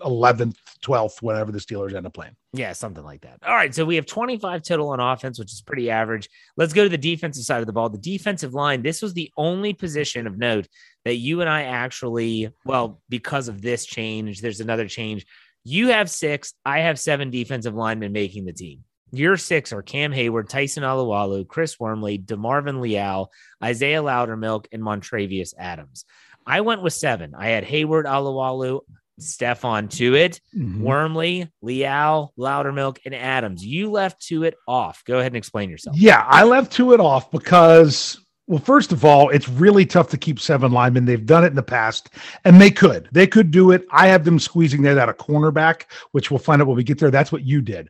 11th, 0.00 0.56
12th, 0.84 1.22
whenever 1.22 1.52
the 1.52 1.58
Steelers 1.58 1.94
end 1.94 2.06
up 2.06 2.14
playing. 2.14 2.34
Yeah, 2.52 2.72
something 2.72 3.04
like 3.04 3.20
that. 3.22 3.38
All 3.46 3.54
right. 3.54 3.74
So 3.74 3.84
we 3.84 3.96
have 3.96 4.06
25 4.06 4.62
total 4.62 4.88
on 4.90 5.00
offense, 5.00 5.38
which 5.38 5.52
is 5.52 5.62
pretty 5.62 5.90
average. 5.90 6.28
Let's 6.56 6.72
go 6.72 6.82
to 6.82 6.88
the 6.88 6.98
defensive 6.98 7.44
side 7.44 7.60
of 7.60 7.66
the 7.66 7.72
ball. 7.72 7.88
The 7.88 7.98
defensive 7.98 8.54
line, 8.54 8.82
this 8.82 9.02
was 9.02 9.14
the 9.14 9.30
only 9.36 9.72
position 9.72 10.26
of 10.26 10.38
note 10.38 10.66
that 11.04 11.16
you 11.16 11.40
and 11.40 11.48
I 11.48 11.62
actually, 11.62 12.50
well, 12.64 13.00
because 13.08 13.48
of 13.48 13.62
this 13.62 13.86
change, 13.86 14.40
there's 14.40 14.60
another 14.60 14.88
change. 14.88 15.24
You 15.62 15.88
have 15.88 16.10
six, 16.10 16.54
I 16.64 16.80
have 16.80 16.98
seven 16.98 17.30
defensive 17.30 17.74
linemen 17.74 18.12
making 18.12 18.46
the 18.46 18.52
team. 18.52 18.84
Your 19.12 19.36
six 19.36 19.72
are 19.72 19.82
Cam 19.82 20.12
Heyward, 20.12 20.48
Tyson 20.48 20.84
Alualu, 20.84 21.46
Chris 21.46 21.80
Wormley, 21.80 22.18
DeMarvin 22.18 22.80
Leal, 22.80 23.30
Isaiah 23.62 24.02
Loudermilk, 24.02 24.66
and 24.72 24.82
Montravius 24.82 25.52
Adams. 25.58 26.04
I 26.46 26.60
went 26.60 26.82
with 26.82 26.92
seven. 26.92 27.34
I 27.36 27.48
had 27.48 27.64
Heyward, 27.64 28.04
Alualu, 28.04 28.80
Stephon 29.20 29.88
Tuitt, 29.88 30.40
Mhm. 30.56 30.80
Wormley, 30.80 31.48
Leal, 31.62 32.32
Loudermilk, 32.38 32.98
and 33.04 33.14
Adams. 33.14 33.64
You 33.64 33.90
left 33.90 34.20
Tuitt 34.20 34.54
off. 34.66 35.02
Go 35.06 35.14
ahead 35.18 35.32
and 35.32 35.36
explain 35.36 35.70
yourself. 35.70 35.96
Yeah, 35.96 36.24
I 36.28 36.44
left 36.44 36.72
Tuitt 36.76 36.98
off 37.00 37.30
because, 37.30 38.18
well, 38.46 38.58
first 38.58 38.92
of 38.92 39.04
all, 39.04 39.28
it's 39.30 39.48
really 39.48 39.86
tough 39.86 40.08
to 40.10 40.16
keep 40.16 40.40
seven 40.40 40.72
linemen. 40.72 41.04
They've 41.04 41.24
done 41.24 41.44
it 41.44 41.48
in 41.48 41.54
the 41.56 41.62
past, 41.62 42.10
and 42.44 42.60
they 42.60 42.70
could. 42.70 43.08
They 43.12 43.26
could 43.26 43.50
do 43.50 43.70
it. 43.70 43.86
I 43.92 44.08
have 44.08 44.24
them 44.24 44.38
squeezing 44.38 44.82
that 44.82 44.98
out 44.98 45.08
of 45.08 45.16
cornerback, 45.18 45.82
which 46.12 46.30
we'll 46.30 46.38
find 46.38 46.60
out 46.60 46.68
when 46.68 46.76
we 46.76 46.84
get 46.84 46.98
there. 46.98 47.10
That's 47.10 47.32
what 47.32 47.44
you 47.44 47.60
did. 47.60 47.88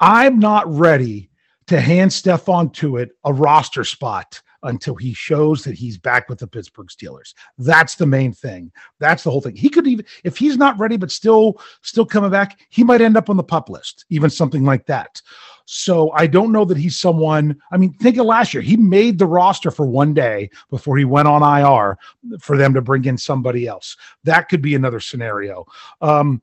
I'm 0.00 0.38
not 0.38 0.72
ready 0.72 1.30
to 1.66 1.80
hand 1.80 2.10
Stephon 2.12 2.72
Tuitt 2.72 3.08
a 3.24 3.32
roster 3.32 3.82
spot 3.82 4.40
until 4.66 4.94
he 4.94 5.14
shows 5.14 5.64
that 5.64 5.74
he's 5.74 5.98
back 5.98 6.28
with 6.28 6.38
the 6.38 6.46
Pittsburgh 6.46 6.88
Steelers. 6.88 7.34
That's 7.58 7.94
the 7.94 8.06
main 8.06 8.32
thing. 8.32 8.70
That's 8.98 9.24
the 9.24 9.30
whole 9.30 9.40
thing. 9.40 9.56
He 9.56 9.68
could 9.68 9.86
even 9.86 10.04
if 10.24 10.36
he's 10.36 10.56
not 10.56 10.78
ready 10.78 10.96
but 10.96 11.10
still 11.10 11.60
still 11.82 12.06
coming 12.06 12.30
back, 12.30 12.60
he 12.68 12.84
might 12.84 13.00
end 13.00 13.16
up 13.16 13.30
on 13.30 13.36
the 13.36 13.44
pup 13.44 13.68
list, 13.68 14.04
even 14.10 14.30
something 14.30 14.64
like 14.64 14.86
that. 14.86 15.20
So 15.66 16.12
I 16.12 16.26
don't 16.26 16.52
know 16.52 16.64
that 16.64 16.76
he's 16.76 16.98
someone. 16.98 17.60
I 17.72 17.76
mean, 17.76 17.92
think 17.94 18.18
of 18.18 18.26
last 18.26 18.54
year. 18.54 18.62
He 18.62 18.76
made 18.76 19.18
the 19.18 19.26
roster 19.26 19.70
for 19.70 19.86
one 19.86 20.14
day 20.14 20.50
before 20.70 20.96
he 20.96 21.04
went 21.04 21.28
on 21.28 21.42
IR 21.42 21.98
for 22.40 22.56
them 22.56 22.72
to 22.74 22.80
bring 22.80 23.04
in 23.04 23.18
somebody 23.18 23.66
else. 23.66 23.96
That 24.24 24.48
could 24.48 24.62
be 24.62 24.76
another 24.76 25.00
scenario. 25.00 25.66
Um, 26.00 26.40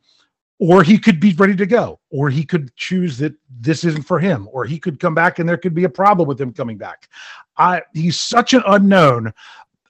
or 0.60 0.84
he 0.84 0.98
could 0.98 1.20
be 1.20 1.34
ready 1.34 1.56
to 1.56 1.66
go, 1.66 2.00
or 2.10 2.30
he 2.30 2.44
could 2.44 2.76
choose 2.76 3.18
that 3.18 3.34
this 3.60 3.84
isn't 3.84 4.04
for 4.04 4.20
him, 4.20 4.48
or 4.52 4.66
he 4.66 4.80
could 4.80 5.00
come 5.00 5.16
back 5.16 5.39
and 5.39 5.48
there 5.48 5.58
could 5.58 5.74
be 5.74 5.84
a 5.84 5.89
problem 5.89 6.28
with 6.28 6.39
him 6.39 6.54
coming 6.54 6.78
back. 6.78 7.10
I, 7.58 7.82
he's 7.94 8.20
such 8.20 8.54
an 8.54 8.63
unknown. 8.68 9.34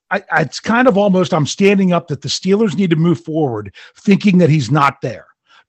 I, 0.09 0.23
it's 0.39 0.59
kind 0.59 0.87
of 0.87 0.97
almost 0.97 1.33
I'm 1.33 1.45
standing 1.45 1.91
up 1.91 2.07
that 2.07 2.21
the 2.21 2.29
Steelers 2.29 2.75
need 2.75 2.89
to 2.91 2.95
move 2.95 3.23
forward 3.23 3.73
thinking 3.97 4.37
that 4.39 4.49
he's 4.49 4.71
not 4.71 5.01
there 5.01 5.27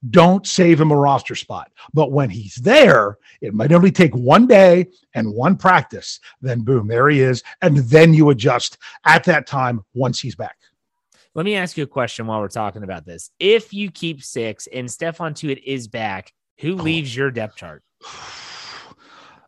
don't 0.09 0.45
save 0.45 0.79
him 0.79 0.91
a 0.91 0.95
roster 0.95 1.35
spot. 1.35 1.71
But 1.93 2.11
when 2.11 2.29
he's 2.29 2.55
there, 2.55 3.17
it 3.41 3.53
might 3.53 3.71
only 3.71 3.91
take 3.91 4.15
one 4.15 4.47
day 4.47 4.87
and 5.13 5.33
one 5.33 5.57
practice. 5.57 6.19
Then, 6.41 6.61
boom, 6.61 6.87
there 6.87 7.09
he 7.09 7.21
is. 7.21 7.43
And 7.61 7.77
then 7.77 8.13
you 8.13 8.29
adjust 8.29 8.77
at 9.05 9.23
that 9.25 9.47
time 9.47 9.83
once 9.93 10.19
he's 10.19 10.35
back. 10.35 10.57
Let 11.35 11.45
me 11.45 11.55
ask 11.55 11.77
you 11.77 11.83
a 11.83 11.87
question 11.87 12.25
while 12.25 12.39
we're 12.39 12.47
talking 12.47 12.83
about 12.83 13.05
this. 13.05 13.29
If 13.39 13.73
you 13.73 13.91
keep 13.91 14.23
six 14.23 14.67
and 14.67 14.87
Stephon 14.87 15.33
Tuitt 15.33 15.61
is 15.63 15.87
back, 15.87 16.31
who 16.59 16.73
oh. 16.73 16.83
leaves 16.83 17.15
your 17.15 17.31
depth 17.31 17.57
chart? 17.57 17.83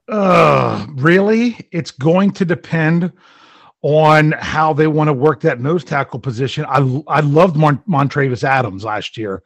Uh, 0.10 0.88
really? 0.92 1.68
It's 1.74 1.92
going 1.92 2.32
to 2.32 2.46
depend 2.46 3.12
on 3.82 4.32
how 4.32 4.72
they 4.72 4.88
want 4.88 5.10
to 5.10 5.14
work 5.14 5.42
that 5.42 5.60
nose 5.60 5.84
tackle 5.84 6.22
position. 6.22 6.64
I 6.64 7.04
I 7.10 7.20
loved 7.20 7.58
Mont- 7.58 7.86
Montravius 7.90 8.46
Adams 8.46 8.86
last 8.86 9.18
year 9.18 9.44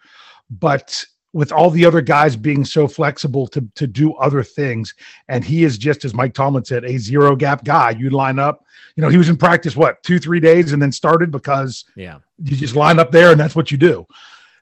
but 0.51 1.05
with 1.33 1.51
all 1.51 1.69
the 1.69 1.85
other 1.85 2.01
guys 2.01 2.35
being 2.35 2.65
so 2.65 2.87
flexible 2.87 3.47
to 3.47 3.65
to 3.75 3.87
do 3.87 4.13
other 4.15 4.43
things, 4.43 4.93
and 5.27 5.43
he 5.43 5.63
is 5.63 5.77
just 5.77 6.05
as 6.05 6.13
Mike 6.13 6.33
Tomlin 6.33 6.65
said, 6.65 6.83
a 6.83 6.97
zero 6.97 7.35
gap 7.35 7.63
guy. 7.63 7.91
You 7.91 8.09
line 8.09 8.39
up, 8.39 8.65
you 8.95 9.01
know, 9.01 9.09
he 9.09 9.17
was 9.17 9.29
in 9.29 9.37
practice 9.37 9.75
what 9.75 10.03
two 10.03 10.19
three 10.19 10.39
days 10.39 10.73
and 10.73 10.81
then 10.81 10.91
started 10.91 11.31
because 11.31 11.85
yeah, 11.95 12.19
you 12.43 12.55
just 12.55 12.75
line 12.75 12.99
up 12.99 13.11
there 13.11 13.31
and 13.31 13.39
that's 13.39 13.55
what 13.55 13.71
you 13.71 13.77
do. 13.77 14.05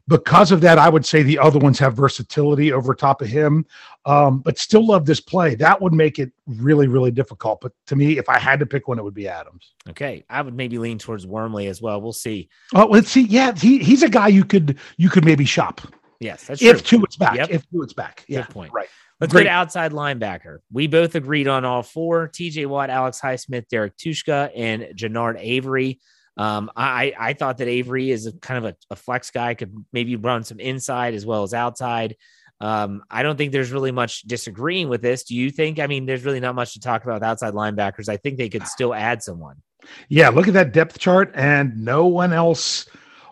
Because 0.07 0.51
of 0.51 0.59
that, 0.61 0.79
I 0.79 0.89
would 0.89 1.05
say 1.05 1.21
the 1.21 1.37
other 1.37 1.59
ones 1.59 1.77
have 1.77 1.93
versatility 1.93 2.73
over 2.73 2.95
top 2.95 3.21
of 3.21 3.27
him, 3.27 3.63
um, 4.05 4.39
but 4.39 4.57
still 4.57 4.87
love 4.87 5.05
this 5.05 5.19
play. 5.19 5.53
That 5.53 5.79
would 5.79 5.93
make 5.93 6.17
it 6.17 6.31
really, 6.47 6.87
really 6.87 7.11
difficult. 7.11 7.61
But 7.61 7.73
to 7.85 7.95
me, 7.95 8.17
if 8.17 8.27
I 8.27 8.39
had 8.39 8.59
to 8.59 8.65
pick 8.65 8.87
one, 8.87 8.97
it 8.97 9.03
would 9.03 9.13
be 9.13 9.27
Adams. 9.27 9.75
Okay, 9.87 10.25
I 10.27 10.41
would 10.41 10.55
maybe 10.55 10.79
lean 10.79 10.97
towards 10.97 11.27
Wormley 11.27 11.67
as 11.67 11.79
well. 11.79 12.01
We'll 12.01 12.11
see. 12.11 12.49
Oh, 12.73 12.87
let's 12.87 13.11
see. 13.11 13.21
Yeah, 13.21 13.53
he, 13.53 13.77
he's 13.77 14.01
a 14.01 14.09
guy 14.09 14.29
you 14.29 14.43
could 14.43 14.79
you 14.97 15.09
could 15.09 15.25
maybe 15.25 15.45
shop. 15.45 15.81
Yes, 16.19 16.45
that's 16.45 16.61
if 16.61 16.83
true. 16.83 16.99
Tuitt's 16.99 17.15
back. 17.15 17.35
Yep. 17.35 17.49
If 17.49 17.69
Tuitt's 17.69 17.93
back. 17.93 18.25
Yeah, 18.27 18.41
Good 18.41 18.53
point. 18.53 18.73
Right. 18.73 18.89
Let's 19.19 19.33
Great. 19.33 19.43
go 19.43 19.49
to 19.49 19.53
outside 19.53 19.91
linebacker. 19.91 20.59
We 20.71 20.87
both 20.87 21.15
agreed 21.15 21.47
on 21.47 21.65
all 21.65 21.83
four: 21.83 22.27
T.J. 22.27 22.65
Watt, 22.65 22.89
Alex 22.89 23.19
Highsmith, 23.21 23.67
Derek 23.67 23.97
Tuszka, 23.97 24.51
and 24.55 24.83
Genard 24.95 25.37
Avery. 25.39 25.99
Um, 26.37 26.71
I 26.75 27.13
I 27.19 27.33
thought 27.33 27.57
that 27.57 27.67
Avery 27.67 28.11
is 28.11 28.27
a, 28.27 28.33
kind 28.33 28.65
of 28.65 28.71
a, 28.71 28.93
a, 28.93 28.95
flex 28.95 29.29
guy, 29.29 29.55
could 29.55 29.73
maybe 29.91 30.15
run 30.15 30.45
some 30.45 30.59
inside 30.59 31.13
as 31.13 31.25
well 31.25 31.43
as 31.43 31.53
outside. 31.53 32.15
Um, 32.61 33.03
I 33.09 33.23
don't 33.23 33.37
think 33.37 33.51
there's 33.51 33.71
really 33.71 33.91
much 33.91 34.21
disagreeing 34.21 34.87
with 34.87 35.01
this. 35.01 35.23
Do 35.23 35.35
you 35.35 35.51
think? 35.51 35.79
I 35.79 35.87
mean, 35.87 36.05
there's 36.05 36.23
really 36.23 36.39
not 36.39 36.55
much 36.55 36.73
to 36.73 36.79
talk 36.79 37.03
about 37.03 37.15
with 37.15 37.23
outside 37.23 37.53
linebackers. 37.53 38.07
I 38.07 38.17
think 38.17 38.37
they 38.37 38.49
could 38.49 38.67
still 38.67 38.93
add 38.93 39.21
someone. 39.21 39.61
Yeah, 40.07 40.29
look 40.29 40.47
at 40.47 40.53
that 40.53 40.71
depth 40.71 40.97
chart, 40.97 41.31
and 41.35 41.83
no 41.83 42.05
one 42.05 42.31
else 42.31 42.85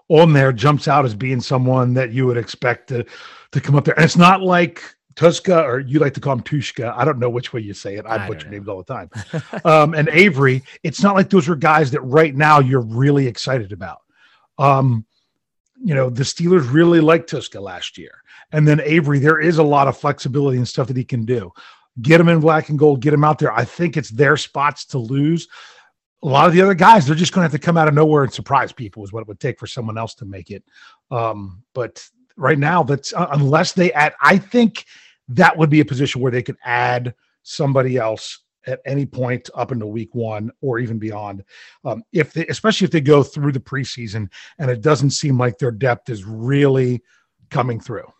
on 0.09 0.33
there 0.33 0.53
jumps 0.53 0.87
out 0.87 1.05
as 1.05 1.15
being 1.15 1.41
someone 1.41 1.93
that 1.93 2.11
you 2.11 2.25
would 2.25 2.37
expect 2.37 2.89
to 2.89 3.05
to 3.51 3.61
come 3.61 3.75
up 3.75 3.85
there. 3.85 3.95
And 3.95 4.05
it's 4.05 4.17
not 4.17 4.41
like 4.41 4.83
Tuszka, 5.15 5.63
or 5.63 5.79
you 5.79 5.99
like 5.99 6.13
to 6.13 6.19
call 6.19 6.33
him 6.33 6.43
Tushka. 6.43 6.93
I 6.95 7.03
don't 7.03 7.17
know 7.17 7.29
which 7.29 7.51
way 7.51 7.61
you 7.61 7.73
say 7.73 7.95
it. 7.95 8.05
I, 8.05 8.23
I 8.23 8.27
butcher 8.27 8.49
names 8.49 8.67
all 8.67 8.83
the 8.83 8.93
time. 8.93 9.09
um, 9.65 9.95
and 9.95 10.07
Avery, 10.09 10.63
it's 10.83 11.01
not 11.01 11.15
like 11.15 11.29
those 11.29 11.49
are 11.49 11.55
guys 11.55 11.91
that 11.91 12.01
right 12.01 12.35
now 12.35 12.59
you're 12.59 12.81
really 12.81 13.25
excited 13.25 13.71
about. 13.71 14.01
Um, 14.59 15.05
you 15.83 15.95
know, 15.95 16.09
the 16.09 16.23
Steelers 16.23 16.71
really 16.71 17.01
liked 17.01 17.31
Tuszka 17.31 17.61
last 17.61 17.97
year. 17.97 18.11
And 18.51 18.67
then 18.67 18.79
Avery, 18.81 19.19
there 19.19 19.39
is 19.39 19.57
a 19.57 19.63
lot 19.63 19.87
of 19.87 19.97
flexibility 19.97 20.57
and 20.57 20.67
stuff 20.67 20.87
that 20.87 20.97
he 20.97 21.03
can 21.03 21.25
do. 21.25 21.51
Get 22.01 22.21
him 22.21 22.29
in 22.29 22.39
black 22.39 22.69
and 22.69 22.77
gold, 22.77 23.01
get 23.01 23.13
him 23.13 23.23
out 23.23 23.39
there. 23.39 23.51
I 23.51 23.65
think 23.65 23.97
it's 23.97 24.09
their 24.09 24.37
spots 24.37 24.85
to 24.85 24.99
lose. 24.99 25.47
A 26.23 26.27
lot 26.27 26.47
of 26.47 26.53
the 26.53 26.61
other 26.61 26.73
guys, 26.73 27.05
they're 27.05 27.15
just 27.15 27.31
going 27.31 27.47
to 27.47 27.51
have 27.51 27.59
to 27.59 27.65
come 27.65 27.77
out 27.77 27.87
of 27.87 27.93
nowhere 27.93 28.23
and 28.23 28.33
surprise 28.33 28.71
people, 28.71 29.03
is 29.03 29.13
what 29.13 29.21
it 29.21 29.27
would 29.27 29.39
take 29.39 29.59
for 29.59 29.67
someone 29.67 29.97
else 29.97 30.15
to 30.15 30.25
make 30.25 30.49
it. 30.49 30.63
Um, 31.11 31.63
but 31.73 32.03
right 32.35 32.57
now, 32.57 32.83
that's 32.83 33.13
uh, 33.13 33.27
unless 33.31 33.73
they 33.73 33.93
add, 33.93 34.13
I 34.21 34.37
think 34.37 34.85
that 35.29 35.55
would 35.57 35.69
be 35.69 35.79
a 35.79 35.85
position 35.85 36.21
where 36.21 36.31
they 36.31 36.43
could 36.43 36.57
add 36.63 37.13
somebody 37.43 37.97
else 37.97 38.39
at 38.65 38.81
any 38.85 39.05
point 39.05 39.49
up 39.55 39.71
into 39.71 39.85
week 39.85 40.13
one 40.13 40.51
or 40.61 40.79
even 40.79 40.99
beyond. 40.99 41.43
Um, 41.85 42.03
if 42.11 42.33
they, 42.33 42.45
especially 42.47 42.85
if 42.85 42.91
they 42.91 43.01
go 43.01 43.23
through 43.23 43.53
the 43.53 43.59
preseason 43.59 44.29
and 44.59 44.69
it 44.69 44.81
doesn't 44.81 45.11
seem 45.11 45.37
like 45.37 45.57
their 45.57 45.71
depth 45.71 46.09
is 46.09 46.25
really 46.25 47.01
coming 47.49 47.79
through. 47.79 48.11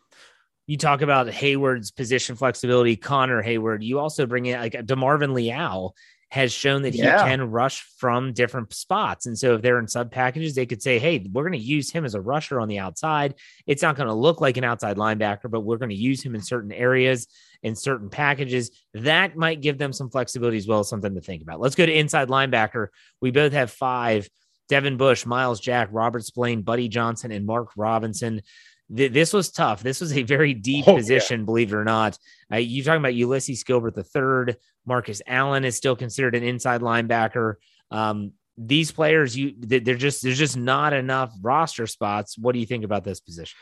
You 0.68 0.78
talk 0.78 1.02
about 1.02 1.28
Heyward's 1.28 1.92
position 1.92 2.36
flexibility, 2.36 2.96
Connor 2.96 3.44
Heyward. 3.44 3.84
You 3.84 4.00
also 4.00 4.26
bring 4.26 4.48
in 4.48 4.60
like 4.60 4.74
DeMarvin 4.74 5.34
Leal 5.34 5.96
has 6.30 6.52
shown 6.52 6.82
that 6.82 6.94
yeah. 6.94 7.24
he 7.24 7.30
can 7.30 7.50
rush 7.50 7.86
from 7.98 8.34
different 8.34 8.74
spots. 8.74 9.26
And 9.26 9.38
so 9.38 9.56
if 9.56 9.62
they're 9.62 9.80
in 9.80 9.88
sub 9.88 10.12
packages, 10.12 10.56
they 10.56 10.66
could 10.66 10.82
say, 10.82 11.00
hey, 11.00 11.26
we're 11.32 11.44
going 11.44 11.54
to 11.54 11.58
use 11.58 11.90
him 11.90 12.04
as 12.04 12.16
a 12.16 12.22
rusher 12.22 12.60
on 12.60 12.68
the 12.68 12.80
outside. 12.80 13.36
It's 13.66 13.82
not 13.82 13.96
going 13.96 14.10
to 14.10 14.14
look 14.14 14.42
like 14.42 14.58
an 14.58 14.66
outside 14.66 14.98
linebacker, 14.98 15.50
but 15.50 15.62
we're 15.62 15.78
going 15.78 15.90
to 15.90 15.96
use 15.96 16.22
him 16.22 16.36
in 16.36 16.42
certain 16.42 16.74
areas 16.74 17.28
in 17.64 17.76
certain 17.76 18.10
packages. 18.10 18.72
That 18.94 19.38
might 19.38 19.62
give 19.62 19.78
them 19.78 19.94
some 19.94 20.10
flexibility 20.10 20.58
as 20.58 20.68
well, 20.68 20.84
something 20.84 21.16
to 21.16 21.22
think 21.22 21.42
about. 21.42 21.62
Let's 21.62 21.76
go 21.76 21.86
to 21.86 21.98
inside 21.98 22.28
linebacker. 22.28 22.88
We 23.22 23.32
both 23.32 23.54
have 23.54 23.72
five. 23.72 24.30
Devin 24.70 24.98
Bush, 24.98 25.26
Myles 25.26 25.62
Jack, 25.62 25.88
Robert 25.94 26.26
Spillane, 26.26 26.62
Buddy 26.62 26.90
Johnson, 26.90 27.32
and 27.32 27.46
Mark 27.46 27.70
Robinson 27.78 28.42
this 28.90 29.34
was 29.34 29.52
tough. 29.52 29.84
This 29.84 30.00
was 30.00 30.16
a 30.16 30.24
very 30.24 30.54
deep 30.54 30.88
oh, 30.88 30.96
position, 30.96 31.42
yeah. 31.42 31.46
believe 31.46 31.74
it 31.74 31.76
or 31.76 31.84
not. 31.84 32.18
Uh, 32.52 32.58
you're 32.58 32.86
talking 32.86 33.02
about 33.02 33.16
Ulysses 33.16 33.64
Gilbert 33.64 33.96
the 33.96 34.04
third. 34.04 34.58
Marcus 34.88 35.22
Allen 35.28 35.66
is 35.66 35.76
still 35.76 35.96
considered 35.96 36.34
an 36.34 36.44
inside 36.44 36.82
linebacker. 36.82 37.56
Um, 37.92 38.32
these 38.58 38.92
players, 38.92 39.38
you 39.38 39.54
they're 39.58 39.96
just 39.96 40.24
there's 40.24 40.40
just 40.40 40.58
not 40.58 40.94
enough 40.94 41.32
roster 41.42 41.86
spots. 41.86 42.38
What 42.38 42.54
do 42.54 42.60
you 42.60 42.66
think 42.66 42.84
about 42.84 43.04
this 43.04 43.20
position? 43.20 43.58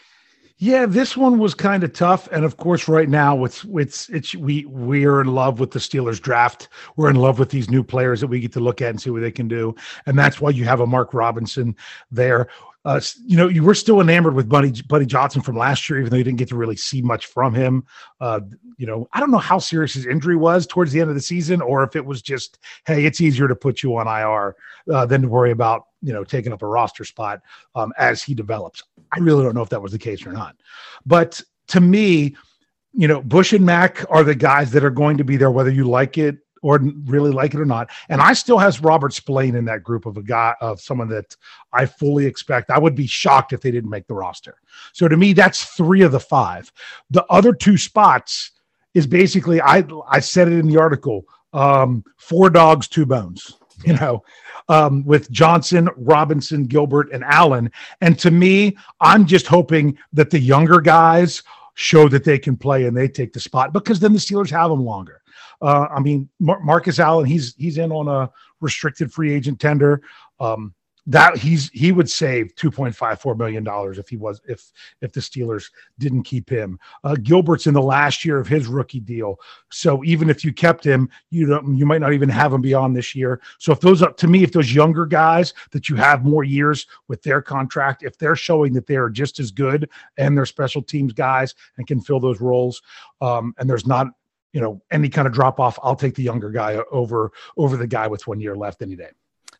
Yeah, 0.58 0.86
this 0.86 1.18
one 1.18 1.38
was 1.38 1.54
kind 1.54 1.84
of 1.84 1.92
tough, 1.92 2.30
and 2.32 2.46
of 2.46 2.56
course, 2.56 2.88
right 2.88 3.10
now 3.10 3.44
it's 3.44 3.66
it's 3.74 4.08
it's 4.08 4.36
we 4.36 4.64
we 4.66 5.06
are 5.06 5.20
in 5.20 5.28
love 5.28 5.60
with 5.60 5.72
the 5.72 5.80
Steelers 5.80 6.22
draft. 6.22 6.70
We're 6.96 7.10
in 7.10 7.18
love 7.18 7.40
with 7.40 7.50
these 7.50 7.70
new 7.70 7.84
players 7.84 8.22
that 8.22 8.28
we 8.28 8.40
get 8.40 8.54
to 8.54 8.62
look 8.62 8.82
at 8.82 8.92
and 8.92 9.02
see 9.02 9.10
what 9.10 9.22
they 9.22 9.32
can 9.32 9.50
do, 9.50 9.76
and 10.06 10.18
that's 10.18 10.40
why 10.40 10.52
you 10.52 10.64
have 10.64 10.80
a 10.80 10.88
Mark 10.88 11.14
Robinson 11.14 11.76
there 12.10 12.48
uh, 12.86 13.02
you 13.26 13.36
know, 13.36 13.48
you 13.48 13.64
were 13.64 13.74
still 13.74 14.00
enamored 14.00 14.36
with 14.36 14.48
Buddy 14.48 14.72
Buddy 14.84 15.08
Johnson 15.08 15.42
from 15.42 15.58
last 15.58 15.90
year, 15.90 16.00
even 16.00 16.12
though 16.12 16.18
you 16.18 16.24
didn't 16.24 16.38
get 16.38 16.50
to 16.50 16.56
really 16.56 16.76
see 16.76 17.02
much 17.02 17.26
from 17.26 17.54
him. 17.54 17.84
Uh, 18.22 18.42
you 18.78 18.86
know, 18.86 19.08
I 19.14 19.20
don't 19.20 19.32
know 19.32 19.40
how 19.40 19.58
serious 19.58 19.96
his 19.96 20.06
injury 20.06 20.36
was 20.36 20.68
towards 20.68 20.92
the 20.92 21.02
end 21.02 21.10
of 21.10 21.16
the 21.16 21.22
season, 21.22 21.62
or 21.62 21.84
if 21.84 21.96
it 21.96 22.06
was 22.06 22.22
just, 22.22 22.60
hey, 22.86 23.06
it's 23.06 23.22
easier 23.22 23.48
to 23.48 23.56
put 23.56 23.82
you 23.82 23.98
on 23.98 24.08
IR 24.08 24.56
uh, 24.94 25.06
than 25.08 25.24
to 25.24 25.28
worry 25.28 25.52
about 25.52 25.88
you 26.04 26.14
know 26.14 26.24
taking 26.24 26.54
up 26.54 26.62
a 26.62 26.68
roster 26.68 27.04
spot 27.04 27.42
um, 27.74 27.92
as 27.98 28.22
he 28.22 28.36
develops. 28.36 28.84
I 29.12 29.20
really 29.20 29.44
don't 29.44 29.56
know 29.56 29.64
if 29.64 29.70
that 29.70 29.82
was 29.82 29.92
the 29.92 30.00
case 30.00 30.26
or 30.26 30.32
not, 30.32 30.56
but 31.08 31.42
to 31.70 31.82
me, 31.82 32.36
you 32.94 33.08
know, 33.08 33.22
Bush 33.22 33.52
and 33.52 33.66
Mack 33.66 34.06
are 34.12 34.24
the 34.24 34.36
guys 34.36 34.72
that 34.72 34.86
are 34.86 34.92
going 34.92 35.18
to 35.18 35.24
be 35.24 35.38
there, 35.38 35.50
whether 35.50 35.72
you 35.72 35.90
like 35.90 36.20
it 36.20 36.38
or 36.66 36.80
really 37.06 37.32
like 37.32 37.54
it 37.54 37.60
or 37.60 37.66
not. 37.66 37.92
And 38.10 38.20
I 38.20 38.34
still 38.34 38.58
has 38.58 38.82
Robert 38.82 39.14
Spillane 39.14 39.54
in 39.54 39.66
that 39.66 39.84
group 39.84 40.08
of 40.08 40.18
a 40.18 40.24
guy 40.24 40.56
of 40.62 40.82
someone 40.82 41.08
that 41.10 41.36
I 41.72 41.86
fully 41.86 42.26
expect. 42.26 42.72
I 42.72 42.80
would 42.80 42.96
be 42.96 43.06
shocked 43.06 43.54
if 43.54 43.62
they 43.62 43.70
didn't 43.70 43.92
make 43.92 44.08
the 44.08 44.16
roster. 44.16 44.56
So 44.92 45.08
to 45.08 45.16
me, 45.16 45.34
that's 45.34 45.64
three 45.64 46.02
of 46.02 46.12
the 46.12 46.20
five. 46.20 46.72
The 47.12 47.24
other 47.26 47.54
two 47.54 47.78
spots 47.78 48.50
is 48.96 49.06
basically 49.06 49.62
I 49.62 49.86
I 50.10 50.20
said 50.20 50.48
it 50.48 50.58
in 50.58 50.68
the 50.68 50.78
article. 50.78 51.26
Um, 51.54 52.04
four 52.18 52.50
dogs, 52.50 52.88
two 52.88 53.06
bones. 53.06 53.54
You 53.84 53.94
know, 53.94 54.24
um, 54.70 55.06
with 55.06 55.30
Johnson, 55.30 55.90
Robinson, 55.98 56.66
Gilbert, 56.66 57.12
and 57.12 57.26
Allen. 57.26 57.70
And 58.02 58.18
to 58.20 58.32
me, 58.32 58.78
I'm 59.02 59.28
just 59.28 59.46
hoping 59.46 59.98
that 60.14 60.32
the 60.32 60.40
younger 60.40 60.80
guys 60.80 61.44
show 61.76 62.08
that 62.08 62.24
they 62.24 62.40
can 62.40 62.56
play 62.56 62.86
and 62.86 62.96
they 62.96 63.10
take 63.10 63.34
the 63.34 63.40
spot 63.40 63.74
because 63.74 64.00
then 64.00 64.14
the 64.14 64.18
Steelers 64.18 64.50
have 64.50 64.72
them 64.72 64.84
longer. 64.84 65.22
Uh, 65.62 65.88
I 65.90 66.00
mean, 66.00 66.30
Mar- 66.40 66.62
Marcus 66.62 67.00
Allen, 67.00 67.26
he's 67.26 67.56
he's 67.58 67.78
in 67.78 67.92
on 67.92 68.08
a 68.08 68.30
restricted 68.62 69.12
free 69.12 69.34
agent 69.34 69.60
tender. 69.60 70.02
Um, 70.40 70.74
that 71.08 71.38
he's 71.38 71.70
he 71.70 71.92
would 71.92 72.10
save 72.10 72.56
2.54 72.56 73.38
million 73.38 73.64
dollars 73.64 74.00
if 74.00 74.10
he 74.10 74.18
was 74.18 74.42
if 74.48 74.72
if 75.02 75.12
the 75.12 75.20
Steelers 75.20 75.70
didn't 76.00 76.24
keep 76.24 76.50
him. 76.50 76.80
Uh, 77.04 77.16
Gilbert's 77.22 77.68
in 77.68 77.74
the 77.74 77.82
last 77.82 78.26
year 78.26 78.40
of 78.40 78.48
his 78.48 78.68
rookie 78.68 79.00
deal, 79.00 79.40
so 79.70 80.04
even 80.04 80.30
if 80.30 80.44
you 80.44 80.52
kept 80.52 80.84
him, 80.84 81.10
you 81.30 81.46
don't 81.46 81.78
you 81.78 81.86
might 81.86 82.02
not 82.02 82.14
even 82.14 82.30
have 82.30 82.54
him 82.54 82.62
beyond 82.62 82.96
this 82.96 83.14
year. 83.14 83.40
So 83.60 83.72
if 83.72 83.80
those 83.80 84.02
up 84.02 84.18
to 84.18 84.28
me, 84.28 84.44
if 84.44 84.52
those 84.52 84.74
younger 84.74 85.06
guys 85.06 85.54
that 85.72 85.90
you 85.90 85.96
have 85.96 86.26
more 86.26 86.44
years 86.44 86.88
with 87.08 87.22
their 87.22 87.42
contract, 87.42 88.04
if 88.04 88.18
they're 88.18 88.36
showing 88.36 88.74
that 88.74 88.88
they 88.88 88.96
are 88.96 89.10
just 89.10 89.40
as 89.40 89.52
good 89.52 89.90
and 90.18 90.36
they're 90.36 90.46
special 90.46 90.82
teams 90.82 91.14
guys 91.14 91.54
and 91.78 91.86
can 91.86 92.02
fill 92.02 92.20
those 92.20 92.42
roles, 92.42 92.82
um, 93.22 93.54
and 93.60 93.70
there's 93.70 93.86
not 93.86 94.08
you 94.56 94.62
know 94.62 94.82
any 94.90 95.10
kind 95.10 95.28
of 95.28 95.34
drop 95.34 95.60
off, 95.60 95.78
I'll 95.84 95.98
take 95.98 96.16
the 96.16 96.24
younger 96.24 96.50
guy 96.50 96.80
over 96.90 97.34
over 97.58 97.76
the 97.76 97.88
guy 97.88 98.08
with 98.08 98.26
one 98.26 98.40
year 98.40 98.56
left 98.56 98.82
any 98.82 98.96
day. 98.96 99.10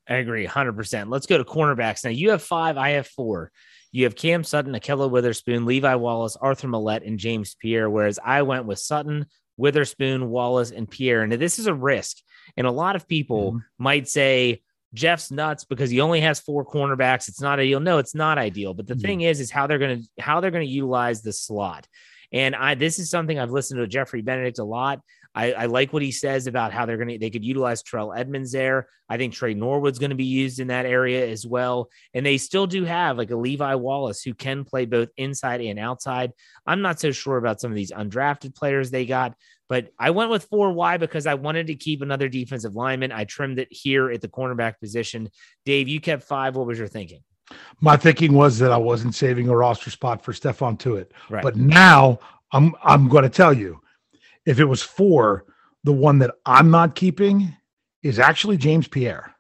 I 0.08 0.16
agree 0.16 0.48
100%. 0.48 1.10
Let's 1.10 1.26
go 1.26 1.38
to 1.38 1.44
cornerbacks. 1.44 2.06
Now, 2.06 2.12
you 2.12 2.30
have 2.30 2.42
five, 2.42 2.78
I 2.78 2.92
have 2.92 3.08
four. 3.08 3.52
You 3.92 4.04
have 4.06 4.16
Cam 4.16 4.44
Sutton, 4.44 4.74
Ahkello 4.74 5.10
Witherspoon, 5.10 5.66
Levi 5.66 5.96
Wallace, 5.96 6.36
Arthur 6.36 6.68
Maulet, 6.68 7.06
and 7.06 7.18
James 7.18 7.56
Pierre, 7.56 7.90
whereas 7.90 8.20
I 8.24 8.44
went 8.44 8.66
with 8.66 8.80
Sutton, 8.80 9.26
Witherspoon, 9.58 10.30
Wallace, 10.30 10.72
and 10.72 10.90
Pierre. 10.90 11.24
And 11.24 11.34
this 11.34 11.60
is 11.60 11.68
a 11.68 11.74
risk. 11.74 12.18
And 12.56 12.68
a 12.68 12.72
lot 12.72 12.96
of 12.96 13.08
people 13.08 13.54
mm-hmm. 13.54 13.84
might 13.84 14.08
say, 14.08 14.62
Jeff's 14.94 15.30
nuts 15.30 15.66
because 15.66 15.90
he 15.90 16.00
only 16.00 16.22
has 16.22 16.40
four 16.40 16.66
cornerbacks. 16.66 17.28
It's 17.28 17.42
not 17.42 17.60
ideal. 17.60 17.82
No, 17.82 17.98
it's 17.98 18.16
not 18.16 18.38
ideal. 18.38 18.74
But 18.74 18.88
the 18.88 18.94
mm-hmm. 18.94 19.02
thing 19.02 19.22
is, 19.22 19.42
is 19.42 19.52
how 19.52 19.68
they're 19.68 19.78
going 19.78 20.02
to 20.04 20.22
how 20.22 20.40
they're 20.40 20.52
going 20.52 20.66
to 20.66 20.72
utilize 20.72 21.22
the 21.22 21.34
slot. 21.34 21.86
And 22.36 22.54
I 22.54 22.76
this 22.76 23.00
is 23.00 23.10
something 23.10 23.40
I've 23.40 23.52
listened 23.52 23.80
to 23.80 23.88
Jeffrey 23.88 24.22
Benedict 24.22 24.60
a 24.60 24.64
lot. 24.64 25.00
I, 25.34 25.52
I, 25.52 25.66
like 25.66 25.92
what 25.92 26.02
he 26.02 26.12
says 26.12 26.48
about 26.48 26.72
how 26.72 26.86
they're 26.86 26.96
going 26.96 27.10
to 27.10 27.18
they 27.18 27.30
could 27.30 27.44
utilize 27.44 27.82
Terrell 27.82 28.14
Edmunds 28.14 28.52
there. 28.52 28.88
I 29.10 29.18
think 29.18 29.34
Tre 29.34 29.54
Norwood's 29.54 30.00
going 30.00 30.12
to 30.12 30.16
be 30.16 30.26
used 30.26 30.60
in 30.60 30.68
that 30.68 30.86
area 30.86 31.28
as 31.28 31.46
well. 31.46 31.90
And 32.14 32.26
they 32.26 32.38
still 32.38 32.68
do 32.68 32.86
have 32.86 33.18
like 33.18 33.32
a 33.32 33.36
Levi 33.36 33.76
Wallace 33.76 34.22
who 34.22 34.34
can 34.34 34.64
play 34.64 34.86
both 34.86 35.10
inside 35.18 35.62
and 35.62 35.80
outside. 35.80 36.32
I'm 36.66 36.82
not 36.82 37.00
so 37.00 37.12
sure 37.12 37.38
about 37.38 37.60
some 37.60 37.72
of 37.72 37.76
these 37.76 37.92
undrafted 37.92 38.56
players 38.56 38.92
they 38.92 39.06
got, 39.06 39.36
but 39.68 39.90
I 40.00 40.12
went 40.12 40.30
with 40.30 40.46
four. 40.46 40.72
Why? 40.72 40.98
Because 40.98 41.28
I 41.28 41.34
wanted 41.34 41.68
to 41.68 41.76
keep 41.76 42.02
another 42.02 42.30
defensive 42.30 42.76
lineman. 42.76 43.12
I 43.12 43.26
trimmed 43.26 43.60
it 43.60 43.68
here 43.72 44.12
at 44.12 44.22
the 44.22 44.30
cornerback 44.30 44.80
position. 44.80 45.30
Dave, 45.66 45.88
you 45.88 46.00
kept 46.00 46.24
five. 46.24 46.56
What 46.56 46.68
was 46.68 46.80
your 46.80 46.88
thinking? 46.88 47.24
My 47.82 47.98
thinking 47.98 48.34
was 48.34 48.58
that 48.60 48.72
I 48.72 48.78
wasn't 48.78 49.16
saving 49.16 49.50
a 49.50 49.56
roster 49.56 49.90
spot 49.90 50.24
for 50.24 50.34
Stephon 50.34 50.78
Tuitt. 50.78 51.12
Right. 51.30 51.44
But 51.44 51.56
now 51.56 52.20
I'm 52.52 52.74
I'm 52.84 53.08
going 53.08 53.24
to 53.24 53.30
tell 53.30 53.54
you 53.54 53.82
if 54.46 54.60
it 54.60 54.66
was 54.66 54.82
four, 54.82 55.46
the 55.84 55.94
one 55.94 56.20
that 56.20 56.32
I'm 56.46 56.72
not 56.72 56.96
keeping 56.96 57.56
is 58.04 58.20
actually 58.20 58.58
James 58.58 58.88
Pierre. 58.88 59.36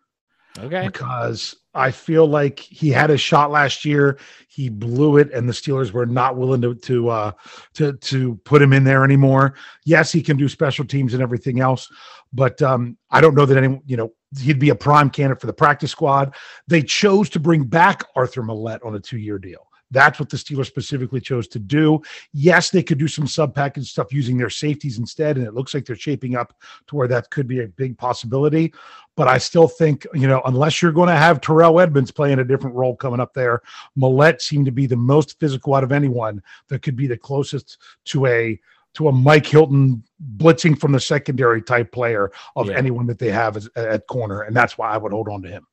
Okay. 0.57 0.85
Because 0.85 1.55
I 1.73 1.91
feel 1.91 2.25
like 2.25 2.59
he 2.59 2.89
had 2.89 3.11
a 3.11 3.17
shot 3.17 3.51
last 3.51 3.83
year. 3.83 4.17
He 4.47 4.69
blew 4.69 5.17
it, 5.17 5.31
and 5.33 5.49
the 5.49 5.53
Steelers 5.53 5.91
were 5.91 6.05
not 6.05 6.37
willing 6.37 6.61
to 6.61 6.75
to 6.75 7.09
uh, 7.09 7.31
to 7.73 7.93
to 7.93 8.35
put 8.45 8.61
him 8.61 8.71
in 8.71 8.85
there 8.85 9.03
anymore. 9.03 9.55
Yes, 9.83 10.11
he 10.11 10.21
can 10.21 10.37
do 10.37 10.47
special 10.47 10.85
teams 10.85 11.13
and 11.13 11.21
everything 11.21 11.59
else, 11.59 11.91
but 12.31 12.61
um, 12.61 12.97
I 13.11 13.19
don't 13.19 13.35
know 13.35 13.45
that 13.45 13.57
any 13.57 13.81
you 13.85 13.97
know 13.97 14.13
he'd 14.39 14.59
be 14.59 14.69
a 14.69 14.75
prime 14.75 15.09
candidate 15.09 15.41
for 15.41 15.47
the 15.47 15.53
practice 15.53 15.91
squad. 15.91 16.35
They 16.67 16.81
chose 16.81 17.29
to 17.31 17.39
bring 17.39 17.63
back 17.63 18.03
Arthur 18.15 18.43
Maulet 18.43 18.83
on 18.85 18.95
a 18.95 18.99
two 18.99 19.17
year 19.17 19.39
deal. 19.39 19.67
That's 19.91 20.19
what 20.19 20.29
the 20.29 20.37
Steelers 20.37 20.65
specifically 20.65 21.21
chose 21.21 21.47
to 21.49 21.59
do. 21.59 22.01
Yes, 22.33 22.69
they 22.69 22.83
could 22.83 22.97
do 22.97 23.07
some 23.07 23.27
sub 23.27 23.53
package 23.53 23.91
stuff 23.91 24.11
using 24.11 24.37
their 24.37 24.49
safeties 24.49 24.97
instead, 24.97 25.37
and 25.37 25.45
it 25.45 25.53
looks 25.53 25.73
like 25.73 25.85
they're 25.85 25.95
shaping 25.95 26.35
up 26.35 26.53
to 26.87 26.95
where 26.95 27.07
that 27.07 27.29
could 27.29 27.47
be 27.47 27.61
a 27.61 27.67
big 27.67 27.97
possibility. 27.97 28.73
But 29.15 29.27
I 29.27 29.37
still 29.37 29.67
think, 29.67 30.05
you 30.13 30.27
know, 30.27 30.41
unless 30.45 30.81
you're 30.81 30.91
going 30.91 31.09
to 31.09 31.15
have 31.15 31.39
Terrell 31.39 31.79
Edmunds 31.79 32.11
playing 32.11 32.39
a 32.39 32.43
different 32.43 32.75
role 32.75 32.95
coming 32.95 33.19
up 33.19 33.33
there, 33.33 33.61
Maulet 33.95 34.41
seemed 34.41 34.65
to 34.65 34.71
be 34.71 34.87
the 34.87 34.97
most 34.97 35.39
physical 35.39 35.75
out 35.75 35.83
of 35.83 35.91
anyone 35.91 36.41
that 36.67 36.81
could 36.81 36.95
be 36.95 37.07
the 37.07 37.17
closest 37.17 37.77
to 38.05 38.25
a 38.25 38.59
to 38.95 39.07
a 39.07 39.11
Mike 39.11 39.45
Hilton 39.45 40.03
blitzing 40.37 40.79
from 40.79 40.91
the 40.91 40.99
secondary 40.99 41.61
type 41.61 41.91
player 41.91 42.31
of 42.55 42.67
yeah. 42.67 42.77
anyone 42.77 43.05
that 43.07 43.19
they 43.19 43.29
have 43.29 43.57
as, 43.57 43.69
at 43.75 44.07
corner, 44.07 44.41
and 44.41 44.55
that's 44.55 44.77
why 44.77 44.89
I 44.89 44.97
would 44.97 45.11
hold 45.11 45.29
on 45.29 45.41
to 45.43 45.49
him. 45.49 45.67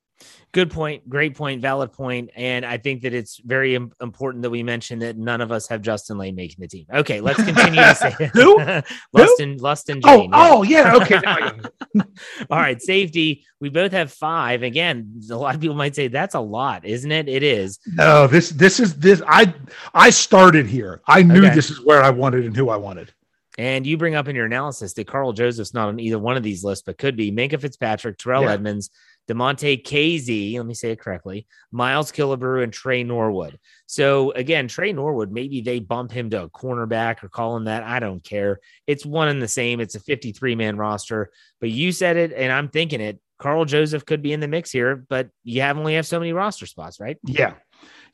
Good 0.53 0.71
point. 0.71 1.09
Great 1.09 1.35
point. 1.35 1.63
Valid 1.63 1.93
point. 1.93 2.31
And 2.37 2.67
I 2.67 2.77
think 2.77 3.03
that 3.03 3.15
it's 3.15 3.39
very 3.39 3.75
Im- 3.75 3.93
important 4.03 4.43
that 4.43 4.51
we 4.51 4.63
mention 4.63 4.99
that 4.99 5.17
none 5.17 5.41
of 5.41 5.51
us 5.51 5.67
have 5.69 5.81
Justin 5.81 6.19
Lane 6.19 6.35
making 6.35 6.57
the 6.61 6.69
team. 6.69 6.85
Okay, 6.93 7.23
let's 7.23 7.43
continue 7.43 7.81
to 7.81 7.95
say 7.95 8.13
who? 8.35 8.59
Lustin, 8.59 9.59
Lustin 9.61 10.03
oh, 10.05 10.19
Jane. 10.19 10.31
Oh, 10.35 10.63
yeah. 10.63 10.93
oh, 10.95 11.07
yeah. 11.09 11.51
Okay. 11.95 12.03
All 12.51 12.59
right. 12.59 12.81
Safety. 12.83 13.47
We 13.61 13.71
both 13.71 13.93
have 13.93 14.13
five. 14.13 14.63
Again, 14.63 15.21
a 15.31 15.37
lot 15.37 15.55
of 15.55 15.61
people 15.61 15.77
might 15.77 15.95
say 15.95 16.09
that's 16.09 16.35
a 16.35 16.41
lot, 16.41 16.85
isn't 16.85 17.11
it? 17.11 17.29
It 17.29 17.43
is. 17.43 17.79
No, 17.87 18.27
this 18.27 18.51
this 18.51 18.79
is 18.79 18.99
this. 18.99 19.23
I 19.27 19.55
I 19.95 20.11
started 20.11 20.67
here. 20.67 21.01
I 21.07 21.23
knew 21.23 21.47
okay. 21.47 21.55
this 21.55 21.71
is 21.71 21.83
where 21.83 22.03
I 22.03 22.11
wanted 22.11 22.45
and 22.45 22.57
who 22.57 22.69
I 22.69 22.77
wanted. 22.77 23.13
And 23.59 23.87
you 23.87 23.99
bring 23.99 24.15
up 24.15 24.29
in 24.29 24.37
your 24.37 24.47
analysis 24.47 24.95
that 24.95 25.07
Karl 25.07 25.33
Joseph's 25.33 25.75
not 25.75 25.89
on 25.89 26.01
either 26.01 26.19
one 26.19 26.37
of 26.37 26.43
these 26.43 26.65
lists, 26.65 26.85
but 26.87 26.97
could 26.97 27.17
be 27.17 27.31
Minkah 27.31 27.61
Fitzpatrick, 27.61 28.17
Terrell 28.17 28.45
yeah. 28.45 28.53
Edmunds, 28.53 28.91
Damontae 29.29 29.85
Kazee, 29.85 30.57
let 30.57 30.67
me 30.67 30.75
say 30.75 30.91
it 30.91 31.01
correctly, 31.01 31.47
Miles 31.71 32.11
Killebrew, 32.11 32.63
and 32.63 32.73
Tre 32.73 33.05
Norwood. 33.05 33.59
So 33.87 34.33
again, 34.33 34.69
Tre 34.69 34.93
Norwood, 34.93 35.31
maybe 35.31 35.61
they 35.61 35.79
bump 35.79 36.11
him 36.11 36.31
to 36.31 36.45
a 36.45 36.49
cornerback 36.49 37.23
or 37.23 37.29
call 37.29 37.57
him 37.57 37.65
that. 37.65 37.83
I 37.83 38.01
don't 38.01 38.23
care. 38.23 38.61
It's 38.87 39.07
one 39.07 39.29
and 39.29 39.41
the 39.41 39.49
same. 39.49 39.81
It's 39.81 39.95
a 39.95 40.01
53 40.01 40.55
man 40.55 40.77
roster. 40.77 41.31
But 41.61 41.71
you 41.71 41.93
said 41.93 42.17
it, 42.17 42.33
and 42.33 42.53
I'm 42.53 42.69
thinking 42.69 43.01
it. 43.01 43.21
Karl 43.39 43.65
Joseph 43.65 44.07
could 44.07 44.23
be 44.23 44.33
in 44.33 44.41
the 44.41 44.47
mix 44.47 44.71
here, 44.71 45.05
but 45.09 45.29
you 45.43 45.63
have 45.63 45.77
only 45.77 45.95
have 45.95 46.07
so 46.07 46.21
many 46.21 46.33
roster 46.33 46.67
spots, 46.67 47.01
right? 47.01 47.19
Yeah. 47.25 47.55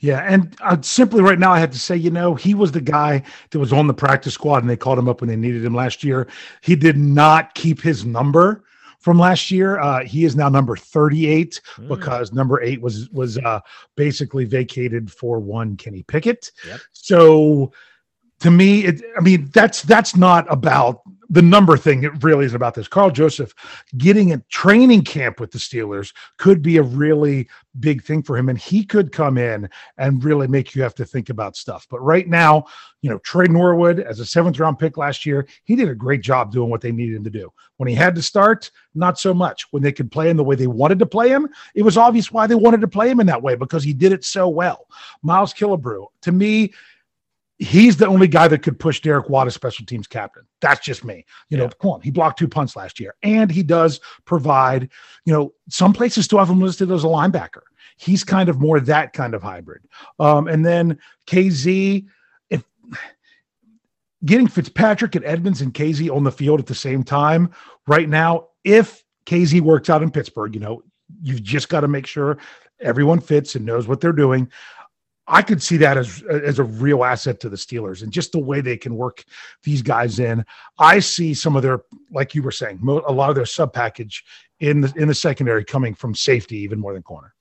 Yeah, 0.01 0.21
and 0.21 0.57
uh, 0.61 0.81
simply 0.81 1.23
right 1.23 1.41
now, 1.41 1.51
I 1.51 1.59
have 1.59 1.73
to 1.73 1.79
say, 1.79 1.97
you 1.97 2.11
know, 2.11 2.37
he 2.37 2.55
was 2.55 2.71
the 2.71 2.81
guy 2.81 3.23
that 3.51 3.59
was 3.59 3.73
on 3.73 3.89
the 3.89 3.95
practice 3.95 4.35
squad, 4.35 4.63
and 4.63 4.71
they 4.71 4.77
called 4.77 4.99
him 4.99 5.09
up 5.09 5.21
when 5.21 5.29
they 5.29 5.37
needed 5.37 5.65
him 5.65 5.75
last 5.75 6.05
year. 6.05 6.29
He 6.63 6.77
did 6.77 6.97
not 6.97 7.55
keep 7.55 7.81
his 7.81 8.05
number, 8.05 8.65
from 8.99 9.19
last 9.19 9.51
year. 9.51 9.79
Uh, 9.79 10.05
he 10.05 10.25
is 10.25 10.37
now 10.37 10.49
number 10.49 10.77
38 10.77 11.61
mm. 11.77 11.89
because 11.89 12.33
number 12.33 12.63
eight 12.63 12.81
was 12.81 13.09
was 13.11 13.39
uh, 13.39 13.61
basically 13.97 14.45
vacated 14.45 15.11
for 15.11 15.39
one 15.39 15.77
Kenny 15.77 16.03
Pickett. 16.03 16.51
Yep. 16.67 16.81
So 16.93 17.73
to 18.41 18.51
me, 18.51 18.85
it, 18.85 19.03
I 19.17 19.21
mean, 19.21 19.51
that's 19.53 19.83
that's 19.83 20.17
not 20.17 20.47
about 20.53 21.01
the 21.31 21.43
number 21.43 21.77
thing. 21.77 22.05
It 22.05 22.23
really 22.23 22.47
is 22.47 22.55
about 22.55 22.75
this. 22.75 22.89
Karl 22.89 23.11
Joseph 23.11 23.55
getting 23.97 24.33
a 24.33 24.39
training 24.49 25.03
camp 25.03 25.41
with 25.41 25.51
the 25.51 25.59
Steelers 25.59 26.13
could 26.39 26.63
be 26.63 26.79
a 26.79 26.83
really 26.83 27.49
big 27.81 28.03
thing 28.03 28.23
for 28.23 28.37
him, 28.37 28.49
and 28.49 28.59
he 28.59 28.85
could 28.85 29.13
come 29.13 29.37
in 29.37 29.69
and 29.99 30.25
really 30.25 30.47
make 30.47 30.75
you 30.75 30.83
have 30.83 30.95
to 30.95 31.05
think 31.05 31.29
about 31.29 31.57
stuff. 31.57 31.87
But 31.91 32.01
right 32.01 32.27
now, 32.27 32.65
you 33.03 33.11
know, 33.11 33.19
Tre 33.19 33.47
Norwood 33.47 34.01
as 34.01 34.21
a 34.21 34.27
seventh 34.27 34.59
round 34.59 34.79
pick 34.79 34.97
last 34.97 35.27
year, 35.27 35.47
he 35.65 35.77
did 35.77 35.89
a 35.89 35.95
great 35.95 36.23
job 36.23 36.51
doing 36.51 36.71
what 36.71 36.81
they 36.81 36.93
needed 36.93 37.17
him 37.17 37.25
to 37.25 37.31
do. 37.31 37.53
When 37.77 37.89
he 37.89 37.95
had 37.95 38.15
to 38.17 38.23
start, 38.23 38.71
not 38.95 39.19
so 39.19 39.33
much. 39.33 39.67
When 39.71 39.83
they 39.83 39.93
could 39.93 40.11
play 40.11 40.31
him 40.31 40.37
the 40.37 40.45
way 40.45 40.57
they 40.57 40.67
wanted 40.67 40.99
to 41.01 41.07
play 41.07 41.29
him, 41.29 41.49
it 41.75 41.83
was 41.83 41.97
obvious 41.97 42.33
why 42.33 42.47
they 42.47 42.55
wanted 42.55 42.81
to 42.81 42.89
play 42.89 43.09
him 43.09 43.21
in 43.21 43.27
that 43.27 43.43
way 43.43 43.55
because 43.55 43.85
he 43.85 43.93
did 43.93 44.13
it 44.13 44.25
so 44.25 44.49
well. 44.49 44.87
Miles 45.23 45.55
Killebrew, 45.55 46.07
to 46.23 46.33
me, 46.33 46.73
he's 47.59 47.97
the 47.97 48.07
only 48.07 48.29
guy 48.29 48.49
that 48.49 48.63
could 48.63 48.79
push 48.79 49.01
Derek 49.01 49.29
Watt 49.29 49.47
as 49.47 49.55
special 49.55 49.85
teams 49.85 50.07
captain. 50.07 50.45
That's 50.61 50.85
just 50.85 51.05
me. 51.05 51.25
You 51.49 51.59
yeah. 51.59 51.65
know, 51.65 51.71
come 51.81 51.91
on, 51.93 52.01
he 52.01 52.11
blocked 52.11 52.39
two 52.39 52.49
punts 52.49 52.77
last 52.77 53.01
year, 53.01 53.15
and 53.23 53.51
he 53.51 53.63
does 53.63 54.01
provide. 54.25 54.89
You 55.25 55.33
know, 55.33 55.53
some 55.69 55.93
places 55.93 56.25
still 56.25 56.39
have 56.39 56.51
him 56.51 56.61
listed 56.61 56.91
as 56.91 57.05
a 57.05 57.09
linebacker. 57.09 57.63
He's 57.97 58.23
kind 58.23 58.49
of 58.49 58.61
more 58.61 58.79
that 58.81 59.13
kind 59.13 59.35
of 59.35 59.43
hybrid. 59.43 59.83
Um, 60.21 60.47
and 60.47 60.65
then 60.65 60.99
Kazee, 61.27 62.07
if 62.49 62.63
getting 64.25 64.47
Fitzpatrick 64.47 65.17
and 65.17 65.25
Edmunds 65.25 65.61
and 65.61 65.75
Kazee 65.75 66.15
on 66.15 66.23
the 66.23 66.33
field 66.33 66.61
at 66.61 66.67
the 66.67 66.75
same 66.77 67.03
time 67.03 67.51
right 67.89 68.09
now, 68.09 68.49
if 68.63 69.03
Kazee 69.27 69.61
works 69.61 69.91
out 69.91 70.03
in 70.03 70.13
Pittsburgh, 70.13 70.55
you 70.55 70.61
know, 70.61 70.83
you've 71.23 71.43
just 71.43 71.69
got 71.69 71.81
to 71.81 71.89
make 71.89 72.07
sure 72.07 72.39
everyone 72.81 73.21
fits 73.21 73.57
and 73.57 73.67
knows 73.67 73.89
what 73.89 74.01
they're 74.01 74.13
doing. 74.13 74.49
I 75.29 75.43
could 75.43 75.63
see 75.63 75.77
that 75.77 75.97
as 75.99 76.23
as 76.23 76.59
a 76.59 76.65
real 76.65 77.05
asset 77.05 77.39
to 77.41 77.49
the 77.49 77.57
Steelers 77.57 78.03
and 78.03 78.11
just 78.11 78.33
the 78.33 78.39
way 78.39 78.61
they 78.61 78.77
can 78.77 78.97
work 78.97 79.25
these 79.63 79.83
guys 79.83 80.19
in. 80.19 80.45
I 80.79 81.01
see 81.01 81.35
some 81.35 81.55
of 81.55 81.63
their, 81.63 81.81
like 82.11 82.35
you 82.35 82.43
were 82.43 82.51
saying, 82.51 82.81
a 82.83 83.13
lot 83.13 83.29
of 83.29 83.37
their 83.37 83.47
sub 83.47 83.73
package 83.73 84.25
in 84.61 84.81
the 84.81 84.93
in 84.97 85.07
the 85.07 85.15
secondary 85.15 85.65
coming 85.65 85.95
from 85.95 86.15
safety 86.15 86.57
even 86.59 86.81
more 86.81 86.95
than 86.95 87.03
corner. 87.03 87.35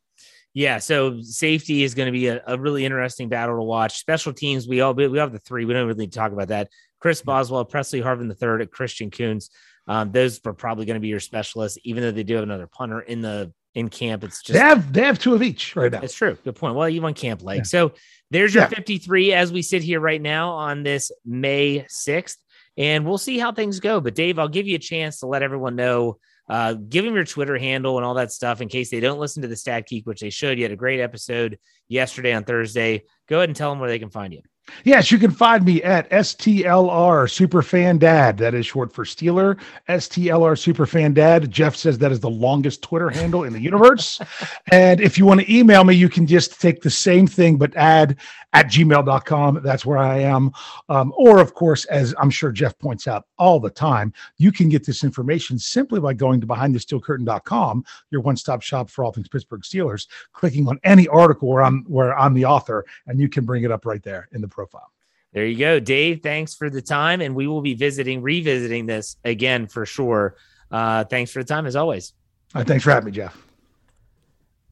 Yeah, 0.54 0.80
so 0.80 1.22
safety 1.22 1.84
is 1.84 1.94
going 1.94 2.08
to 2.08 2.12
be 2.12 2.28
a, 2.28 2.42
a, 2.48 2.58
really 2.58 2.84
interesting 2.84 3.30
battle 3.30 3.58
to 3.58 3.62
watch. 3.62 4.00
Special 4.00 4.34
teams, 4.34 4.68
we 4.68 4.82
all 4.82 4.94
we 4.94 5.18
have 5.20 5.32
the 5.32 5.40
three. 5.40 5.66
We 5.66 5.74
don't 5.74 5.88
really 5.88 6.06
need 6.06 6.12
to 6.14 6.18
talk 6.18 6.32
about 6.32 6.48
that. 6.48 6.70
Chris 7.00 7.22
Boswell, 7.22 7.64
Pressley 7.64 8.02
Harvin 8.02 8.28
the 8.28 8.36
third, 8.36 8.70
Christian 8.72 9.12
Kuntz. 9.12 9.50
Um, 9.88 10.12
those 10.12 10.42
are 10.46 10.54
probably 10.54 10.86
going 10.86 10.96
to 10.96 11.02
be 11.02 11.08
your 11.08 11.20
specialists, 11.20 11.78
even 11.84 12.04
though 12.04 12.12
they 12.12 12.24
do 12.24 12.36
have 12.36 12.44
another 12.44 12.68
punter 12.68 13.02
in 13.02 13.22
the 13.22 13.54
in 13.78 13.90
camp. 13.90 14.24
It's 14.24 14.42
just 14.42 14.54
they 14.54 14.60
have 14.60 14.92
they 14.92 15.04
have 15.04 15.20
two 15.20 15.36
of 15.36 15.44
each 15.44 15.76
right 15.76 15.92
now. 15.92 16.02
It's 16.02 16.14
true. 16.16 16.38
Good 16.44 16.56
point. 16.56 16.76
Well, 16.76 16.90
you 16.90 17.02
want 17.02 17.16
camp 17.16 17.44
like 17.44 17.60
yeah. 17.60 17.64
so. 17.64 17.94
There's 18.30 18.54
your 18.54 18.64
yeah. 18.66 18.70
53 18.70 19.32
as 19.32 19.54
we 19.54 19.62
sit 19.62 19.84
here 19.84 20.02
right 20.02 20.22
now 20.22 20.52
on 20.52 20.84
this 20.84 21.14
May 21.26 21.86
6th, 21.90 22.36
and 22.76 23.06
we'll 23.06 23.18
see 23.18 23.40
how 23.40 23.54
things 23.54 23.80
go. 23.80 24.02
But 24.02 24.16
Dave, 24.16 24.38
I'll 24.38 24.50
give 24.50 24.68
you 24.68 24.76
a 24.76 24.80
chance 24.80 25.22
to 25.22 25.28
let 25.28 25.44
everyone 25.44 25.76
know 25.78 26.18
Uh, 26.50 26.74
give 26.74 27.04
them 27.04 27.14
your 27.14 27.26
Twitter 27.26 27.58
handle 27.58 27.98
and 27.98 28.06
all 28.06 28.14
that 28.16 28.32
stuff 28.32 28.62
in 28.62 28.70
case 28.70 28.90
they 28.90 29.02
don't 29.02 29.20
listen 29.20 29.42
to 29.42 29.48
the 29.50 29.56
Stat 29.56 29.86
Geek, 29.86 30.06
which 30.06 30.22
they 30.22 30.30
should. 30.30 30.58
You 30.58 30.64
had 30.64 30.72
a 30.72 30.78
great 30.78 31.02
episode 31.02 31.60
yesterday 31.90 32.34
on 32.34 32.44
Thursday. 32.46 33.04
Go 33.28 33.38
ahead 33.38 33.50
and 33.50 33.56
tell 33.56 33.70
them 33.70 33.80
where 33.80 33.90
they 33.90 34.00
can 34.00 34.10
find 34.10 34.34
you. 34.34 34.42
Yes, 34.84 35.12
you 35.12 35.18
can 35.18 35.32
find 35.32 35.66
me 35.66 35.82
at 35.84 36.10
STLR 36.12 37.28
Superfan 37.28 38.00
Dad. 38.00 38.38
That 38.38 38.54
is 38.54 38.66
short 38.66 38.94
for 38.94 39.06
Steeler. 39.06 39.60
STLR 39.90 40.56
Superfan 40.56 41.14
Dad. 41.14 41.52
Jeff 41.52 41.76
says 41.76 41.98
that 41.98 42.12
is 42.12 42.20
the 42.20 42.30
longest 42.30 42.82
Twitter 42.82 43.10
handle 43.10 43.44
in 43.44 43.54
the 43.54 43.60
universe. 43.60 44.20
and 44.72 45.02
if 45.02 45.18
you 45.18 45.26
want 45.26 45.42
to 45.42 45.54
email 45.54 45.84
me, 45.84 45.96
you 45.96 46.10
can 46.10 46.28
just 46.28 46.62
take 46.62 46.82
the 46.82 46.90
same 46.90 47.28
thing 47.28 47.58
but 47.58 47.76
add 47.76 48.18
at 48.54 48.68
gmail.com. 48.68 49.62
That's 49.64 49.86
where 49.86 49.98
I 49.98 50.20
am. 50.20 50.52
Um, 50.90 51.14
or, 51.18 51.40
of 51.40 51.54
course, 51.54 51.86
as 51.86 52.16
I'm 52.20 52.30
sure 52.30 52.52
Jeff 52.52 52.78
points 52.80 53.08
out 53.08 53.26
all 53.38 53.60
the 53.60 53.70
time, 53.70 54.14
you 54.38 54.52
can 54.52 54.70
get 54.70 54.86
this 54.86 55.04
information 55.04 55.60
simply 55.60 56.00
by 56.00 56.14
going 56.14 56.40
to 56.42 56.48
behindthesteelcurtain.com, 56.48 57.86
your 58.10 58.22
one 58.22 58.38
stop 58.38 58.62
shop 58.62 58.90
for 58.90 59.04
all 59.04 59.12
things 59.12 59.28
Pittsburgh 59.28 59.62
Steelers, 59.62 60.08
clicking 60.34 60.68
on 60.68 60.80
any 60.84 61.08
article 61.08 61.50
where 61.50 61.64
I'm, 61.64 61.84
where 61.88 62.18
I'm 62.18 62.34
the 62.34 62.46
author, 62.46 62.86
and 63.06 63.20
you 63.20 63.28
can 63.30 63.46
bring 63.46 63.64
it 63.64 63.72
up 63.72 63.86
right 63.86 64.04
there 64.04 64.30
in 64.32 64.42
the 64.42 64.48
profile. 64.58 64.92
There 65.34 65.46
you 65.46 65.58
go, 65.58 65.80
Dave. 65.80 66.22
Thanks 66.24 66.56
for 66.56 66.70
the 66.70 66.82
time, 66.82 67.22
and 67.22 67.36
we 67.36 67.48
will 67.48 67.62
be 67.62 67.76
visiting, 67.76 68.22
revisiting 68.22 68.88
this 68.88 69.18
again 69.24 69.68
for 69.68 69.86
sure. 69.86 70.36
Uh, 70.72 71.04
thanks 71.04 71.32
for 71.32 71.44
the 71.44 71.48
time, 71.48 71.66
as 71.68 71.76
always. 71.76 72.14
Thanks 72.54 72.84
for 72.84 72.92
having 72.92 73.06
me, 73.06 73.12
Jeff. 73.12 73.47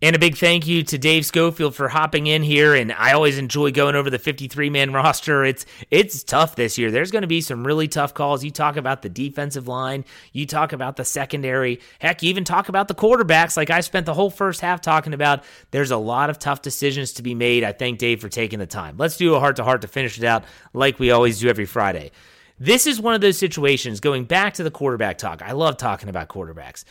And 0.05 0.15
a 0.15 0.19
big 0.19 0.37
thank 0.37 0.67
you 0.67 0.83
to 0.83 0.99
Dave 0.99 1.25
Schofield 1.25 1.73
for 1.73 1.87
hopping 1.87 2.27
in 2.27 2.43
here. 2.43 2.75
And 2.75 2.91
I 2.91 3.13
always 3.13 3.39
enjoy 3.39 3.71
going 3.71 3.95
over 3.95 4.11
the 4.11 4.19
53 4.19 4.69
man 4.69 4.93
roster. 4.93 5.43
It's 5.43 5.65
it's 5.89 6.23
tough 6.23 6.55
this 6.55 6.77
year. 6.77 6.91
There's 6.91 7.09
going 7.09 7.23
to 7.23 7.27
be 7.27 7.41
some 7.41 7.65
really 7.65 7.87
tough 7.87 8.13
calls. 8.13 8.43
You 8.43 8.51
talk 8.51 8.77
about 8.77 9.01
the 9.01 9.09
defensive 9.09 9.67
line, 9.67 10.05
you 10.31 10.45
talk 10.45 10.73
about 10.73 10.97
the 10.97 11.05
secondary. 11.05 11.79
Heck, 11.97 12.21
you 12.21 12.29
even 12.29 12.43
talk 12.43 12.69
about 12.69 12.87
the 12.87 12.93
quarterbacks. 12.93 13.57
Like 13.57 13.71
I 13.71 13.79
spent 13.79 14.05
the 14.05 14.13
whole 14.13 14.29
first 14.29 14.61
half 14.61 14.79
talking 14.79 15.15
about. 15.15 15.43
There's 15.71 15.89
a 15.89 15.97
lot 15.97 16.29
of 16.29 16.37
tough 16.37 16.61
decisions 16.61 17.13
to 17.13 17.23
be 17.23 17.33
made. 17.33 17.63
I 17.63 17.71
thank 17.71 17.97
Dave 17.97 18.21
for 18.21 18.29
taking 18.29 18.59
the 18.59 18.67
time. 18.67 18.97
Let's 18.97 19.17
do 19.17 19.33
a 19.33 19.39
heart 19.39 19.55
to 19.55 19.63
heart 19.63 19.81
to 19.81 19.87
finish 19.87 20.19
it 20.19 20.23
out, 20.23 20.43
like 20.71 20.99
we 20.99 21.09
always 21.09 21.39
do 21.39 21.49
every 21.49 21.65
Friday. 21.65 22.11
This 22.59 22.85
is 22.85 23.01
one 23.01 23.15
of 23.15 23.21
those 23.21 23.39
situations 23.39 24.01
going 24.01 24.25
back 24.25 24.53
to 24.53 24.63
the 24.63 24.69
quarterback 24.69 25.17
talk. 25.17 25.41
I 25.41 25.53
love 25.53 25.77
talking 25.77 26.09
about 26.09 26.29
quarterbacks 26.29 26.83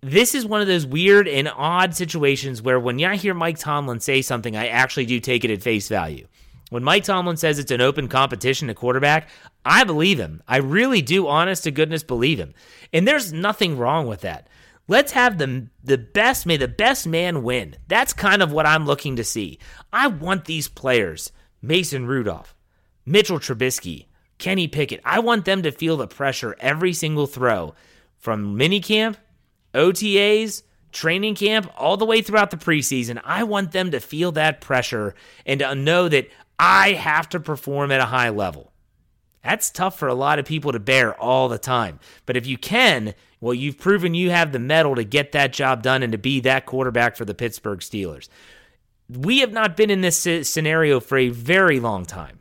this 0.00 0.34
is 0.34 0.46
one 0.46 0.60
of 0.60 0.66
those 0.66 0.86
weird 0.86 1.26
and 1.26 1.48
odd 1.48 1.94
situations 1.94 2.62
where 2.62 2.78
when 2.78 3.02
I 3.02 3.16
hear 3.16 3.34
Mike 3.34 3.58
Tomlin 3.58 4.00
say 4.00 4.22
something, 4.22 4.56
I 4.56 4.68
actually 4.68 5.06
do 5.06 5.18
take 5.20 5.44
it 5.44 5.50
at 5.50 5.62
face 5.62 5.88
value. 5.88 6.26
When 6.70 6.84
Mike 6.84 7.04
Tomlin 7.04 7.36
says 7.36 7.58
it's 7.58 7.70
an 7.70 7.80
open 7.80 8.08
competition 8.08 8.68
to 8.68 8.74
quarterback, 8.74 9.28
I 9.64 9.84
believe 9.84 10.18
him. 10.18 10.42
I 10.46 10.58
really 10.58 11.02
do, 11.02 11.26
honest 11.26 11.64
to 11.64 11.70
goodness, 11.70 12.02
believe 12.02 12.38
him. 12.38 12.54
And 12.92 13.08
there's 13.08 13.32
nothing 13.32 13.78
wrong 13.78 14.06
with 14.06 14.20
that. 14.20 14.48
Let's 14.86 15.12
have 15.12 15.38
the, 15.38 15.66
the 15.82 15.98
best, 15.98 16.46
may 16.46 16.56
the 16.56 16.68
best 16.68 17.06
man 17.06 17.42
win. 17.42 17.76
That's 17.88 18.12
kind 18.12 18.42
of 18.42 18.52
what 18.52 18.66
I'm 18.66 18.86
looking 18.86 19.16
to 19.16 19.24
see. 19.24 19.58
I 19.92 20.06
want 20.06 20.44
these 20.44 20.68
players, 20.68 21.32
Mason 21.60 22.06
Rudolph, 22.06 22.54
Mitchell 23.04 23.38
Trubisky, 23.38 24.06
Kenny 24.38 24.68
Pickett, 24.68 25.00
I 25.04 25.18
want 25.18 25.44
them 25.44 25.62
to 25.62 25.72
feel 25.72 25.96
the 25.96 26.06
pressure 26.06 26.56
every 26.60 26.92
single 26.92 27.26
throw 27.26 27.74
from 28.16 28.56
minicamp 28.58 29.16
OTAs, 29.78 30.62
training 30.92 31.36
camp, 31.36 31.70
all 31.76 31.96
the 31.96 32.04
way 32.04 32.20
throughout 32.20 32.50
the 32.50 32.56
preseason. 32.56 33.20
I 33.24 33.44
want 33.44 33.72
them 33.72 33.90
to 33.92 34.00
feel 34.00 34.32
that 34.32 34.60
pressure 34.60 35.14
and 35.46 35.60
to 35.60 35.74
know 35.74 36.08
that 36.08 36.28
I 36.58 36.92
have 36.92 37.28
to 37.30 37.40
perform 37.40 37.92
at 37.92 38.00
a 38.00 38.06
high 38.06 38.30
level. 38.30 38.72
That's 39.44 39.70
tough 39.70 39.98
for 39.98 40.08
a 40.08 40.14
lot 40.14 40.38
of 40.38 40.44
people 40.44 40.72
to 40.72 40.80
bear 40.80 41.14
all 41.14 41.48
the 41.48 41.58
time. 41.58 42.00
But 42.26 42.36
if 42.36 42.46
you 42.46 42.58
can, 42.58 43.14
well, 43.40 43.54
you've 43.54 43.78
proven 43.78 44.14
you 44.14 44.30
have 44.30 44.52
the 44.52 44.58
mettle 44.58 44.96
to 44.96 45.04
get 45.04 45.32
that 45.32 45.52
job 45.52 45.82
done 45.82 46.02
and 46.02 46.12
to 46.12 46.18
be 46.18 46.40
that 46.40 46.66
quarterback 46.66 47.16
for 47.16 47.24
the 47.24 47.34
Pittsburgh 47.34 47.78
Steelers. 47.78 48.28
We 49.08 49.38
have 49.38 49.52
not 49.52 49.76
been 49.76 49.90
in 49.90 50.00
this 50.00 50.26
scenario 50.42 51.00
for 51.00 51.16
a 51.16 51.28
very 51.28 51.80
long 51.80 52.04
time. 52.04 52.40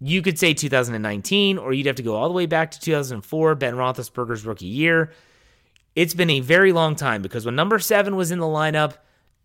You 0.00 0.20
could 0.20 0.38
say 0.38 0.52
2019, 0.52 1.58
or 1.58 1.72
you'd 1.72 1.86
have 1.86 1.96
to 1.96 2.02
go 2.02 2.16
all 2.16 2.28
the 2.28 2.34
way 2.34 2.46
back 2.46 2.72
to 2.72 2.80
2004, 2.80 3.54
Ben 3.54 3.74
Roethlisberger's 3.74 4.44
rookie 4.44 4.66
year. 4.66 5.12
It's 5.94 6.14
been 6.14 6.30
a 6.30 6.40
very 6.40 6.72
long 6.72 6.96
time 6.96 7.22
because 7.22 7.44
when 7.44 7.54
number 7.54 7.78
seven 7.78 8.16
was 8.16 8.30
in 8.30 8.38
the 8.38 8.46
lineup, 8.46 8.94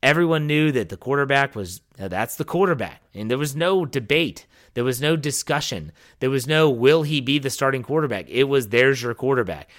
everyone 0.01 0.47
knew 0.47 0.71
that 0.71 0.89
the 0.89 0.97
quarterback 0.97 1.55
was 1.55 1.81
uh, 1.99 2.07
that's 2.07 2.35
the 2.35 2.45
quarterback. 2.45 3.01
And 3.13 3.29
there 3.29 3.37
was 3.37 3.55
no 3.55 3.85
debate. 3.85 4.45
There 4.73 4.83
was 4.83 5.01
no 5.01 5.15
discussion. 5.15 5.91
There 6.19 6.29
was 6.29 6.47
no 6.47 6.69
will 6.69 7.03
he 7.03 7.19
be 7.19 7.39
the 7.39 7.49
starting 7.49 7.83
quarterback. 7.83 8.29
It 8.29 8.45
was 8.45 8.69
there's 8.69 9.01
your 9.01 9.13
quarterback. 9.13 9.69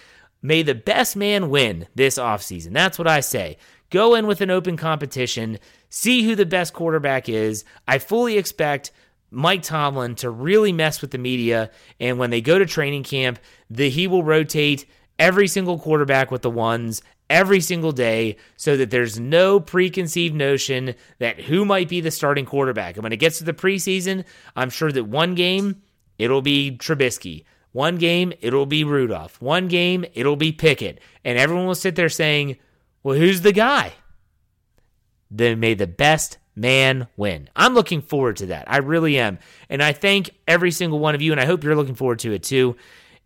May 0.42 0.62
the 0.62 0.74
best 0.74 1.16
man 1.16 1.50
win 1.50 1.88
this 1.94 2.18
offseason. 2.18 2.72
That's 2.72 2.98
what 2.98 3.08
I 3.08 3.20
say. 3.20 3.58
Go 3.90 4.14
in 4.14 4.26
with 4.26 4.40
an 4.40 4.50
open 4.50 4.76
competition, 4.76 5.58
see 5.88 6.22
who 6.22 6.34
the 6.34 6.46
best 6.46 6.74
quarterback 6.74 7.28
is. 7.28 7.64
I 7.86 7.98
fully 7.98 8.36
expect 8.36 8.92
Mike 9.30 9.62
Tomlin 9.62 10.14
to 10.16 10.30
really 10.30 10.72
mess 10.72 11.00
with 11.00 11.10
the 11.10 11.18
media. 11.18 11.70
And 11.98 12.18
when 12.18 12.30
they 12.30 12.40
go 12.40 12.58
to 12.58 12.66
training 12.66 13.04
camp, 13.04 13.38
the, 13.70 13.88
he 13.88 14.06
will 14.06 14.22
rotate 14.22 14.86
every 15.18 15.48
single 15.48 15.78
quarterback 15.78 16.30
with 16.30 16.42
the 16.42 16.50
ones 16.50 17.02
every 17.30 17.60
single 17.60 17.92
day 17.92 18.36
so 18.56 18.76
that 18.76 18.90
there's 18.90 19.18
no 19.18 19.60
preconceived 19.60 20.34
notion 20.34 20.94
that 21.18 21.40
who 21.40 21.64
might 21.64 21.88
be 21.88 22.00
the 22.00 22.10
starting 22.10 22.46
quarterback. 22.46 22.96
And 22.96 23.02
when 23.02 23.12
it 23.12 23.18
gets 23.18 23.38
to 23.38 23.44
the 23.44 23.52
preseason, 23.52 24.24
I'm 24.56 24.70
sure 24.70 24.90
that 24.92 25.04
one 25.04 25.34
game 25.34 25.82
it'll 26.18 26.42
be 26.42 26.76
Trubisky. 26.78 27.44
One 27.72 27.96
game 27.96 28.32
it'll 28.40 28.66
be 28.66 28.84
Rudolph. 28.84 29.40
One 29.42 29.68
game 29.68 30.04
it'll 30.14 30.36
be 30.36 30.52
Pickett. 30.52 31.00
And 31.24 31.38
everyone 31.38 31.66
will 31.66 31.74
sit 31.74 31.96
there 31.96 32.08
saying, 32.08 32.56
well, 33.02 33.16
who's 33.16 33.42
the 33.42 33.52
guy? 33.52 33.92
Then 35.30 35.60
may 35.60 35.74
the 35.74 35.86
best 35.86 36.38
man 36.56 37.06
win. 37.16 37.48
I'm 37.54 37.74
looking 37.74 38.00
forward 38.00 38.38
to 38.38 38.46
that. 38.46 38.70
I 38.70 38.78
really 38.78 39.18
am. 39.18 39.38
And 39.68 39.82
I 39.82 39.92
thank 39.92 40.30
every 40.46 40.70
single 40.70 40.98
one 40.98 41.14
of 41.14 41.22
you, 41.22 41.32
and 41.32 41.40
I 41.40 41.44
hope 41.44 41.62
you're 41.62 41.76
looking 41.76 41.94
forward 41.94 42.18
to 42.20 42.32
it 42.32 42.42
too. 42.42 42.76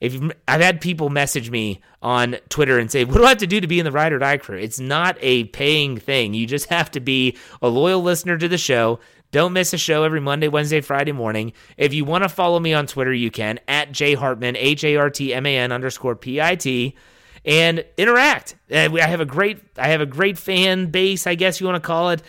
If 0.03 0.21
I've 0.49 0.61
had 0.61 0.81
people 0.81 1.11
message 1.11 1.49
me 1.49 1.81
on 2.03 2.37
Twitter 2.49 2.77
and 2.77 2.91
say, 2.91 3.05
"What 3.05 3.19
do 3.19 3.25
I 3.25 3.29
have 3.29 3.39
to 3.39 3.47
do 3.47 3.61
to 3.61 3.69
be 3.69 3.79
in 3.79 3.85
the 3.85 3.93
Ride 3.93 4.13
or 4.13 4.19
Die 4.19 4.37
crew?" 4.39 4.59
It's 4.59 4.81
not 4.81 5.17
a 5.21 5.45
paying 5.45 5.97
thing. 5.97 6.35
You 6.35 6.45
just 6.45 6.67
have 6.71 6.91
to 6.91 7.01
be 7.01 7.37
a 7.63 7.69
loyal 7.69 8.03
listener 8.03 8.37
to 8.37 8.49
the 8.49 8.59
show. 8.59 8.99
Don't 9.31 9.53
miss 9.53 9.73
a 9.73 9.79
show 9.79 10.03
every 10.03 10.21
Monday, 10.21 10.49
Wednesday, 10.49 10.81
Friday 10.81 11.13
morning. 11.13 11.53
If 11.77 11.95
you 11.95 12.05
want 12.05 12.25
to 12.25 12.29
follow 12.29 12.59
me 12.59 12.75
on 12.75 12.89
Twitter, 12.89 13.13
you 13.13 13.31
can 13.31 13.61
at 13.69 13.93
J 13.93 14.15
Hartman, 14.15 14.57
H 14.57 14.83
A 14.83 14.97
R 14.97 15.09
T 15.09 15.33
M 15.33 15.47
A 15.47 15.57
N 15.57 15.71
underscore 15.71 16.17
P 16.17 16.41
I 16.41 16.57
T, 16.57 16.97
and 17.45 17.85
interact. 17.97 18.57
Uh, 18.73 18.89
I 18.93 19.07
have 19.07 19.21
a 19.21 19.25
great, 19.25 19.61
I 19.79 19.91
have 19.91 20.01
a 20.01 20.07
great 20.07 20.37
fan 20.37 20.87
base, 20.87 21.29
I 21.29 21.37
guess 21.37 21.61
you 21.61 21.67
want 21.67 21.81
to 21.81 21.87
call 21.87 22.11
it. 22.11 22.23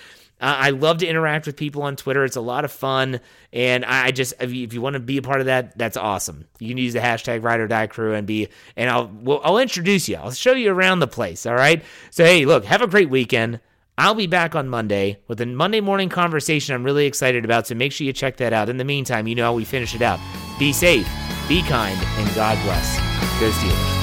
Uh, 0.44 0.58
I 0.60 0.70
love 0.72 0.98
to 0.98 1.08
interact 1.08 1.46
with 1.46 1.56
people 1.56 1.84
on 1.84 1.96
Twitter. 1.96 2.26
It's 2.26 2.36
a 2.36 2.41
lot 2.41 2.66
of 2.66 2.72
fun. 2.72 3.22
And 3.54 3.86
I 3.86 4.12
just, 4.12 4.34
if 4.41 4.52
you, 4.52 4.68
you, 4.70 4.82
want 4.82 4.96
to 4.96 5.00
be 5.00 5.16
a 5.16 5.22
part 5.22 5.39
of 5.39 5.46
that, 5.46 5.78
that's 5.78 5.96
awesome. 5.96 6.46
You 6.60 6.68
can 6.68 6.78
use 6.78 6.91
the 6.91 7.00
hashtag 7.00 7.46
Ride 7.46 7.62
or 7.62 7.68
Die 7.70 7.88
Crew 7.88 8.14
and 8.14 8.28
be, 8.28 8.50
and 8.76 8.89
I'll, 8.89 9.39
I'll 9.41 9.58
introduce 9.58 10.10
you. 10.10 10.18
I'll 10.18 10.32
show 10.32 10.52
you 10.52 10.70
around 10.70 11.00
the 11.00 11.08
place. 11.08 11.46
All 11.46 11.56
right. 11.56 11.82
So, 12.12 12.26
hey, 12.26 12.44
look, 12.44 12.66
have 12.66 12.82
a 12.82 12.88
great 12.88 13.10
weekend. 13.10 13.62
I'll 13.98 14.16
be 14.16 14.28
back 14.28 14.54
on 14.54 14.68
Monday 14.68 15.20
with 15.30 15.39
a 15.39 15.46
Monday 15.46 15.80
morning 15.80 16.10
conversation 16.10 16.76
I'm 16.76 16.84
really 16.84 17.06
excited 17.06 17.46
about. 17.46 17.66
So 17.66 17.76
make 17.76 17.94
sure 17.94 18.06
you 18.06 18.12
check 18.12 18.36
that 18.38 18.52
out. 18.52 18.68
In 18.68 18.76
the 18.76 18.84
meantime, 18.84 19.28
you 19.28 19.36
know 19.36 19.46
how 19.46 19.54
we 19.54 19.64
finish 19.64 19.96
it 19.96 20.02
out. 20.02 20.20
Be 20.60 20.74
safe, 20.74 21.08
be 21.48 21.62
kind, 21.62 21.98
and 22.18 22.36
God 22.36 22.62
bless. 22.66 22.98
Go 23.39 23.50
Steelers. 23.50 24.03